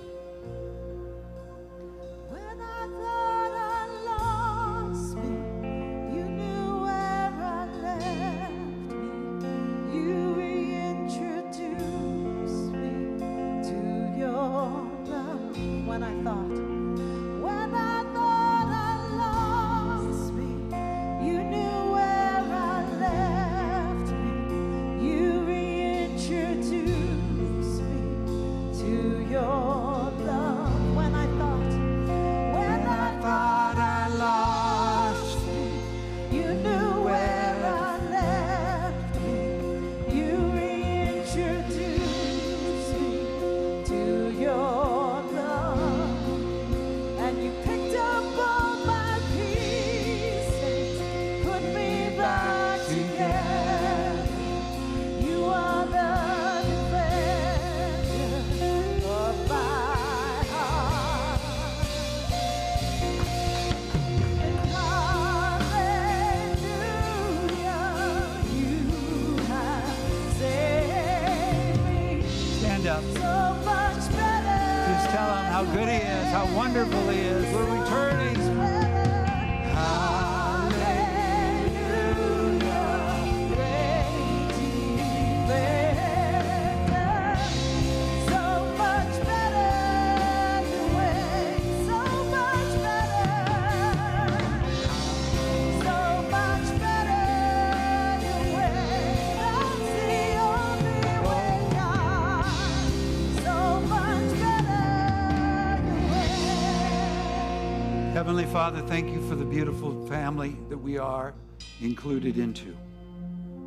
Father, 108.53 108.81
thank 108.81 109.09
you 109.09 109.19
for 109.27 109.34
the 109.34 109.43
beautiful 109.43 110.05
family 110.05 110.55
that 110.69 110.77
we 110.77 110.99
are 110.99 111.34
included 111.81 112.38
into. 112.38 112.77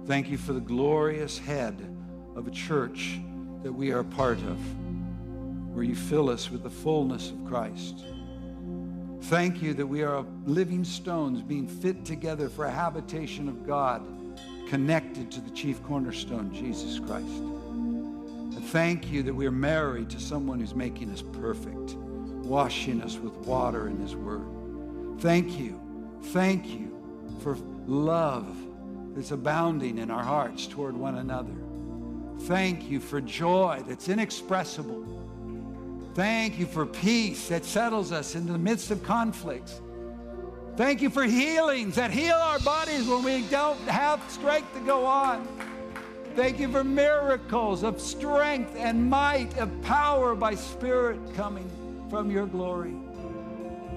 Thank 0.06 0.28
you 0.28 0.38
for 0.38 0.52
the 0.52 0.60
glorious 0.60 1.40
head 1.40 1.74
of 2.36 2.46
a 2.46 2.52
church 2.52 3.18
that 3.64 3.72
we 3.72 3.90
are 3.90 4.04
part 4.04 4.38
of, 4.38 4.58
where 5.74 5.82
you 5.82 5.96
fill 5.96 6.30
us 6.30 6.52
with 6.52 6.62
the 6.62 6.70
fullness 6.70 7.32
of 7.32 7.44
Christ. 7.46 8.04
Thank 9.22 9.60
you 9.60 9.74
that 9.74 9.84
we 9.84 10.04
are 10.04 10.24
living 10.44 10.84
stones 10.84 11.42
being 11.42 11.66
fit 11.66 12.04
together 12.04 12.48
for 12.48 12.66
a 12.66 12.70
habitation 12.70 13.48
of 13.48 13.66
God 13.66 14.06
connected 14.68 15.32
to 15.32 15.40
the 15.40 15.50
chief 15.50 15.82
cornerstone, 15.82 16.54
Jesus 16.54 17.00
Christ. 17.00 17.26
And 17.26 18.64
thank 18.66 19.10
you 19.10 19.24
that 19.24 19.34
we 19.34 19.46
are 19.46 19.50
married 19.50 20.10
to 20.10 20.20
someone 20.20 20.60
who's 20.60 20.76
making 20.76 21.10
us 21.10 21.22
perfect, 21.22 21.94
washing 22.46 23.02
us 23.02 23.16
with 23.18 23.34
water 23.38 23.88
in 23.88 23.98
his 23.98 24.14
word. 24.14 24.46
Thank 25.18 25.58
you, 25.58 25.80
thank 26.24 26.66
you 26.66 26.92
for 27.40 27.56
love 27.86 28.56
that's 29.14 29.30
abounding 29.30 29.98
in 29.98 30.10
our 30.10 30.22
hearts 30.22 30.66
toward 30.66 30.96
one 30.96 31.16
another. 31.16 31.54
Thank 32.42 32.90
you 32.90 33.00
for 33.00 33.20
joy 33.20 33.82
that's 33.86 34.08
inexpressible. 34.08 35.04
Thank 36.14 36.58
you 36.58 36.66
for 36.66 36.84
peace 36.84 37.48
that 37.48 37.64
settles 37.64 38.12
us 38.12 38.34
in 38.34 38.46
the 38.46 38.58
midst 38.58 38.90
of 38.90 39.02
conflicts. 39.02 39.80
Thank 40.76 41.00
you 41.00 41.08
for 41.08 41.24
healings 41.24 41.94
that 41.94 42.10
heal 42.10 42.36
our 42.36 42.58
bodies 42.58 43.08
when 43.08 43.22
we 43.22 43.42
don't 43.48 43.80
have 43.88 44.22
strength 44.30 44.72
to 44.74 44.80
go 44.80 45.06
on. 45.06 45.48
Thank 46.34 46.58
you 46.58 46.70
for 46.70 46.84
miracles 46.84 47.82
of 47.82 47.98
strength 47.98 48.74
and 48.76 49.08
might, 49.08 49.56
of 49.56 49.70
power 49.82 50.34
by 50.34 50.54
Spirit 50.54 51.18
coming 51.34 51.70
from 52.10 52.30
your 52.30 52.46
glory. 52.46 52.94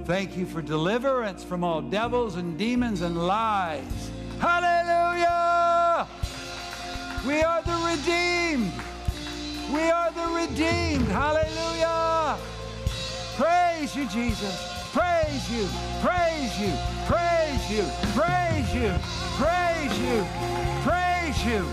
Thank 0.06 0.36
you 0.36 0.46
for 0.46 0.62
deliverance 0.62 1.44
from 1.44 1.64
all 1.64 1.82
devils 1.82 2.36
and 2.36 2.58
demons 2.58 3.02
and 3.02 3.16
lies. 3.28 4.10
Hallelujah! 4.40 6.08
We 7.28 7.42
are 7.44 7.62
the 7.62 7.76
redeemed. 7.86 8.74
We 9.74 9.92
are 9.92 10.12
the 10.12 10.28
redeemed. 10.34 11.08
Hallelujah! 11.10 12.38
Praise 13.36 13.96
you, 13.96 14.08
Jesus. 14.08 14.70
Praise 14.92 15.50
you. 15.52 15.68
Praise 16.02 16.60
you. 16.60 16.74
Praise 17.06 17.70
you. 17.70 17.86
Praise 18.16 18.74
you. 18.74 18.96
Praise 19.38 20.00
you. 20.00 20.26
Praise 20.84 21.46
you. 21.46 21.64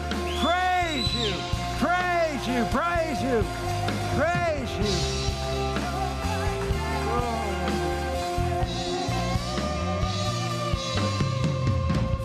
Praise 0.43 1.14
you. 1.14 1.32
Praise 1.78 2.47
you. 2.47 2.64
Praise 2.70 3.22
you. 3.22 3.44
Praise 4.14 4.70
you. 4.78 5.15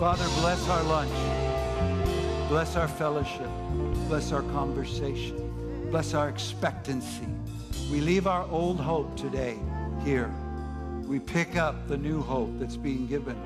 Father, 0.02 0.26
bless 0.40 0.68
our 0.68 0.82
lunch. 0.82 2.48
Bless 2.48 2.74
our 2.74 2.88
fellowship. 2.88 3.48
Bless 4.08 4.32
our 4.32 4.42
conversation. 4.42 5.86
Bless 5.92 6.12
our 6.12 6.28
expectancy. 6.28 7.28
We 7.88 8.00
leave 8.00 8.26
our 8.26 8.44
old 8.50 8.80
hope 8.80 9.16
today 9.16 9.60
here. 10.02 10.28
We 11.06 11.20
pick 11.20 11.54
up 11.54 11.86
the 11.86 11.96
new 11.96 12.20
hope 12.20 12.50
that's 12.58 12.76
being 12.76 13.06
given, 13.06 13.40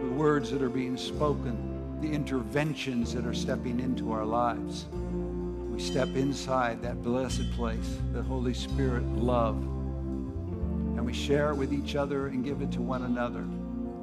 the 0.00 0.08
words 0.08 0.50
that 0.50 0.60
are 0.60 0.68
being 0.68 0.96
spoken, 0.96 2.00
the 2.00 2.10
interventions 2.10 3.14
that 3.14 3.24
are 3.24 3.32
stepping 3.32 3.78
into 3.78 4.10
our 4.10 4.24
lives. 4.24 4.86
We 4.90 5.78
step 5.78 6.16
inside 6.16 6.82
that 6.82 7.00
blessed 7.04 7.52
place, 7.52 7.98
the 8.12 8.24
Holy 8.24 8.54
Spirit 8.54 9.06
love, 9.06 9.54
and 9.54 11.06
we 11.06 11.12
share 11.12 11.50
it 11.50 11.54
with 11.54 11.72
each 11.72 11.94
other 11.94 12.26
and 12.26 12.44
give 12.44 12.60
it 12.60 12.72
to 12.72 12.82
one 12.82 13.04
another. 13.04 13.44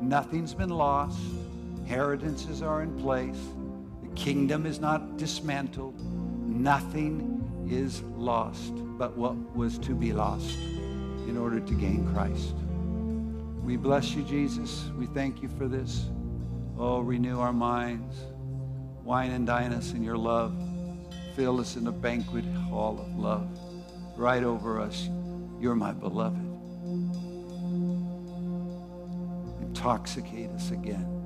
Nothing's 0.01 0.53
been 0.53 0.69
lost. 0.69 1.19
Inheritances 1.83 2.61
are 2.61 2.81
in 2.81 2.97
place. 2.97 3.37
The 4.03 4.15
kingdom 4.15 4.65
is 4.65 4.79
not 4.79 5.17
dismantled. 5.17 5.99
Nothing 6.47 7.67
is 7.69 8.01
lost 8.15 8.73
but 8.97 9.17
what 9.17 9.35
was 9.53 9.77
to 9.79 9.93
be 9.93 10.13
lost 10.13 10.57
in 11.27 11.37
order 11.37 11.59
to 11.59 11.73
gain 11.73 12.09
Christ. 12.13 12.55
We 13.63 13.75
bless 13.75 14.15
you, 14.15 14.23
Jesus. 14.23 14.89
We 14.97 15.07
thank 15.07 15.43
you 15.43 15.49
for 15.49 15.67
this. 15.67 16.05
Oh, 16.77 17.01
renew 17.01 17.41
our 17.41 17.53
minds. 17.53 18.15
Wine 19.03 19.31
and 19.31 19.45
dine 19.45 19.73
us 19.73 19.91
in 19.91 20.03
your 20.03 20.17
love. 20.17 20.55
Fill 21.35 21.59
us 21.59 21.75
in 21.75 21.83
the 21.83 21.91
banquet 21.91 22.45
hall 22.45 22.97
of 22.97 23.13
love. 23.19 23.49
Right 24.15 24.43
over 24.43 24.79
us, 24.79 25.09
you're 25.59 25.75
my 25.75 25.91
beloved. 25.91 26.39
Intoxicate 29.61 30.49
us 30.51 30.71
again 30.71 31.22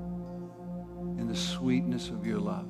in 1.18 1.28
the 1.28 1.36
sweetness 1.36 2.08
of 2.10 2.26
your 2.26 2.38
love. 2.38 2.66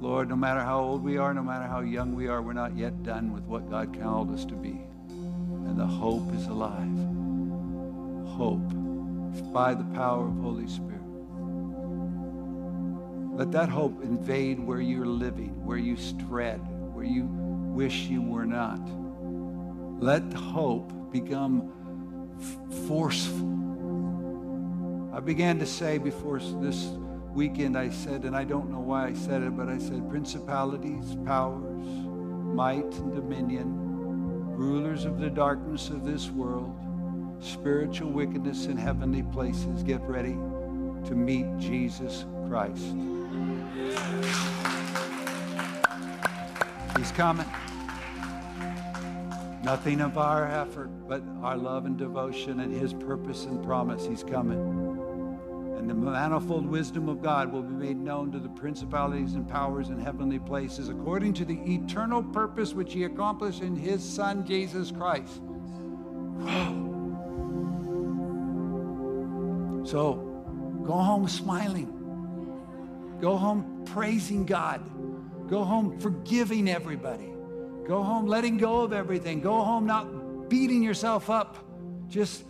Lord, 0.00 0.28
no 0.28 0.36
matter 0.36 0.60
how 0.60 0.80
old 0.80 1.02
we 1.02 1.16
are, 1.16 1.32
no 1.32 1.42
matter 1.42 1.66
how 1.66 1.80
young 1.80 2.14
we 2.14 2.28
are, 2.28 2.42
we're 2.42 2.52
not 2.52 2.76
yet 2.76 3.02
done 3.02 3.32
with 3.32 3.44
what 3.44 3.70
God 3.70 3.98
called 3.98 4.32
us 4.32 4.44
to 4.44 4.54
be. 4.54 4.78
And 5.08 5.78
the 5.78 5.86
hope 5.86 6.34
is 6.34 6.46
alive. 6.46 6.96
Hope 8.36 8.70
by 9.52 9.74
the 9.74 9.84
power 9.94 10.28
of 10.28 10.36
Holy 10.36 10.68
Spirit. 10.68 11.00
Let 13.36 13.52
that 13.52 13.68
hope 13.68 14.02
invade 14.02 14.60
where 14.60 14.80
you're 14.80 15.06
living, 15.06 15.64
where 15.64 15.78
you 15.78 15.96
tread, 16.28 16.58
where 16.94 17.04
you 17.04 17.24
wish 17.24 18.02
you 18.02 18.22
were 18.22 18.46
not. 18.46 18.80
Let 20.02 20.32
hope 20.32 20.92
become 21.10 21.72
forceful. 22.86 23.65
I 25.16 25.20
began 25.20 25.58
to 25.60 25.66
say 25.66 25.96
before 25.96 26.38
this 26.38 26.90
weekend, 27.32 27.74
I 27.78 27.88
said, 27.88 28.24
and 28.24 28.36
I 28.36 28.44
don't 28.44 28.70
know 28.70 28.80
why 28.80 29.06
I 29.06 29.14
said 29.14 29.40
it, 29.40 29.56
but 29.56 29.66
I 29.66 29.78
said, 29.78 30.10
principalities, 30.10 31.16
powers, 31.24 31.86
might, 31.86 32.84
and 32.84 33.14
dominion, 33.14 33.78
rulers 34.54 35.06
of 35.06 35.18
the 35.18 35.30
darkness 35.30 35.88
of 35.88 36.04
this 36.04 36.28
world, 36.28 36.76
spiritual 37.40 38.10
wickedness 38.10 38.66
in 38.66 38.76
heavenly 38.76 39.22
places, 39.22 39.82
get 39.82 40.02
ready 40.02 40.34
to 41.08 41.14
meet 41.14 41.46
Jesus 41.58 42.26
Christ. 42.46 42.84
He's 46.98 47.10
coming. 47.12 47.46
Nothing 49.62 50.02
of 50.02 50.18
our 50.18 50.46
effort, 50.46 50.90
but 51.08 51.22
our 51.40 51.56
love 51.56 51.86
and 51.86 51.96
devotion 51.96 52.60
and 52.60 52.70
his 52.70 52.92
purpose 52.92 53.46
and 53.46 53.64
promise. 53.64 54.04
He's 54.06 54.22
coming. 54.22 55.05
And 55.86 56.04
the 56.04 56.10
manifold 56.10 56.66
wisdom 56.66 57.08
of 57.08 57.22
God 57.22 57.52
will 57.52 57.62
be 57.62 57.72
made 57.72 57.96
known 57.96 58.32
to 58.32 58.40
the 58.40 58.48
principalities 58.48 59.34
and 59.34 59.48
powers 59.48 59.88
in 59.88 60.00
heavenly 60.00 60.40
places 60.40 60.88
according 60.88 61.32
to 61.34 61.44
the 61.44 61.60
eternal 61.64 62.24
purpose 62.24 62.74
which 62.74 62.92
he 62.92 63.04
accomplished 63.04 63.62
in 63.62 63.76
his 63.76 64.02
Son, 64.02 64.44
Jesus 64.44 64.90
Christ. 64.90 65.40
So 69.88 70.14
go 70.84 70.94
home 70.94 71.28
smiling. 71.28 71.92
Go 73.20 73.36
home 73.36 73.84
praising 73.84 74.44
God. 74.44 74.80
Go 75.48 75.62
home 75.62 76.00
forgiving 76.00 76.68
everybody. 76.68 77.32
Go 77.86 78.02
home 78.02 78.26
letting 78.26 78.56
go 78.56 78.80
of 78.80 78.92
everything. 78.92 79.40
Go 79.40 79.62
home 79.62 79.86
not 79.86 80.48
beating 80.48 80.82
yourself 80.82 81.30
up. 81.30 81.58
Just 82.08 82.42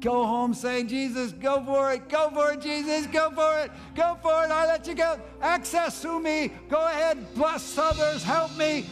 go 0.00 0.24
home 0.24 0.54
saying, 0.54 0.88
Jesus, 0.88 1.32
go 1.32 1.62
for 1.64 1.92
it. 1.92 2.08
Go 2.08 2.30
for 2.30 2.52
it, 2.52 2.60
Jesus. 2.60 3.06
Go 3.06 3.30
for 3.30 3.60
it. 3.60 3.70
Go 3.94 4.18
for 4.22 4.44
it. 4.44 4.50
I 4.50 4.66
let 4.66 4.86
you 4.86 4.94
go. 4.94 5.20
Access 5.40 6.00
through 6.02 6.20
me. 6.20 6.52
Go 6.68 6.86
ahead. 6.86 7.34
Bless 7.34 7.76
others. 7.78 8.22
Help 8.22 8.56
me. 8.56 8.84